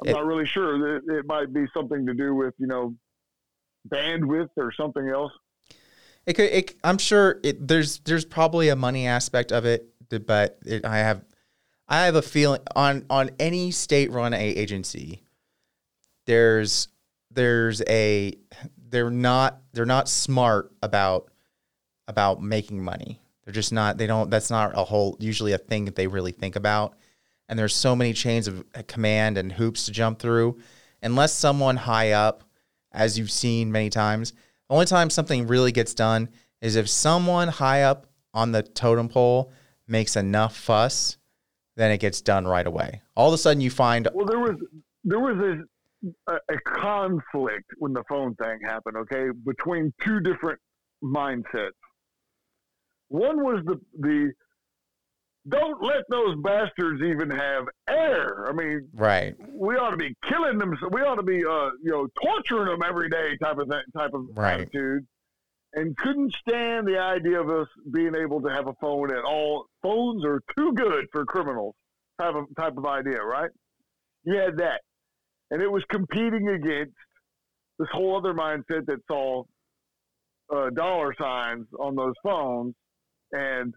I'm 0.03 0.11
It- 0.11 0.13
not 0.13 0.27
really 0.27 0.47
sure. 0.47 0.97
It, 0.99 1.03
it 1.09 1.27
might 1.27 1.53
be 1.53 1.67
something 1.75 2.07
to 2.07 2.15
do 2.15 2.35
with 2.35 2.55
you 2.59 2.67
know 2.69 2.95
bandwidth 3.89 4.51
or 4.57 4.71
something 4.73 5.09
else. 5.09 5.33
It 6.27 6.35
could. 6.35 6.51
It, 6.51 6.75
I'm 6.85 6.99
sure 6.99 7.41
it, 7.43 7.67
there's 7.67 7.99
there's 8.01 8.25
probably 8.25 8.69
a 8.69 8.77
money 8.77 9.07
aspect 9.07 9.51
of 9.51 9.65
it, 9.65 9.89
but 10.27 10.59
it, 10.65 10.85
I 10.85 10.99
have 10.99 11.25
I 11.89 12.05
have 12.05 12.15
a 12.15 12.23
feeling 12.23 12.61
on 12.77 13.07
on 13.11 13.31
any 13.41 13.71
state 13.73 14.13
run 14.13 14.35
a 14.35 14.37
agency. 14.41 15.23
There's 16.27 16.89
there's 17.31 17.83
a 17.89 18.35
they're 18.91 19.11
not 19.11 19.61
they're 19.73 19.87
not 19.87 20.09
smart 20.09 20.71
about 20.83 21.31
about 22.07 22.43
making 22.43 22.83
money. 22.85 23.21
They're 23.45 23.55
just 23.55 23.73
not. 23.73 23.97
They 23.99 24.07
don't. 24.07 24.31
That's 24.31 24.51
not 24.51 24.73
a 24.79 24.85
whole 24.85 25.17
usually 25.19 25.53
a 25.55 25.59
thing 25.59 25.87
that 25.87 25.97
they 25.97 26.07
really 26.07 26.33
think 26.33 26.55
about. 26.57 26.95
And 27.49 27.59
there's 27.59 27.75
so 27.75 27.97
many 27.97 28.13
chains 28.13 28.47
of 28.47 28.65
uh, 28.75 28.83
command 28.87 29.39
and 29.39 29.53
hoops 29.53 29.87
to 29.87 29.93
jump 29.93 30.19
through. 30.19 30.59
Unless 31.03 31.33
someone 31.33 31.77
high 31.77 32.13
up, 32.13 32.45
as 32.93 33.19
you've 33.19 33.31
seen 33.31 33.73
many 33.73 33.91
times, 33.91 34.33
the 34.33 34.75
only 34.75 34.87
time 34.87 35.11
something 35.11 35.47
really 35.47 35.73
gets 35.73 35.95
done 35.95 36.29
is 36.61 36.77
if 36.77 36.89
someone 36.89 37.49
high 37.49 37.83
up 37.83 38.07
on 38.35 38.53
the 38.53 38.63
totem 38.63 39.09
pole 39.09 39.53
makes 39.87 40.17
enough 40.17 40.57
fuss, 40.57 41.17
then 41.77 41.91
it 41.91 41.99
gets 41.99 42.21
done 42.21 42.47
right 42.47 42.67
away. 42.67 43.01
All 43.17 43.29
of 43.29 43.35
a 43.35 43.39
sudden, 43.39 43.61
you 43.61 43.71
find 43.71 44.09
Well, 44.13 44.27
there 44.27 44.41
was 44.41 44.57
there 45.05 45.21
was 45.21 45.37
a 45.37 45.63
a, 46.27 46.35
a 46.35 46.59
conflict 46.67 47.71
when 47.79 47.93
the 47.93 48.03
phone 48.09 48.35
thing 48.37 48.61
happened. 48.65 48.97
Okay, 48.97 49.29
between 49.47 49.93
two 50.05 50.21
different 50.21 50.61
mindsets. 51.03 51.71
One 53.09 53.43
was 53.43 53.63
the 53.65 53.81
the 53.99 54.33
don't 55.49 55.83
let 55.83 56.03
those 56.11 56.37
bastards 56.43 57.03
even 57.03 57.31
have 57.31 57.65
air. 57.89 58.47
I 58.49 58.53
mean, 58.53 58.89
right. 58.95 59.35
We 59.53 59.77
ought 59.77 59.91
to 59.91 59.97
be 59.97 60.15
killing 60.29 60.59
them. 60.59 60.77
We 60.91 61.03
ought 61.03 61.17
to 61.17 61.23
be, 61.23 61.45
uh, 61.45 61.71
you 61.83 61.91
know, 61.91 62.09
torturing 62.23 62.67
them 62.67 62.83
every 62.87 63.09
day, 63.09 63.37
type 63.43 63.59
of 63.59 63.69
thing, 63.69 63.83
type 63.97 64.15
of 64.15 64.27
right. 64.35 64.61
attitude. 64.61 65.07
And 65.75 65.97
couldn't 65.99 66.35
stand 66.35 66.87
the 66.87 66.99
idea 66.99 67.41
of 67.41 67.51
us 67.51 67.69
being 67.93 68.15
able 68.15 68.41
to 68.41 68.49
have 68.49 68.69
a 68.69 68.75
phone 68.81 69.13
at 69.13 69.25
all. 69.25 69.67
Phones 69.83 70.25
are 70.25 70.41
too 70.57 70.73
good 70.73 71.07
for 71.13 71.25
criminals. 71.25 71.75
Type 72.21 72.35
of 72.35 72.45
type 72.57 72.77
of 72.77 72.87
idea, 72.87 73.23
right? 73.23 73.51
You 74.25 74.35
had 74.35 74.57
that, 74.59 74.81
and 75.51 75.63
it 75.63 75.71
was 75.71 75.85
competing 75.89 76.49
against 76.49 76.97
this 77.79 77.89
whole 77.93 78.17
other 78.17 78.35
mindset 78.35 78.87
that 78.87 78.99
saw 79.07 79.45
uh, 80.53 80.71
dollar 80.71 81.15
signs 81.21 81.67
on 81.79 81.95
those 81.95 82.15
phones 82.25 82.75
and 83.33 83.75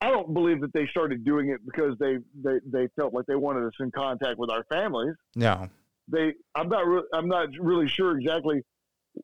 I 0.00 0.10
don't 0.10 0.34
believe 0.34 0.60
that 0.60 0.72
they 0.72 0.86
started 0.86 1.24
doing 1.24 1.50
it 1.50 1.60
because 1.64 1.96
they, 1.98 2.18
they, 2.42 2.58
they 2.66 2.88
felt 2.96 3.14
like 3.14 3.24
they 3.26 3.34
wanted 3.34 3.66
us 3.66 3.72
in 3.80 3.90
contact 3.90 4.38
with 4.38 4.50
our 4.50 4.64
families. 4.70 5.14
No, 5.34 5.68
they. 6.08 6.34
I'm 6.54 6.68
not. 6.68 6.86
Re- 6.86 7.08
I'm 7.14 7.28
not 7.28 7.48
really 7.58 7.88
sure 7.88 8.18
exactly 8.18 8.62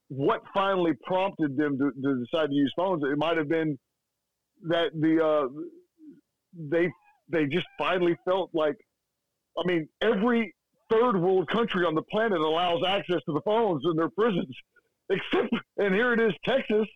what 0.08 0.42
finally 0.54 0.92
prompted 1.04 1.56
them 1.56 1.78
to, 1.78 1.92
to 2.02 2.24
decide 2.24 2.48
to 2.48 2.54
use 2.54 2.72
phones. 2.74 3.02
It 3.04 3.18
might 3.18 3.36
have 3.36 3.48
been 3.48 3.78
that 4.68 4.92
the 4.94 5.24
uh, 5.24 5.48
they 6.54 6.90
they 7.28 7.46
just 7.46 7.66
finally 7.78 8.16
felt 8.24 8.50
like. 8.54 8.76
I 9.58 9.66
mean, 9.66 9.86
every 10.00 10.54
third 10.90 11.20
world 11.20 11.46
country 11.48 11.84
on 11.84 11.94
the 11.94 12.02
planet 12.02 12.40
allows 12.40 12.82
access 12.86 13.20
to 13.26 13.34
the 13.34 13.42
phones 13.44 13.82
in 13.84 13.96
their 13.96 14.08
prisons, 14.08 14.56
except 15.10 15.52
and 15.76 15.94
here 15.94 16.14
it 16.14 16.20
is, 16.20 16.32
Texas 16.42 16.88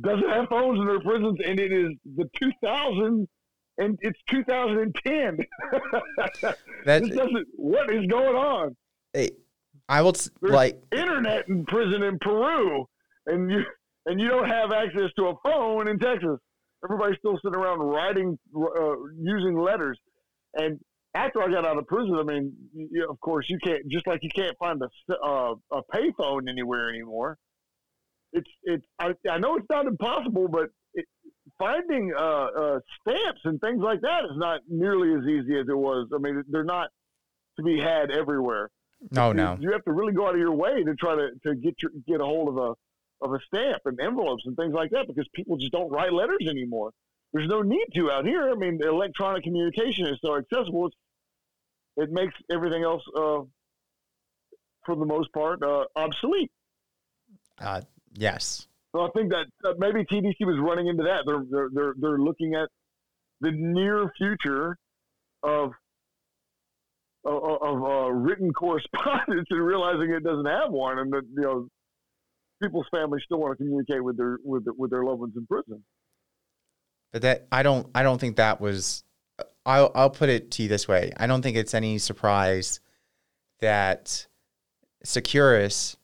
doesn't 0.00 0.28
have 0.28 0.48
phones 0.48 0.80
in 0.80 0.86
their 0.86 1.00
prisons, 1.00 1.38
and 1.44 1.60
it 1.60 1.72
is 1.72 1.90
the 2.16 2.28
2000 2.40 3.28
and 3.78 3.98
it's 4.02 4.18
2010. 4.28 5.38
That's, 6.84 7.06
this 7.08 7.16
doesn't. 7.16 7.46
What 7.56 7.92
is 7.92 8.06
going 8.06 8.36
on? 8.36 8.76
Hey, 9.12 9.30
I 9.88 10.02
will 10.02 10.12
There's 10.12 10.54
like 10.54 10.82
internet 10.92 11.48
in 11.48 11.64
prison 11.66 12.02
in 12.02 12.18
Peru, 12.18 12.86
and 13.26 13.50
you 13.50 13.64
and 14.06 14.20
you 14.20 14.28
don't 14.28 14.48
have 14.48 14.72
access 14.72 15.10
to 15.18 15.26
a 15.28 15.34
phone 15.44 15.88
in 15.88 15.98
Texas. 15.98 16.38
Everybody's 16.84 17.18
still 17.18 17.38
sitting 17.42 17.58
around 17.58 17.78
writing, 17.78 18.36
uh, 18.56 18.94
using 19.16 19.56
letters. 19.56 19.98
And 20.54 20.80
after 21.14 21.40
I 21.40 21.48
got 21.48 21.64
out 21.64 21.78
of 21.78 21.86
prison, 21.86 22.16
I 22.18 22.24
mean, 22.24 22.52
you, 22.74 23.06
of 23.08 23.20
course, 23.20 23.46
you 23.48 23.58
can't 23.62 23.82
just 23.88 24.06
like 24.06 24.20
you 24.22 24.30
can't 24.34 24.56
find 24.58 24.80
a 24.82 25.14
uh, 25.14 25.54
a 25.72 25.82
payphone 25.94 26.48
anywhere 26.48 26.88
anymore 26.88 27.38
it's 28.32 28.50
it's 28.64 28.86
I, 28.98 29.14
I 29.30 29.38
know 29.38 29.56
it's 29.56 29.66
not 29.70 29.86
impossible, 29.86 30.48
but 30.48 30.70
it, 30.94 31.06
finding 31.58 32.12
uh, 32.16 32.20
uh, 32.20 32.80
stamps 33.00 33.40
and 33.44 33.60
things 33.60 33.82
like 33.82 34.00
that 34.02 34.24
is 34.24 34.36
not 34.36 34.60
nearly 34.68 35.14
as 35.14 35.26
easy 35.26 35.58
as 35.58 35.66
it 35.68 35.76
was. 35.76 36.08
I 36.14 36.18
mean, 36.18 36.42
they're 36.48 36.64
not 36.64 36.90
to 37.56 37.62
be 37.62 37.78
had 37.78 38.10
everywhere. 38.10 38.70
No, 39.10 39.28
you, 39.28 39.34
no. 39.34 39.58
You 39.60 39.72
have 39.72 39.84
to 39.84 39.92
really 39.92 40.12
go 40.12 40.28
out 40.28 40.34
of 40.34 40.40
your 40.40 40.52
way 40.52 40.82
to 40.84 40.94
try 40.94 41.16
to, 41.16 41.30
to 41.44 41.54
get 41.54 41.74
your 41.82 41.90
get 42.06 42.20
a 42.20 42.24
hold 42.24 42.48
of 42.48 42.56
a 42.56 42.74
of 43.24 43.32
a 43.32 43.38
stamp 43.46 43.82
and 43.84 44.00
envelopes 44.00 44.44
and 44.46 44.56
things 44.56 44.74
like 44.74 44.90
that 44.90 45.06
because 45.06 45.26
people 45.34 45.56
just 45.56 45.72
don't 45.72 45.90
write 45.90 46.12
letters 46.12 46.46
anymore. 46.48 46.90
There's 47.32 47.48
no 47.48 47.62
need 47.62 47.86
to 47.94 48.10
out 48.10 48.26
here. 48.26 48.50
I 48.50 48.54
mean, 48.54 48.80
electronic 48.82 49.44
communication 49.44 50.06
is 50.06 50.18
so 50.22 50.36
accessible. 50.36 50.86
It's, 50.86 50.96
it 51.96 52.10
makes 52.10 52.34
everything 52.50 52.82
else, 52.82 53.02
uh, 53.16 53.40
for 54.84 54.96
the 54.96 55.06
most 55.06 55.32
part, 55.32 55.62
uh, 55.62 55.84
obsolete. 55.96 56.50
Uh, 57.60 57.80
Yes. 58.14 58.66
So 58.92 59.00
I 59.00 59.08
think 59.16 59.30
that 59.30 59.46
uh, 59.64 59.72
maybe 59.78 60.04
TDC 60.04 60.34
was 60.40 60.58
running 60.60 60.88
into 60.88 61.02
that. 61.04 61.22
They're, 61.26 61.44
they're 61.50 61.68
they're 61.72 61.94
they're 61.98 62.18
looking 62.18 62.54
at 62.54 62.68
the 63.40 63.50
near 63.50 64.12
future 64.18 64.76
of 65.42 65.70
of, 67.24 67.62
of 67.62 67.82
uh, 67.82 68.10
written 68.10 68.52
correspondence 68.52 69.46
and 69.50 69.64
realizing 69.64 70.10
it 70.10 70.24
doesn't 70.24 70.46
have 70.46 70.70
one, 70.70 70.98
and 70.98 71.12
that 71.12 71.22
you 71.34 71.42
know 71.42 71.68
people's 72.62 72.86
families 72.90 73.22
still 73.24 73.38
want 73.38 73.56
to 73.56 73.64
communicate 73.64 74.04
with 74.04 74.16
their 74.16 74.38
with 74.44 74.64
with 74.76 74.90
their 74.90 75.04
loved 75.04 75.20
ones 75.20 75.34
in 75.36 75.46
prison. 75.46 75.82
But 77.12 77.22
that 77.22 77.46
I 77.50 77.62
don't 77.62 77.88
I 77.94 78.02
don't 78.02 78.20
think 78.20 78.36
that 78.36 78.60
was. 78.60 79.04
I'll 79.64 79.92
I'll 79.94 80.10
put 80.10 80.28
it 80.28 80.50
to 80.52 80.64
you 80.64 80.68
this 80.68 80.86
way. 80.86 81.12
I 81.16 81.26
don't 81.26 81.40
think 81.40 81.56
it's 81.56 81.72
any 81.72 81.98
surprise 81.98 82.80
that 83.60 84.26
Securus 85.04 85.96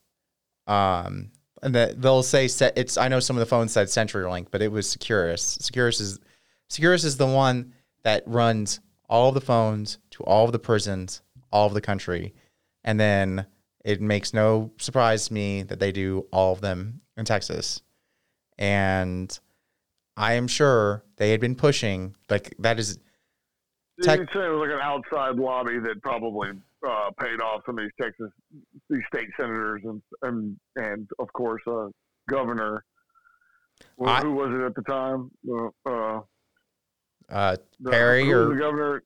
um, 0.67 1.33
and 1.63 1.75
that 1.75 2.01
they'll 2.01 2.23
say 2.23 2.47
it's. 2.47 2.97
I 2.97 3.09
know 3.09 3.21
some 3.21 3.37
of 3.37 3.41
the 3.41 3.47
phones 3.47 3.73
said 3.73 3.89
CenturyLink, 3.89 4.49
but 4.51 4.63
it 4.63 4.73
was 4.73 4.89
Securus. 4.89 5.59
Securus 5.61 6.01
is 6.01 6.19
Securus 6.69 7.05
is 7.05 7.17
the 7.17 7.27
one 7.27 7.75
that 8.05 8.23
runs 8.27 8.81
all 9.09 9.29
of 9.29 9.35
the 9.35 9.41
phones 9.41 9.99
to 10.11 10.23
all 10.25 10.45
of 10.45 10.53
the 10.53 10.59
prisons, 10.59 11.23
all 11.51 11.67
of 11.67 11.75
the 11.75 11.81
country, 11.81 12.35
and 12.85 12.99
then 12.99 13.47
it 13.85 14.01
makes 14.01 14.35
no 14.35 14.71
surprise 14.79 15.29
to 15.29 15.35
me 15.35 15.63
that 15.63 15.81
they 15.81 15.93
do 15.93 16.27
all 16.33 16.53
of 16.53 16.61
them 16.61 17.01
in 17.17 17.25
Texas, 17.25 17.83
and 18.59 19.39
I 20.17 20.35
am 20.35 20.49
sure 20.49 21.05
they 21.17 21.31
had 21.31 21.41
been 21.41 21.55
pushing 21.55 22.17
like 22.29 22.55
that 22.59 22.79
is. 22.79 22.99
Tech- 24.03 24.21
You'd 24.21 24.29
say 24.33 24.47
it 24.47 24.49
was 24.49 24.69
like 24.69 24.75
an 24.75 24.81
outside 24.81 25.37
lobby 25.37 25.79
that 25.81 26.03
probably 26.03 26.51
uh, 26.87 27.11
paid 27.21 27.41
off 27.41 27.63
some 27.67 27.79
of 27.79 27.85
these 27.85 27.93
Texas, 28.01 28.31
these 28.89 29.03
state 29.13 29.29
senators, 29.37 29.83
and 29.85 30.01
and 30.23 30.57
and 30.77 31.09
of 31.19 31.33
course, 31.33 31.63
uh, 31.67 31.89
governor. 32.29 32.85
Well, 33.97 34.11
I, 34.11 34.21
who 34.21 34.33
was 34.33 34.51
it 34.51 34.61
at 34.65 34.75
the 34.75 34.83
time? 34.83 35.31
Uh, 35.87 36.21
uh, 37.29 37.57
Perry 37.85 38.33
or 38.33 38.49
the 38.49 38.57
governor? 38.57 39.03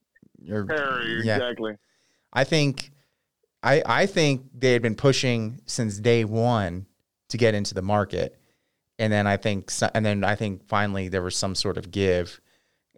Or, 0.51 0.65
Perry, 0.65 1.21
yeah. 1.23 1.35
exactly. 1.35 1.73
I 2.31 2.43
think, 2.43 2.91
I 3.61 3.81
I 3.85 4.05
think 4.05 4.43
they 4.57 4.73
had 4.73 4.81
been 4.81 4.95
pushing 4.95 5.61
since 5.65 5.99
day 5.99 6.25
one 6.25 6.85
to 7.29 7.37
get 7.37 7.55
into 7.55 7.73
the 7.73 7.81
market, 7.81 8.39
and 8.99 9.11
then 9.11 9.25
I 9.25 9.37
think, 9.37 9.71
and 9.95 10.05
then 10.05 10.23
I 10.23 10.35
think 10.35 10.67
finally 10.67 11.07
there 11.07 11.21
was 11.21 11.35
some 11.35 11.55
sort 11.55 11.77
of 11.77 11.91
give, 11.91 12.39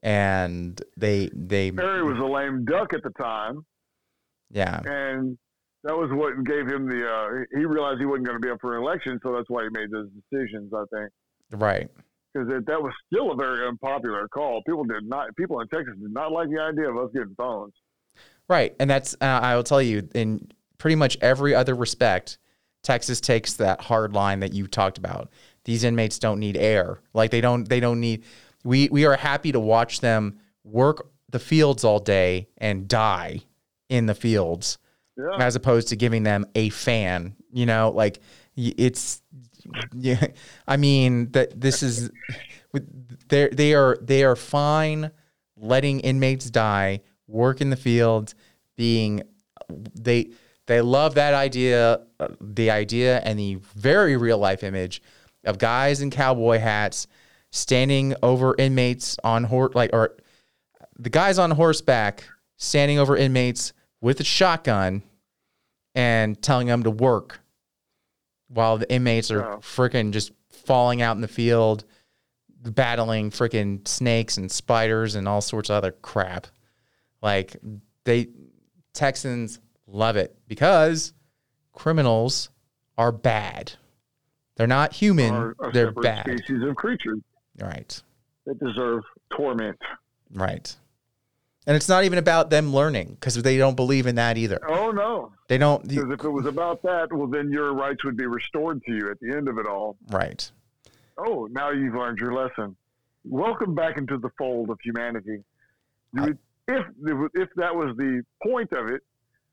and 0.06 0.80
they 0.95 1.30
they. 1.34 1.72
Perry 1.72 2.03
was 2.03 2.20
a 2.20 2.26
lame 2.26 2.64
duck 2.64 2.93
at 2.93 3.01
the 3.01 3.10
time. 3.22 3.66
Yeah. 4.51 4.80
And 4.86 5.38
that 5.84 5.97
was 5.97 6.10
what 6.14 6.41
gave 6.45 6.68
him 6.68 6.88
the. 6.88 7.06
Uh, 7.06 7.58
he 7.58 7.66
realized 7.66 7.99
he 7.99 8.06
wasn't 8.06 8.28
going 8.28 8.39
to 8.39 8.45
be 8.45 8.51
up 8.51 8.60
for 8.62 8.78
an 8.78 8.84
election, 8.84 9.20
so 9.24 9.34
that's 9.34 9.49
why 9.49 9.64
he 9.64 9.70
made 9.72 9.89
those 9.91 10.08
decisions. 10.32 10.72
I 10.74 10.84
think. 10.95 11.12
Right. 11.51 11.89
Because 12.34 12.49
that 12.68 12.82
was 12.82 12.93
still 13.12 13.32
a 13.32 13.36
very 13.36 13.68
unpopular 13.68 14.28
call. 14.28 14.62
People 14.68 14.84
did 14.84 15.03
not. 15.03 15.36
People 15.36 15.60
in 15.62 15.68
Texas 15.70 15.95
did 15.99 16.14
not 16.14 16.32
like 16.32 16.49
the 16.49 16.62
idea 16.62 16.89
of 16.89 16.97
us 16.97 17.10
getting 17.14 17.34
phones. 17.36 17.74
Right, 18.47 18.76
and 18.80 18.88
that's. 18.88 19.16
Uh, 19.20 19.26
I 19.26 19.56
will 19.56 19.64
tell 19.64 19.82
you, 19.82 20.08
in 20.14 20.51
pretty 20.78 20.95
much 20.95 21.18
every 21.20 21.56
other 21.56 21.74
respect, 21.74 22.38
Texas 22.84 23.20
takes 23.20 23.53
that 23.53 23.82
hard 23.82 24.14
line 24.14 24.41
that 24.41 24.53
you 24.53 24.68
talked 24.68 24.99
about. 24.99 25.32
These 25.64 25.84
inmates 25.84 26.20
don't 26.20 26.39
need 26.39 26.58
air. 26.58 26.99
Like 27.14 27.32
they 27.32 27.41
don't. 27.41 27.68
They 27.68 27.80
don't 27.80 27.99
need. 27.99 28.24
We 28.66 28.89
we 28.89 29.05
are 29.05 29.16
happy 29.16 29.51
to 29.53 29.59
watch 29.59 30.01
them 30.01 30.39
work 30.63 31.09
the 31.30 31.39
fields 31.39 31.84
all 31.84 31.99
day 31.99 32.49
and 32.57 32.88
die 32.88 33.41
in 33.89 34.07
the 34.07 34.16
fields 34.16 34.78
yeah. 35.18 35.38
as 35.39 35.55
opposed 35.55 35.89
to 35.89 35.95
giving 35.95 36.24
them 36.24 36.45
a 36.55 36.70
fan. 36.70 37.36
You 37.53 37.66
know, 37.66 37.91
like 37.91 38.20
it's 38.55 39.22
yeah. 39.93 40.28
I 40.68 40.78
mean 40.78 41.32
that 41.32 41.59
this 41.59 41.84
is 41.84 42.11
they 43.30 43.49
they 43.49 43.74
are 43.74 43.97
they 44.01 44.24
are 44.24 44.36
fine 44.36 45.11
letting 45.57 45.99
inmates 46.01 46.49
die, 46.49 47.01
work 47.28 47.61
in 47.61 47.70
the 47.70 47.76
fields, 47.78 48.36
being 48.76 49.24
they 49.70 50.32
they 50.68 50.82
love 50.82 51.16
that 51.16 51.34
idea, 51.34 52.01
uh, 52.20 52.28
the 52.41 52.72
idea 52.72 53.20
and 53.20 53.38
the 53.38 53.55
very 53.76 54.18
real 54.18 54.38
life 54.38 54.63
image 54.63 55.01
of 55.43 55.59
guys 55.59 56.01
in 56.01 56.09
cowboy 56.09 56.57
hats 56.57 57.07
standing 57.56 58.14
over 58.22 58.53
inmates 58.58 59.18
on 59.24 59.45
horse 59.45 59.74
like 59.76 59.89
or 59.93 60.16
the 60.99 61.10
guys 61.10 61.39
on 61.39 61.51
horseback 61.51 62.26
standing 62.58 62.99
over 62.99 63.16
inmates 63.16 63.72
with 64.01 64.20
a 64.20 64.24
shotgun 64.24 65.01
and 65.95 66.41
telling 66.41 66.68
them 66.68 66.84
to 66.84 66.91
work 66.91 67.39
while 68.49 68.78
the 68.78 68.91
inmates 68.91 69.32
are 69.32 69.53
oh. 69.53 69.58
freaking 69.60 70.12
just 70.12 70.32
falling 70.49 71.01
out 71.01 71.16
in 71.16 71.22
the 71.22 71.28
field, 71.28 71.86
battling 72.62 73.32
freaking 73.32 73.88
snakes 73.88 74.38
and 74.38 74.51
spiders 74.51 75.16
and 75.16 75.28
all 75.28 75.41
sorts 75.41 75.70
of 75.70 75.78
other 75.78 75.91
crap. 75.91 76.47
Like 77.22 77.56
they 78.03 78.28
Texans 78.93 79.60
love 79.88 80.18
it 80.18 80.38
because 80.47 81.14
criminals 81.72 82.49
are 82.97 83.14
bad. 83.14 83.72
They're 84.58 84.68
not 84.68 84.93
human. 84.93 85.34
Are 85.34 85.56
they're 85.74 85.91
bad. 85.91 86.26
Species 86.26 86.64
of 86.64 86.76
creatures. 86.76 87.20
Right. 87.60 88.01
They 88.45 88.53
deserve 88.53 89.03
torment. 89.36 89.80
Right. 90.34 90.76
And 91.68 91.76
it's 91.76 91.89
not 91.89 92.03
even 92.03 92.20
about 92.20 92.49
them 92.51 92.74
learning 92.74 93.18
because 93.20 93.41
they 93.41 93.58
don't 93.58 93.76
believe 93.76 94.06
in 94.06 94.16
that 94.16 94.38
either. 94.38 94.60
Oh 94.68 94.91
no, 94.91 95.32
They 95.47 95.58
don't. 95.58 95.88
because 95.88 96.12
if 96.12 96.24
it 96.24 96.30
was 96.30 96.45
about 96.45 96.84
that, 96.84 97.12
well, 97.12 97.28
then 97.28 97.49
your 97.51 97.74
rights 97.74 98.03
would 98.03 98.18
be 98.18 98.28
restored 98.28 98.84
to 98.86 98.91
you 98.93 99.10
at 99.10 99.20
the 99.20 99.36
end 99.36 99.47
of 99.47 99.58
it 99.58 99.66
all. 99.66 99.97
Right. 100.10 100.49
Oh, 101.18 101.47
now 101.51 101.72
you've 101.72 101.95
learned 101.95 102.20
your 102.20 102.34
lesson. 102.34 102.76
Welcome 103.24 103.74
back 103.74 103.97
into 103.97 104.18
the 104.20 104.30
fold 104.38 104.70
of 104.70 104.78
humanity. 104.84 105.43
You 106.14 106.22
would, 106.22 106.38
if 106.68 106.86
if 107.34 107.49
that 107.56 107.74
was 107.76 107.95
the 107.97 108.22
point 108.43 108.72
of 108.74 108.88
it, 108.89 109.01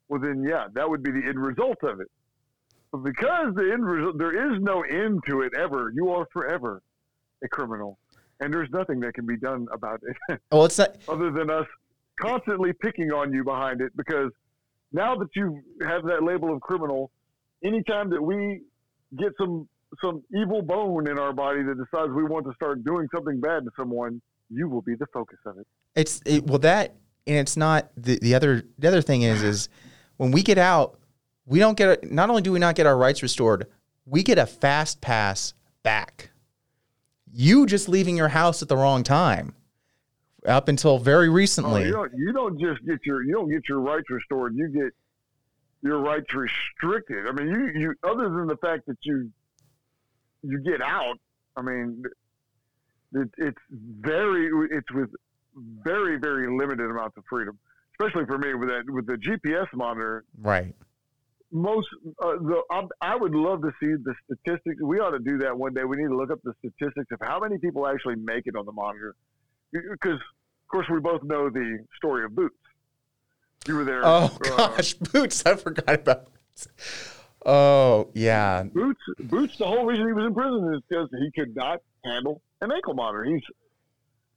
well 0.09 0.21
then 0.21 0.43
yeah, 0.43 0.67
that 0.75 0.89
would 0.89 1.03
be 1.03 1.13
the 1.13 1.23
end 1.27 1.39
result 1.39 1.79
of 1.83 2.01
it. 2.01 2.09
But 2.91 2.99
because 3.05 3.55
the 3.55 3.71
end 3.73 3.87
result, 3.87 4.19
there 4.19 4.53
is 4.53 4.61
no 4.61 4.83
end 4.83 5.23
to 5.29 5.41
it 5.43 5.55
ever. 5.57 5.91
You 5.95 6.11
are 6.11 6.27
forever 6.31 6.83
a 7.43 7.49
criminal, 7.49 7.99
and 8.41 8.53
there's 8.53 8.71
nothing 8.71 9.01
that 9.01 9.15
can 9.15 9.27
be 9.27 9.37
done 9.37 9.67
about 9.73 10.01
it 10.03 10.41
Well, 10.53 10.65
it's 10.65 10.79
not. 10.79 10.97
other 11.09 11.31
than 11.31 11.51
us 11.51 11.67
constantly 12.21 12.73
picking 12.73 13.13
on 13.13 13.33
you 13.33 13.45
behind 13.45 13.81
it. 13.81 13.97
Because 13.97 14.31
now 14.93 15.17
that 15.17 15.29
you 15.35 15.61
have 15.87 16.05
that 16.05 16.23
label 16.23 16.53
of 16.55 16.61
criminal, 16.61 17.11
anytime 17.65 18.11
that 18.11 18.23
we 18.23 18.63
get 19.19 19.33
some 19.39 19.69
some 20.03 20.23
evil 20.35 20.63
bone 20.63 21.07
in 21.07 21.19
our 21.19 21.35
body 21.35 21.63
that 21.63 21.77
decides 21.77 22.11
we 22.13 22.25
want 22.25 22.47
to 22.47 22.53
start 22.55 22.83
doing 22.83 23.07
something 23.15 23.39
bad 23.41 23.63
to 23.65 23.71
someone, 23.77 24.23
you 24.49 24.67
will 24.67 24.81
be 24.81 24.95
the 24.95 25.07
focus 25.13 25.39
of 25.45 25.59
it. 25.59 25.67
It's 25.95 26.21
it, 26.25 26.47
well 26.47 26.59
that, 26.61 26.95
and 27.27 27.37
it's 27.37 27.57
not 27.57 27.91
the 27.97 28.19
the 28.21 28.35
other 28.35 28.63
the 28.79 28.89
other 28.89 29.03
thing 29.03 29.23
is 29.23 29.43
is 29.43 29.69
when 30.17 30.31
we 30.31 30.43
get 30.43 30.59
out, 30.59 30.99
we 31.47 31.59
don't 31.59 31.77
get. 31.77 32.11
Not 32.11 32.31
only 32.31 32.43
do 32.43 32.53
we 32.53 32.59
not 32.59 32.75
get 32.75 32.87
our 32.87 32.97
rights 32.97 33.23
restored, 33.23 33.67
we 34.07 34.23
get 34.23 34.39
a 34.39 34.47
fast 34.47 35.01
pass 35.01 35.55
back. 35.83 36.31
You 37.33 37.67
just 37.67 37.89
leaving 37.89 38.17
your 38.17 38.29
house 38.29 38.63
at 38.63 38.69
the 38.69 38.77
wrong 38.77 39.03
time, 39.03 39.55
up 40.47 40.69
until 40.69 40.99
very 40.99 41.29
Oh, 41.29 41.33
recently. 41.33 41.85
you 41.87 41.93
don't 41.93 42.13
you 42.15 42.33
don't 42.33 42.61
just 42.61 42.85
get 42.85 42.99
your 43.07 43.23
you 43.23 43.33
don't 43.33 43.51
get 43.51 43.69
your 43.69 43.81
rights 43.81 44.11
restored. 44.11 44.55
You 44.55 44.69
get 44.69 44.93
your 45.83 45.99
rights 45.99 46.33
restricted. 46.35 47.27
I 47.27 47.33
mean, 47.33 47.49
you 47.49 47.81
you 47.81 47.95
other 48.05 48.29
than 48.29 48.47
the 48.47 48.57
fact 48.59 48.87
that 48.87 48.99
you 49.03 49.31
you 50.43 50.59
get 50.61 50.83
out. 50.83 51.17
I 51.57 51.63
mean, 51.63 52.03
it, 53.15 53.29
it's 53.39 53.59
very 53.71 54.51
it's 54.71 54.91
with 54.93 55.11
very 55.85 56.19
very 56.19 56.55
limited 56.57 56.91
amounts 56.91 57.17
of 57.17 57.25
freedom. 57.29 57.59
Especially 58.01 58.27
for 58.27 58.39
me 58.39 58.55
with 58.55 58.69
that 58.69 58.85
with 58.91 59.07
the 59.07 59.15
GPS 59.15 59.67
monitor, 59.75 60.25
right. 60.41 60.75
Most 61.53 61.87
uh, 62.23 62.33
the 62.33 62.63
I, 62.71 62.83
I 63.01 63.17
would 63.17 63.35
love 63.35 63.63
to 63.63 63.71
see 63.81 63.95
the 64.03 64.15
statistics. 64.25 64.81
We 64.83 64.99
ought 64.99 65.11
to 65.11 65.19
do 65.19 65.39
that 65.39 65.57
one 65.57 65.75
day. 65.75 65.85
We 65.85 65.97
need 65.97 66.09
to 66.09 66.17
look 66.17 66.31
up 66.31 66.41
the 66.43 66.55
statistics 66.59 67.11
of 67.13 67.21
how 67.21 67.39
many 67.41 67.59
people 67.59 67.87
actually 67.87 68.17
make 68.17 68.47
it 68.47 68.57
on 68.57 68.67
the 68.67 68.73
monitor, 68.73 69.15
because 69.73 70.15
of 70.15 70.69
course 70.71 70.87
we 70.91 71.01
both 71.01 71.23
know 71.23 71.51
the 71.51 71.85
story 71.97 72.25
of 72.25 72.35
Boots. 72.35 72.57
You 73.67 73.77
were 73.77 73.85
there. 73.85 74.01
Oh 74.05 74.37
uh, 74.45 74.57
gosh, 74.57 74.95
boots! 75.13 75.45
I 75.47 75.57
forgot 75.57 75.95
about. 75.95 76.27
Boots. 76.27 76.69
Oh 77.45 78.09
yeah, 78.15 78.63
Boots. 78.65 79.01
Boots. 79.21 79.59
The 79.59 79.67
whole 79.67 79.85
reason 79.85 80.07
he 80.07 80.13
was 80.13 80.27
in 80.27 80.35
prison 80.35 80.75
is 80.75 80.83
because 80.89 81.09
he 81.19 81.31
could 81.39 81.55
not 81.55 81.81
handle 82.05 82.41
an 82.61 82.73
ankle 82.73 82.95
monitor. 82.95 83.25
He's 83.25 83.43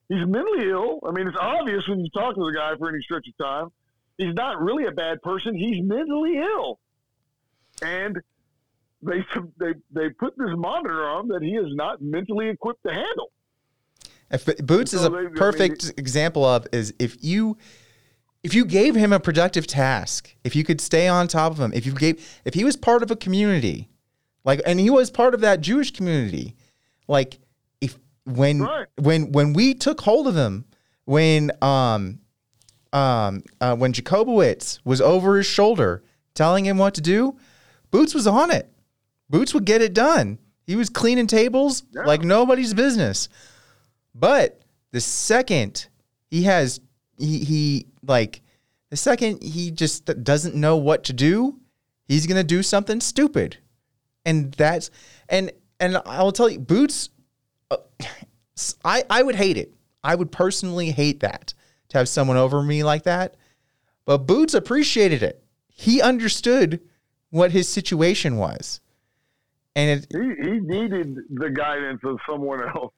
he's 0.09 0.25
mentally 0.27 0.69
ill. 0.69 0.99
I 1.07 1.11
mean, 1.11 1.27
it's 1.27 1.37
obvious 1.39 1.87
when 1.87 1.99
you 1.99 2.09
talk 2.13 2.35
to 2.35 2.45
the 2.45 2.53
guy 2.53 2.75
for 2.77 2.89
any 2.89 3.01
stretch 3.01 3.27
of 3.27 3.37
time. 3.37 3.69
He's 4.17 4.33
not 4.33 4.61
really 4.61 4.85
a 4.85 4.91
bad 4.91 5.21
person. 5.21 5.55
He's 5.55 5.83
mentally 5.83 6.37
ill, 6.37 6.79
and 7.81 8.21
they 9.01 9.25
they 9.57 9.73
they 9.91 10.09
put 10.09 10.37
this 10.37 10.49
monitor 10.55 11.07
on 11.07 11.27
that 11.29 11.41
he 11.41 11.51
is 11.55 11.73
not 11.75 12.01
mentally 12.01 12.49
equipped 12.49 12.83
to 12.83 12.93
handle. 12.93 13.31
If 14.31 14.45
Boots 14.65 14.93
is 14.93 15.03
a 15.03 15.09
they- 15.09 15.17
I 15.17 15.21
mean, 15.23 15.35
perfect 15.35 15.93
example 15.97 16.43
of 16.45 16.67
is 16.71 16.93
if 16.99 17.23
you 17.23 17.57
if 18.43 18.53
you 18.53 18.65
gave 18.65 18.95
him 18.95 19.11
a 19.11 19.19
productive 19.19 19.65
task, 19.67 20.35
if 20.43 20.55
you 20.55 20.63
could 20.63 20.79
stay 20.81 21.07
on 21.07 21.27
top 21.27 21.51
of 21.51 21.59
him, 21.59 21.71
if 21.73 21.85
you 21.85 21.93
gave 21.93 22.41
if 22.45 22.53
he 22.53 22.63
was 22.63 22.75
part 22.75 23.03
of 23.03 23.11
a 23.11 23.15
community, 23.15 23.89
like 24.43 24.61
and 24.65 24.79
he 24.79 24.89
was 24.89 25.11
part 25.11 25.33
of 25.33 25.41
that 25.41 25.61
Jewish 25.61 25.91
community, 25.91 26.55
like 27.07 27.39
if 27.81 27.99
when 28.25 28.61
Right. 28.61 28.87
when 28.99 29.31
when 29.31 29.53
we 29.53 29.73
took 29.75 30.01
hold 30.01 30.27
of 30.27 30.35
him, 30.35 30.65
when 31.05 31.51
um 31.61 32.19
um 32.93 33.43
uh, 33.61 33.75
when 33.75 33.93
Jacobowitz 33.93 34.79
was 34.83 35.01
over 35.01 35.37
his 35.37 35.45
shoulder 35.45 36.03
telling 36.33 36.65
him 36.65 36.77
what 36.77 36.93
to 36.95 37.01
do, 37.01 37.37
Boots 37.91 38.13
was 38.13 38.27
on 38.27 38.51
it. 38.51 38.71
Boots 39.29 39.53
would 39.53 39.65
get 39.65 39.81
it 39.81 39.93
done. 39.93 40.39
He 40.67 40.75
was 40.75 40.89
cleaning 40.89 41.27
tables 41.27 41.83
Yeah. 41.91 42.03
like 42.03 42.21
nobody's 42.23 42.73
business. 42.73 43.29
But 44.13 44.61
the 44.91 45.01
second 45.01 45.87
he 46.29 46.43
has 46.43 46.79
he 47.17 47.39
he 47.43 47.87
like 48.03 48.41
the 48.89 48.97
second 48.97 49.41
he 49.43 49.71
just 49.71 50.05
doesn't 50.23 50.55
know 50.55 50.77
what 50.77 51.03
to 51.05 51.13
do, 51.13 51.59
he's 52.07 52.27
gonna 52.27 52.43
do 52.43 52.63
something 52.63 53.01
stupid, 53.01 53.57
and 54.25 54.53
that's 54.53 54.89
and 55.29 55.51
and 55.79 56.01
I'll 56.05 56.31
tell 56.31 56.49
you, 56.49 56.59
Boots. 56.59 57.09
uh, 57.71 57.77
I 58.85 59.03
I 59.09 59.21
would 59.23 59.35
hate 59.35 59.57
it. 59.57 59.73
I 60.03 60.15
would 60.15 60.31
personally 60.31 60.91
hate 60.91 61.19
that 61.21 61.53
to 61.89 61.97
have 61.97 62.07
someone 62.09 62.37
over 62.37 62.61
me 62.63 62.83
like 62.83 63.03
that. 63.03 63.35
But 64.05 64.19
Boots 64.19 64.53
appreciated 64.53 65.23
it. 65.23 65.43
He 65.67 66.01
understood 66.01 66.79
what 67.35 67.51
his 67.51 67.67
situation 67.67 68.37
was, 68.37 68.79
and 69.75 69.99
it 69.99 70.07
He 70.09 70.49
he 70.49 70.59
needed 70.59 71.17
the 71.29 71.49
guidance 71.49 71.99
of 72.05 72.17
someone 72.27 72.61
else. 72.63 72.93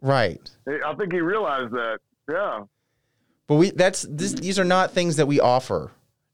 right. 0.00 0.40
I 0.86 0.94
think 0.94 1.12
he 1.12 1.20
realized 1.20 1.72
that. 1.72 1.98
Yeah. 2.30 2.64
But 3.48 3.56
we 3.56 3.70
that's 3.70 4.06
this, 4.08 4.34
these 4.34 4.60
are 4.60 4.64
not 4.64 4.92
things 4.92 5.16
that 5.16 5.26
we 5.26 5.40
offer 5.40 5.90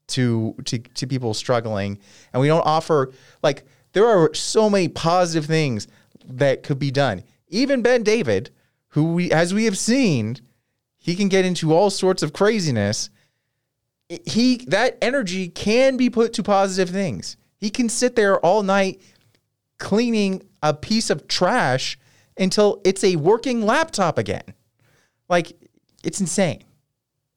to 0.09 0.55
to 0.65 0.77
to 0.77 1.07
people 1.07 1.33
struggling, 1.33 1.97
and 2.31 2.41
we 2.41 2.47
don't 2.47 2.65
offer 2.65 3.11
like 3.41 3.65
there 3.93 4.05
are 4.05 4.31
so 4.35 4.69
many 4.69 4.87
positive 4.87 5.47
things 5.47 5.87
that 6.27 6.61
could 6.61 6.77
be 6.77 6.91
done. 6.91 7.23
Even 7.47 7.81
Ben 7.81 8.03
David, 8.03 8.51
who 8.89 9.13
we 9.13 9.31
as 9.31 9.51
we 9.51 9.65
have 9.65 9.79
seen, 9.79 10.37
he 10.97 11.15
can 11.15 11.27
get 11.27 11.43
into 11.43 11.73
all 11.73 11.89
sorts 11.89 12.21
of 12.21 12.33
craziness. 12.33 13.09
He 14.27 14.57
that 14.67 14.99
energy 15.01 15.49
can 15.49 15.97
be 15.97 16.11
put 16.11 16.33
to 16.33 16.43
positive 16.43 16.93
things. 16.93 17.35
He 17.57 17.69
can 17.69 17.89
sit 17.89 18.15
there 18.15 18.39
all 18.45 18.63
night 18.63 19.01
cleaning 19.79 20.43
a 20.61 20.73
piece 20.73 21.09
of 21.09 21.27
trash 21.27 21.97
until 22.37 22.81
it's 22.83 23.03
a 23.03 23.15
working 23.15 23.61
laptop 23.61 24.17
again. 24.17 24.53
Like 25.29 25.53
it's 26.03 26.19
insane. 26.19 26.63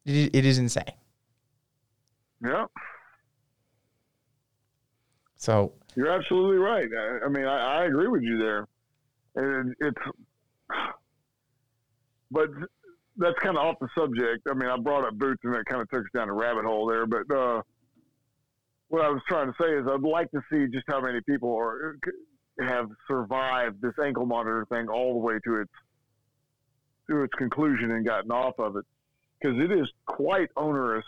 It, 0.04 0.34
it 0.34 0.44
is 0.44 0.58
insane. 0.58 0.84
Yeah. 2.44 2.66
So 5.36 5.72
You're 5.94 6.10
absolutely 6.10 6.58
right. 6.58 6.88
I, 6.96 7.26
I 7.26 7.28
mean, 7.28 7.46
I, 7.46 7.80
I 7.80 7.84
agree 7.86 8.08
with 8.08 8.22
you 8.22 8.38
there. 8.38 8.66
And 9.36 9.74
it's, 9.80 9.96
but 12.30 12.48
that's 13.16 13.38
kind 13.40 13.56
of 13.56 13.64
off 13.64 13.76
the 13.80 13.88
subject. 13.96 14.46
I 14.50 14.54
mean, 14.54 14.68
I 14.68 14.76
brought 14.76 15.06
up 15.06 15.14
boots 15.14 15.40
and 15.44 15.54
that 15.54 15.64
kind 15.66 15.80
of 15.82 15.88
took 15.88 16.00
us 16.00 16.10
down 16.14 16.28
a 16.28 16.32
rabbit 16.32 16.64
hole 16.64 16.86
there. 16.86 17.06
But 17.06 17.30
uh, 17.34 17.62
what 18.90 19.04
I 19.04 19.08
was 19.08 19.22
trying 19.28 19.46
to 19.46 19.54
say 19.58 19.72
is 19.72 19.86
I'd 19.88 20.02
like 20.02 20.30
to 20.32 20.42
see 20.52 20.66
just 20.66 20.84
how 20.88 21.00
many 21.00 21.20
people 21.22 21.56
are 21.56 21.96
have 22.60 22.88
survived 23.08 23.80
this 23.80 23.94
ankle 24.04 24.26
monitor 24.26 24.66
thing 24.68 24.88
all 24.88 25.12
the 25.14 25.20
way 25.20 25.38
to 25.44 25.60
its 25.60 25.70
to 27.08 27.22
its 27.22 27.32
conclusion 27.34 27.92
and 27.92 28.04
gotten 28.04 28.32
off 28.32 28.58
of 28.58 28.76
it 28.76 28.84
because 29.40 29.58
it 29.58 29.70
is 29.72 29.88
quite 30.06 30.48
onerous. 30.56 31.04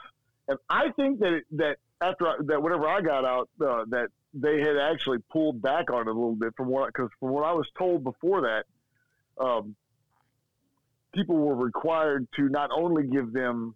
And 0.49 0.59
I 0.71 0.91
think 0.93 1.19
that 1.21 1.33
it, 1.35 1.45
that 1.53 1.77
after 2.01 2.29
I, 2.29 2.37
that, 2.47 2.63
whenever 2.63 2.89
I 2.89 3.01
got 3.01 3.25
out, 3.25 3.49
uh, 3.61 3.85
that 3.89 4.09
they 4.33 4.61
had 4.61 4.77
actually 4.77 5.19
pulled 5.31 5.61
back 5.61 5.91
on 5.91 6.03
it 6.03 6.11
a 6.11 6.13
little 6.13 6.37
bit 6.37 6.55
from 6.57 6.69
what 6.69 6.87
because 6.87 7.11
from 7.19 7.31
what 7.31 7.45
I 7.45 7.53
was 7.53 7.67
told 7.77 8.05
before 8.05 8.43
that, 8.43 9.45
um, 9.45 9.75
people 11.13 11.37
were 11.37 11.57
required 11.57 12.29
to 12.37 12.49
not 12.49 12.71
only 12.73 13.09
give 13.09 13.33
them 13.33 13.75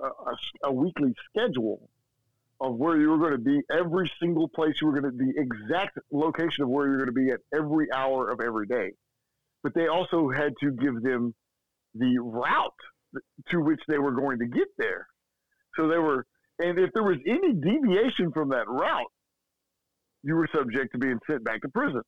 a, 0.00 0.06
a, 0.06 0.36
a 0.68 0.72
weekly 0.72 1.12
schedule 1.28 1.90
of 2.60 2.76
where 2.76 2.98
you 2.98 3.08
were 3.08 3.18
going 3.18 3.32
to 3.32 3.38
be 3.38 3.60
every 3.72 4.10
single 4.20 4.48
place 4.48 4.74
you 4.80 4.86
were 4.86 5.00
going 5.00 5.10
to 5.10 5.16
the 5.16 5.32
exact 5.36 5.98
location 6.12 6.64
of 6.64 6.68
where 6.68 6.86
you're 6.86 6.98
going 6.98 7.06
to 7.06 7.12
be 7.12 7.30
at 7.30 7.40
every 7.54 7.86
hour 7.92 8.30
of 8.30 8.40
every 8.40 8.66
day, 8.66 8.90
but 9.62 9.74
they 9.74 9.88
also 9.88 10.28
had 10.30 10.52
to 10.60 10.70
give 10.72 11.02
them 11.02 11.34
the 11.94 12.18
route 12.18 12.70
to 13.50 13.60
which 13.60 13.80
they 13.88 13.98
were 13.98 14.12
going 14.12 14.38
to 14.38 14.46
get 14.46 14.68
there. 14.78 15.06
So 15.76 15.88
they 15.88 15.98
were, 15.98 16.26
and 16.58 16.78
if 16.78 16.90
there 16.92 17.02
was 17.02 17.16
any 17.26 17.54
deviation 17.54 18.30
from 18.32 18.50
that 18.50 18.68
route, 18.68 19.10
you 20.22 20.34
were 20.34 20.48
subject 20.54 20.92
to 20.92 20.98
being 20.98 21.18
sent 21.28 21.44
back 21.44 21.62
to 21.62 21.68
prison. 21.68 22.02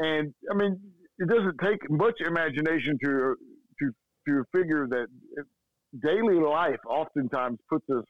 And 0.00 0.34
I 0.50 0.54
mean, 0.54 0.80
it 1.18 1.28
doesn't 1.28 1.58
take 1.62 1.78
much 1.88 2.20
imagination 2.20 2.98
to 3.04 3.36
to 3.78 3.92
to 4.26 4.44
figure 4.52 4.88
that 4.88 5.06
daily 6.02 6.40
life 6.40 6.80
oftentimes 6.88 7.58
puts 7.68 7.88
us 7.90 8.04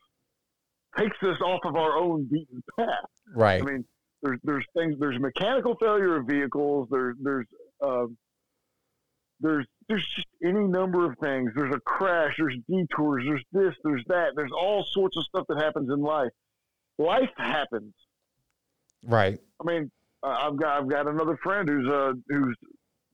takes 0.98 1.16
us 1.22 1.36
off 1.44 1.60
of 1.64 1.76
our 1.76 1.96
own 1.96 2.28
beaten 2.30 2.62
path. 2.78 2.88
right, 3.34 3.62
I 3.62 3.64
mean, 3.64 3.84
there's 4.22 4.38
there's 4.44 4.64
things 4.76 4.96
there's 4.98 5.18
mechanical 5.18 5.76
failure 5.80 6.16
of 6.16 6.26
vehicles. 6.26 6.88
There's 6.90 7.16
there's 7.20 7.46
uh, 7.80 8.06
there's 9.40 9.66
there's 9.88 10.06
just 10.14 10.28
any 10.44 10.66
number 10.66 11.04
of 11.04 11.18
things. 11.18 11.50
There's 11.54 11.74
a 11.74 11.80
crash. 11.80 12.34
There's 12.38 12.56
detours. 12.68 13.24
There's 13.26 13.44
this. 13.52 13.74
There's 13.84 14.04
that. 14.08 14.32
There's 14.36 14.52
all 14.52 14.84
sorts 14.92 15.16
of 15.16 15.24
stuff 15.24 15.46
that 15.48 15.58
happens 15.58 15.90
in 15.90 16.00
life. 16.00 16.30
Life 16.98 17.30
happens. 17.36 17.92
Right. 19.04 19.38
I 19.60 19.64
mean, 19.64 19.90
I've 20.22 20.56
got 20.56 20.80
I've 20.80 20.88
got 20.88 21.08
another 21.08 21.36
friend 21.42 21.68
who's 21.68 21.88
uh 21.88 22.12
whose 22.28 22.56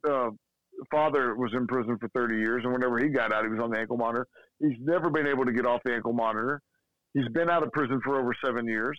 uh, 0.09 0.31
father 0.91 1.35
was 1.35 1.53
in 1.55 1.66
prison 1.66 1.97
for 1.99 2.09
30 2.09 2.37
years, 2.37 2.62
and 2.64 2.72
whenever 2.72 2.99
he 2.99 3.09
got 3.09 3.33
out, 3.33 3.45
he 3.45 3.51
was 3.51 3.61
on 3.61 3.70
the 3.70 3.79
ankle 3.79 3.97
monitor. 3.97 4.26
He's 4.61 4.79
never 4.81 5.11
been 5.11 5.26
able 5.26 5.45
to 5.45 5.53
get 5.53 5.66
off 5.66 5.81
the 5.85 5.95
ankle 5.95 6.12
monitor. 6.12 6.61
He's 7.14 7.28
been 7.32 7.50
out 7.50 7.62
of 7.62 7.72
prison 7.72 8.00
for 8.04 8.18
over 8.20 8.34
seven 8.44 8.66
years. 8.66 8.98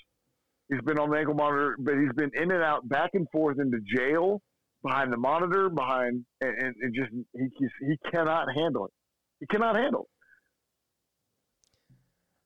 He's 0.70 0.82
been 0.82 1.00
on 1.00 1.10
the 1.10 1.18
ankle 1.18 1.34
monitor, 1.34 1.76
but 1.80 1.96
he's 1.96 2.14
been 2.16 2.32
in 2.34 2.52
and 2.52 2.64
out, 2.64 2.88
back 2.88 3.12
and 3.14 3.28
forth 3.32 3.60
into 3.60 3.80
jail, 3.96 4.42
behind 4.84 5.12
the 5.12 5.18
monitor, 5.18 5.70
behind, 5.70 6.26
and, 6.42 6.58
and, 6.58 6.76
and 6.82 6.96
just 6.96 7.12
he 7.34 7.48
he 7.88 7.98
cannot 8.12 8.48
handle 8.56 8.86
it. 8.86 8.92
He 9.40 9.48
cannot 9.48 9.76
handle 9.76 10.02
it. 10.02 10.08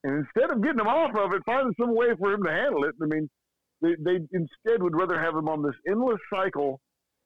And 0.06 0.26
instead 0.26 0.52
of 0.52 0.62
getting 0.62 0.80
him 0.80 0.88
off 0.88 1.16
of 1.16 1.34
it, 1.34 1.42
finding 1.46 1.74
some 1.80 1.96
way 1.96 2.08
for 2.20 2.34
him 2.34 2.44
to 2.44 2.52
handle 2.52 2.84
it, 2.84 2.96
I 3.02 3.06
mean, 3.06 3.30
they, 3.82 3.96
they 4.00 4.20
instead 4.32 4.82
would 4.82 4.96
rather 4.96 5.20
have 5.20 5.36
him 5.36 5.48
on 5.48 5.62
this 5.62 5.76
endless 5.88 6.20
cycle. 6.34 6.80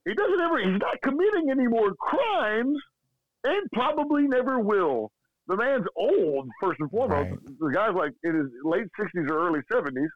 He 0.06 0.14
doesn't 0.14 0.42
ever, 0.42 0.60
he's 0.60 0.80
not 0.80 1.02
committing 1.04 1.50
any 1.52 1.68
more 1.68 1.94
crimes 2.00 2.78
and 3.44 3.68
probably 3.74 4.28
never 4.28 4.60
will. 4.60 5.12
The 5.48 5.56
man's 5.56 5.86
old, 5.96 6.50
first 6.62 6.80
and 6.80 6.90
foremost. 6.92 7.30
Right. 7.30 7.60
The 7.60 7.72
guy's 7.74 7.96
like 7.96 8.12
in 8.24 8.36
his 8.36 8.48
late 8.64 8.88
60s 9.00 9.30
or 9.30 9.48
early 9.48 9.62
70s. 9.72 10.08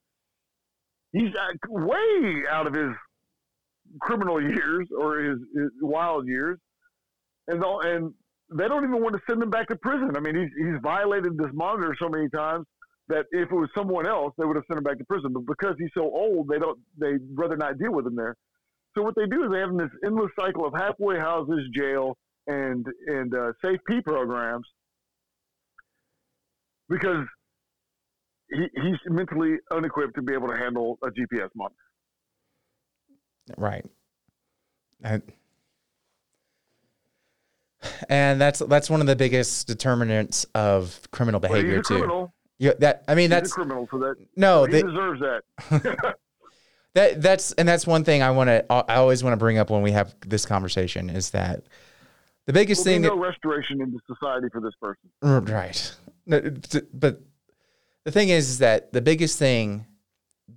He's 1.14 1.30
way 1.70 2.44
out 2.50 2.68
of 2.68 2.74
his 2.74 2.92
criminal 4.02 4.42
years 4.42 4.88
or 4.98 5.20
his, 5.20 5.38
his 5.56 5.70
wild 5.82 6.28
years. 6.28 6.58
And, 7.48 7.64
and 7.64 8.14
they 8.58 8.68
don't 8.68 8.84
even 8.84 9.02
want 9.02 9.16
to 9.16 9.22
send 9.30 9.42
him 9.42 9.50
back 9.50 9.68
to 9.70 9.76
prison. 9.78 10.12
I 10.16 10.20
mean, 10.20 10.36
he's, 10.36 10.50
he's 10.58 10.80
violated 10.82 11.38
this 11.38 11.52
monitor 11.54 11.96
so 12.00 12.10
many 12.10 12.30
times 12.30 12.66
that 13.08 13.26
if 13.32 13.52
it 13.52 13.56
was 13.56 13.70
someone 13.76 14.08
else, 14.08 14.34
they 14.38 14.46
would 14.46 14.56
have 14.56 14.66
sent 14.68 14.78
him 14.78 14.84
back 14.84 14.98
to 14.98 15.06
prison. 15.06 15.34
But 15.34 15.46
because 15.46 15.76
he's 15.78 15.90
so 15.94 16.04
old, 16.04 16.48
they 16.48 16.60
don't. 16.60 16.80
They'd 16.98 17.20
rather 17.34 17.58
not 17.58 17.78
deal 17.78 17.92
with 17.92 18.06
him 18.06 18.16
there. 18.16 18.36
So 18.96 19.04
what 19.04 19.16
they 19.16 19.26
do 19.26 19.44
is 19.44 19.52
they 19.52 19.60
have 19.60 19.76
this 19.76 19.90
endless 20.06 20.32
cycle 20.40 20.66
of 20.66 20.74
halfway 20.76 21.18
houses, 21.18 21.68
jail, 21.76 22.18
and 22.48 22.86
and 23.08 23.34
uh, 23.34 23.52
SAFP 23.64 24.04
programs 24.04 24.66
because 26.92 27.26
he, 28.50 28.68
he's 28.76 28.98
mentally 29.08 29.58
unequipped 29.72 30.14
to 30.16 30.22
be 30.22 30.34
able 30.34 30.50
to 30.50 30.58
handle 30.58 31.00
a 31.04 31.08
GPS 31.08 31.50
monitor. 31.56 31.76
Right. 33.58 33.86
And, 35.04 35.24
and 38.10 38.40
that's 38.40 38.60
that's 38.60 38.90
one 38.90 39.02
of 39.02 39.08
the 39.08 39.16
biggest 39.16 39.66
determinants 39.66 40.46
of 40.54 41.00
criminal 41.12 41.40
behavior 41.40 41.76
well, 41.76 41.84
too. 41.84 41.98
Criminal. 41.98 42.34
Yeah, 42.60 42.74
that 42.80 43.04
I 43.08 43.16
mean 43.16 43.24
he's 43.24 43.30
that's 43.32 43.52
a 43.52 43.56
criminal 43.56 43.88
for 43.88 43.98
that. 44.00 44.16
No, 44.36 44.66
he 44.66 44.74
they, 44.74 44.82
deserves 44.84 45.22
that. 45.22 45.42
that 46.94 47.22
that's 47.22 47.54
and 47.54 47.68
that's 47.68 47.88
one 47.88 48.04
thing 48.04 48.22
I 48.22 48.30
want 48.30 48.50
to 48.50 48.72
I 48.72 48.98
always 48.98 49.24
want 49.24 49.34
to 49.34 49.38
bring 49.38 49.58
up 49.58 49.72
when 49.72 49.82
we 49.82 49.92
have 49.92 50.14
this 50.28 50.46
conversation 50.46 51.10
is 51.10 51.32
that 51.32 51.64
the 52.48 52.54
biggest 52.54 52.84
thing 52.84 53.02
be 53.02 53.08
that, 53.08 53.16
no 53.16 53.22
restoration 53.22 53.82
into 53.82 54.00
society 54.08 54.48
for 54.52 54.62
this 54.62 54.74
person. 54.82 55.10
Uh, 55.24 55.42
right 55.42 55.96
but 56.94 57.22
the 58.04 58.12
thing 58.12 58.30
is, 58.30 58.50
is 58.50 58.60
that 58.60 58.94
the 58.94 59.02
biggest 59.02 59.38
thing 59.38 59.86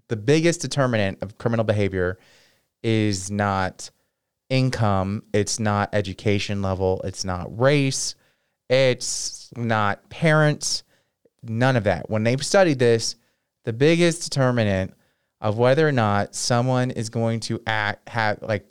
the 0.08 0.16
biggest 0.16 0.60
determinant 0.60 1.18
of 1.22 1.38
criminal 1.38 1.64
behavior 1.64 2.18
is 2.82 3.30
not 3.30 3.90
income 4.50 5.22
it's 5.32 5.58
not 5.58 5.88
education 5.94 6.60
level 6.60 7.00
it's 7.04 7.24
not 7.24 7.58
race 7.58 8.14
it's 8.68 9.50
not 9.56 10.08
parents 10.10 10.82
none 11.42 11.76
of 11.76 11.84
that 11.84 12.10
when 12.10 12.24
they've 12.24 12.44
studied 12.44 12.78
this 12.78 13.16
the 13.64 13.72
biggest 13.72 14.30
determinant 14.30 14.92
of 15.40 15.58
whether 15.58 15.88
or 15.88 15.92
not 15.92 16.34
someone 16.34 16.90
is 16.90 17.08
going 17.08 17.40
to 17.40 17.60
act 17.66 18.08
have 18.08 18.38
like 18.42 18.70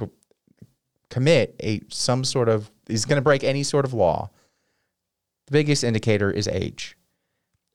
commit 1.14 1.55
a 1.61 1.82
some 1.89 2.24
sort 2.24 2.49
of 2.49 2.72
is 2.89 3.05
going 3.05 3.18
to 3.18 3.22
break 3.22 3.43
any 3.43 3.64
sort 3.64 3.86
of 3.86 3.93
law. 3.93 4.30
The 5.47 5.51
biggest 5.51 5.84
indicator 5.84 6.32
is 6.32 6.47
age. 6.47 6.97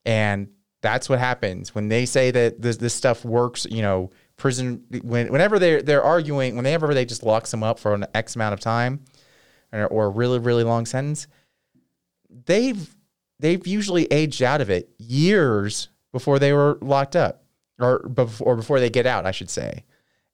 And 0.05 0.49
that's 0.81 1.09
what 1.09 1.19
happens. 1.19 1.75
When 1.75 1.89
they 1.89 2.07
say 2.07 2.31
that 2.31 2.63
this, 2.63 2.79
this 2.79 2.95
stuff 2.95 3.25
works 3.25 3.67
you 3.71 3.83
know 3.83 4.11
prison 4.37 4.85
when, 5.03 5.31
whenever 5.33 5.59
they're 5.59 5.83
they're 5.83 6.03
arguing 6.03 6.57
whenever 6.57 6.95
they 6.95 7.05
just 7.05 7.23
locks 7.23 7.51
them 7.51 7.63
up 7.63 7.79
for 7.79 7.95
an 7.95 8.07
x 8.15 8.37
amount 8.37 8.55
of 8.55 8.61
time 8.61 9.05
or, 9.73 9.87
or 9.87 10.07
a 10.07 10.09
really 10.09 10.39
really 10.39 10.63
long 10.63 10.87
sentence 10.87 11.27
they've 12.47 12.95
they've 13.41 13.67
usually 13.67 14.05
aged 14.13 14.43
out 14.43 14.61
of 14.61 14.71
it 14.71 14.89
years 14.99 15.89
before 16.13 16.39
they 16.39 16.53
were 16.53 16.79
locked 16.81 17.17
up 17.17 17.43
or 17.81 18.01
before, 18.09 18.49
or 18.49 18.57
before 18.57 18.81
they 18.81 18.91
get 18.91 19.07
out, 19.07 19.27
I 19.27 19.31
should 19.31 19.51
say. 19.51 19.85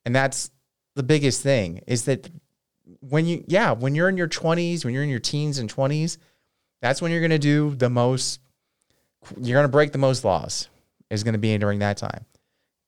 And 0.05 0.15
that's 0.15 0.51
the 0.95 1.03
biggest 1.03 1.43
thing 1.43 1.83
is 1.87 2.05
that 2.05 2.31
when 3.09 3.27
you, 3.27 3.45
yeah, 3.47 3.73
when 3.73 3.95
you're 3.95 4.09
in 4.09 4.17
your 4.17 4.29
20s, 4.29 4.85
when 4.85 4.95
you're 4.95 5.03
in 5.03 5.09
your 5.09 5.21
teens 5.21 5.59
and 5.59 5.73
20s, 5.75 6.19
that's 6.81 7.03
when 7.03 7.11
you're 7.11 7.21
going 7.21 7.31
to 7.31 7.39
do 7.39 7.75
the 7.75 7.91
most, 7.91 8.41
you're 9.41 9.57
going 9.57 9.65
to 9.65 9.73
break 9.73 9.93
the 9.93 9.99
most 9.99 10.25
laws, 10.25 10.69
is 11.11 11.23
going 11.23 11.35
to 11.35 11.39
be 11.39 11.57
during 11.59 11.79
that 11.81 11.97
time. 11.97 12.25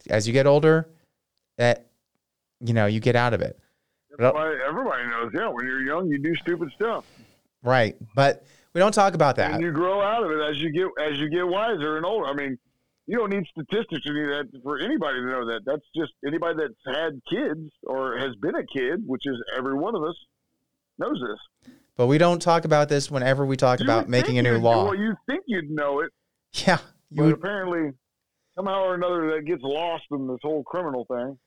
As 0.08 0.26
you 0.26 0.32
get 0.32 0.46
older, 0.46 0.88
that, 1.58 1.86
you 2.60 2.74
know, 2.74 2.86
you 2.86 3.00
get 3.00 3.16
out 3.16 3.34
of 3.34 3.40
it. 3.40 3.58
Everybody, 4.18 4.56
everybody 4.66 5.06
knows, 5.08 5.32
yeah, 5.34 5.48
when 5.48 5.66
you're 5.66 5.82
young, 5.82 6.08
you 6.08 6.18
do 6.18 6.34
stupid 6.36 6.70
stuff. 6.72 7.04
Right. 7.62 7.96
But 8.14 8.44
we 8.72 8.78
don't 8.78 8.92
talk 8.92 9.14
about 9.14 9.36
that. 9.36 9.52
And 9.54 9.62
you 9.62 9.72
grow 9.72 10.00
out 10.00 10.22
of 10.22 10.30
it 10.30 10.40
as 10.40 10.58
you 10.58 10.70
get 10.70 10.88
as 11.02 11.18
you 11.18 11.28
get 11.28 11.46
wiser 11.46 11.96
and 11.96 12.06
older. 12.06 12.26
I 12.28 12.34
mean, 12.34 12.58
you 13.06 13.18
don't 13.18 13.30
need 13.30 13.44
statistics 13.50 14.02
to 14.04 14.12
do 14.12 14.26
that 14.28 14.46
for 14.62 14.78
anybody 14.78 15.20
to 15.20 15.26
know 15.26 15.46
that. 15.46 15.60
That's 15.64 15.84
just 15.94 16.12
anybody 16.26 16.56
that's 16.58 16.96
had 16.96 17.20
kids 17.30 17.70
or 17.84 18.18
has 18.18 18.34
been 18.36 18.54
a 18.56 18.66
kid, 18.66 19.02
which 19.06 19.22
is 19.26 19.36
every 19.56 19.74
one 19.74 19.94
of 19.94 20.02
us, 20.02 20.16
knows 20.98 21.20
this. 21.20 21.72
But 21.96 22.08
we 22.08 22.18
don't 22.18 22.40
talk 22.42 22.64
about 22.64 22.88
this 22.88 23.10
whenever 23.10 23.46
we 23.46 23.56
talk 23.56 23.80
You 23.80 23.84
about 23.84 24.08
making 24.08 24.38
a 24.38 24.42
new 24.42 24.58
law. 24.58 24.84
Well, 24.86 24.94
you 24.94 25.14
think 25.28 25.44
you'd 25.46 25.70
know 25.70 26.00
it, 26.00 26.10
Yeah. 26.52 26.78
You 27.10 27.16
but 27.18 27.24
would, 27.26 27.34
apparently 27.34 27.92
somehow 28.56 28.82
or 28.84 28.94
another 28.94 29.34
that 29.34 29.46
gets 29.46 29.62
lost 29.62 30.04
in 30.10 30.26
this 30.26 30.38
whole 30.42 30.62
criminal 30.64 31.04
thing. 31.04 31.38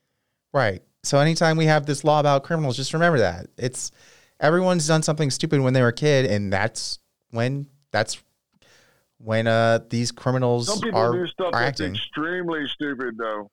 right. 0.52 0.82
So 1.02 1.18
anytime 1.18 1.56
we 1.56 1.64
have 1.64 1.86
this 1.86 2.04
law 2.04 2.20
about 2.20 2.44
criminals, 2.44 2.76
just 2.76 2.92
remember 2.92 3.18
that. 3.20 3.46
It's 3.56 3.90
everyone's 4.38 4.86
done 4.86 5.02
something 5.02 5.30
stupid 5.30 5.60
when 5.60 5.72
they 5.72 5.80
were 5.80 5.88
a 5.88 5.92
kid, 5.94 6.26
and 6.26 6.52
that's 6.52 6.98
when 7.30 7.68
that's 7.90 8.22
when 9.22 9.46
uh 9.46 9.80
these 9.90 10.10
criminals 10.12 10.66
Some 10.66 10.80
people 10.80 10.98
are, 10.98 11.12
do 11.12 11.26
stuff 11.26 11.50
are 11.54 11.60
that's 11.60 11.80
acting. 11.80 11.94
extremely 11.94 12.66
stupid, 12.68 13.16
though. 13.18 13.50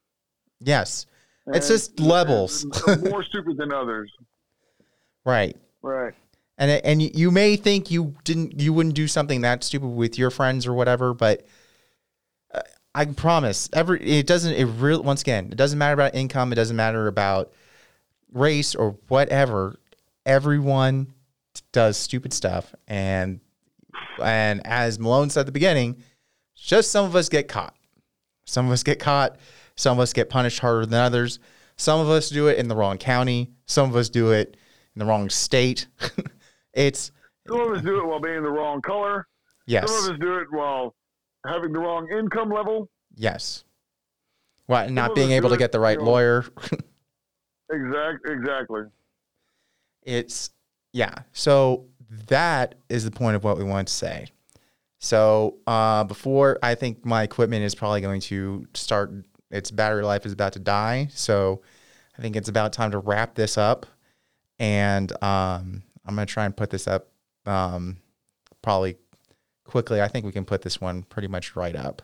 Yes. 0.60 1.06
It's 1.48 1.68
just 1.68 2.00
levels. 2.00 2.66
more 3.10 3.24
stupid 3.30 3.58
than 3.58 3.72
others. 3.72 4.12
Right. 5.26 5.56
Right. 5.82 6.14
And 6.58 6.72
and 6.72 7.02
you- 7.02 7.32
may 7.32 7.56
think 7.56 7.92
you 7.92 8.16
didn't 8.24 8.60
you 8.60 8.74
wouldn't 8.74 8.96
do 8.96 9.08
something 9.08 9.42
that 9.42 9.64
stupid 9.64 9.88
with 9.88 10.18
your 10.18 10.30
friends 10.32 10.66
or 10.66 10.74
whatever, 10.74 11.14
but 11.14 11.46
uh, 12.54 12.62
I 12.96 13.06
promise 13.06 13.70
every 13.74 14.02
it 14.02 14.26
doesn't 14.26 14.54
it 14.54 14.66
real 14.66 15.04
once 15.04 15.22
again, 15.22 15.50
it 15.52 15.56
doesn't 15.58 15.78
matter 15.78 15.94
about 15.94 16.16
income, 16.16 16.52
it 16.52 16.56
doesn't 16.56 16.76
matter 16.76 17.08
about 17.08 17.54
race 18.34 18.74
or 18.74 18.98
whatever. 19.08 19.80
Everyone 20.26 21.14
does 21.72 21.96
stupid 21.98 22.34
stuff 22.34 22.74
and 22.88 23.40
and 24.22 24.66
as 24.66 25.00
Malone 25.00 25.30
said 25.30 25.42
at 25.42 25.46
the 25.46 25.52
beginning, 25.52 26.04
just 26.56 26.92
some 26.92 27.06
of 27.06 27.16
us 27.16 27.30
get 27.30 27.48
caught. 27.48 27.76
Some 28.46 28.68
of 28.68 28.72
us 28.72 28.84
get 28.84 29.00
caught, 29.00 29.38
some 29.76 29.98
of 29.98 30.02
us 30.02 30.14
get 30.14 30.30
punished 30.30 30.60
harder 30.60 30.86
than 30.86 31.00
others. 31.00 31.40
Some 31.76 32.00
of 32.00 32.10
us 32.10 32.30
do 32.30 32.48
it 32.48 32.58
in 32.58 32.68
the 32.68 32.76
wrong 32.76 32.98
county, 32.98 33.52
some 33.66 33.90
of 33.90 33.96
us 33.96 34.10
do 34.10 34.32
it 34.32 34.58
in 34.96 35.00
the 35.00 35.06
wrong 35.06 35.30
state. 35.30 35.88
it's 36.74 37.12
Some 37.48 37.60
of 37.60 37.78
us 37.78 37.84
do 37.84 38.00
it 38.00 38.06
while 38.08 38.20
being 38.20 38.42
the 38.42 38.50
wrong 38.50 38.82
color. 38.82 39.28
yes. 39.68 39.88
Some 39.88 40.06
of 40.06 40.16
us 40.16 40.20
do 40.20 40.38
it 40.38 40.48
while 40.50 40.96
having 41.46 41.72
the 41.74 41.80
wrong 41.80 42.08
income 42.12 42.50
level. 42.50 42.90
Yes. 43.16 43.64
What, 44.66 44.92
not 44.92 45.14
being 45.16 45.32
able 45.32 45.50
to 45.52 45.58
get 45.58 45.72
the 45.72 45.80
right 45.80 46.02
lawyer. 46.02 46.46
exactly. 47.72 48.34
exactly. 48.34 48.82
it's, 50.04 50.50
yeah. 50.94 51.14
So 51.32 51.86
that 52.28 52.76
is 52.90 53.04
the 53.04 53.12
point 53.12 53.36
of 53.36 53.44
what 53.44 53.58
we 53.58 53.64
want 53.64 53.88
to 53.88 53.94
say. 53.94 54.28
So 55.00 55.58
uh, 55.68 56.04
before 56.04 56.58
I 56.64 56.76
think 56.76 57.06
my 57.06 57.24
equipment 57.24 57.64
is 57.64 57.76
probably 57.76 58.02
going 58.02 58.22
to 58.22 58.66
start, 58.74 59.14
its 59.52 59.72
battery 59.72 60.04
life 60.04 60.26
is 60.26 60.34
about 60.34 60.54
to 60.54 60.60
die. 60.60 61.10
So 61.12 61.62
I 62.18 62.22
think 62.22 62.36
it's 62.36 62.50
about 62.50 62.74
time 62.74 62.92
to 62.92 63.00
wrap 63.00 63.36
this 63.36 63.58
up. 63.58 63.86
And 64.60 65.12
um, 65.24 65.84
I'm 66.06 66.16
to 66.16 66.26
try 66.26 66.46
and 66.46 66.56
put 66.56 66.72
this 66.72 66.88
up 66.88 67.10
um, 67.46 67.98
probably 68.62 68.98
quickly. 69.66 70.02
I 70.02 70.08
think 70.08 70.26
we 70.26 70.32
can 70.32 70.46
put 70.46 70.64
this 70.64 70.82
one 70.82 71.04
pretty 71.04 71.28
much 71.28 71.56
right 71.56 71.76
up. 71.76 72.02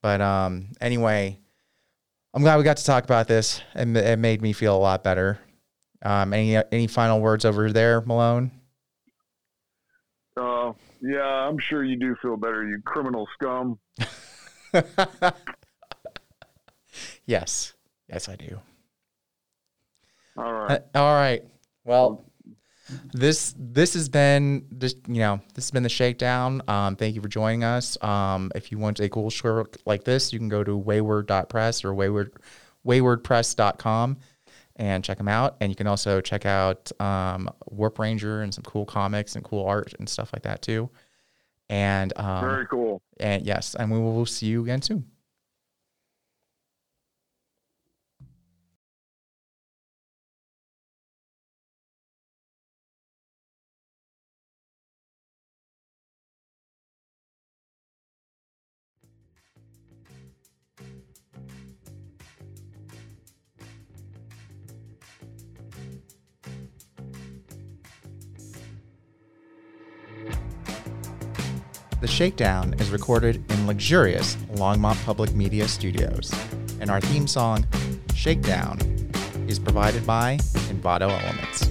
But 0.00 0.22
um, 0.22 0.68
anyway, 0.80 1.38
I'm 2.32 2.42
glad 2.42 2.56
we 2.56 2.64
got 2.64 2.78
to 2.78 2.84
talk 2.84 3.04
about 3.04 3.28
this. 3.28 3.60
It, 3.74 3.94
it 3.94 4.18
made 4.18 4.40
me 4.40 4.54
feel 4.54 4.74
a 4.74 4.78
lot 4.78 5.04
better. 5.04 5.38
Um, 6.02 6.32
any 6.32 6.56
any 6.72 6.86
final 6.86 7.20
words 7.20 7.44
over 7.44 7.70
there, 7.72 8.00
Malone? 8.00 8.52
Yeah, 11.02 11.22
I'm 11.22 11.58
sure 11.58 11.82
you 11.82 11.96
do 11.96 12.14
feel 12.20 12.36
better, 12.36 12.66
you 12.66 12.80
criminal 12.84 13.26
scum. 13.34 13.78
yes. 17.26 17.72
Yes, 18.08 18.28
I 18.28 18.36
do. 18.36 18.60
All 20.36 20.52
right. 20.52 20.82
Uh, 20.94 20.98
all 20.98 21.14
right. 21.14 21.42
Well, 21.84 22.24
this 23.12 23.54
this 23.56 23.94
has 23.94 24.08
been 24.08 24.66
just 24.78 24.96
you 25.08 25.20
know 25.20 25.40
this 25.54 25.64
has 25.64 25.70
been 25.70 25.82
the 25.82 25.88
shakedown. 25.88 26.62
Um, 26.68 26.96
thank 26.96 27.14
you 27.14 27.22
for 27.22 27.28
joining 27.28 27.64
us. 27.64 28.02
Um, 28.02 28.50
if 28.54 28.72
you 28.72 28.78
want 28.78 29.00
a 29.00 29.08
cool 29.08 29.30
shirt 29.30 29.76
like 29.86 30.04
this, 30.04 30.32
you 30.32 30.38
can 30.38 30.48
go 30.48 30.64
to 30.64 30.78
wayword.press 30.78 31.84
or 31.84 31.92
wayword 31.92 32.30
waywordpress.com 32.86 34.18
and 34.80 35.04
check 35.04 35.18
them 35.18 35.28
out. 35.28 35.58
And 35.60 35.70
you 35.70 35.76
can 35.76 35.86
also 35.86 36.22
check 36.22 36.46
out 36.46 36.90
um, 37.00 37.50
Warp 37.66 37.98
Ranger 37.98 38.40
and 38.40 38.52
some 38.52 38.64
cool 38.64 38.86
comics 38.86 39.36
and 39.36 39.44
cool 39.44 39.66
art 39.66 39.92
and 39.98 40.08
stuff 40.08 40.30
like 40.32 40.42
that 40.44 40.62
too. 40.62 40.88
And 41.68 42.12
um, 42.16 42.40
Very 42.40 42.66
cool. 42.66 43.02
And 43.20 43.44
yes, 43.44 43.76
and 43.76 43.92
we 43.92 43.98
will 43.98 44.24
see 44.26 44.46
you 44.46 44.62
again 44.62 44.80
soon. 44.80 45.04
The 72.00 72.06
Shakedown 72.06 72.74
is 72.78 72.88
recorded 72.88 73.44
in 73.52 73.66
luxurious 73.66 74.36
Longmont 74.54 75.04
Public 75.04 75.34
Media 75.34 75.68
Studios, 75.68 76.32
and 76.80 76.90
our 76.90 76.98
theme 76.98 77.26
song, 77.26 77.66
Shakedown, 78.14 78.78
is 79.48 79.58
provided 79.58 80.06
by 80.06 80.38
Envato 80.70 81.10
Elements. 81.10 81.69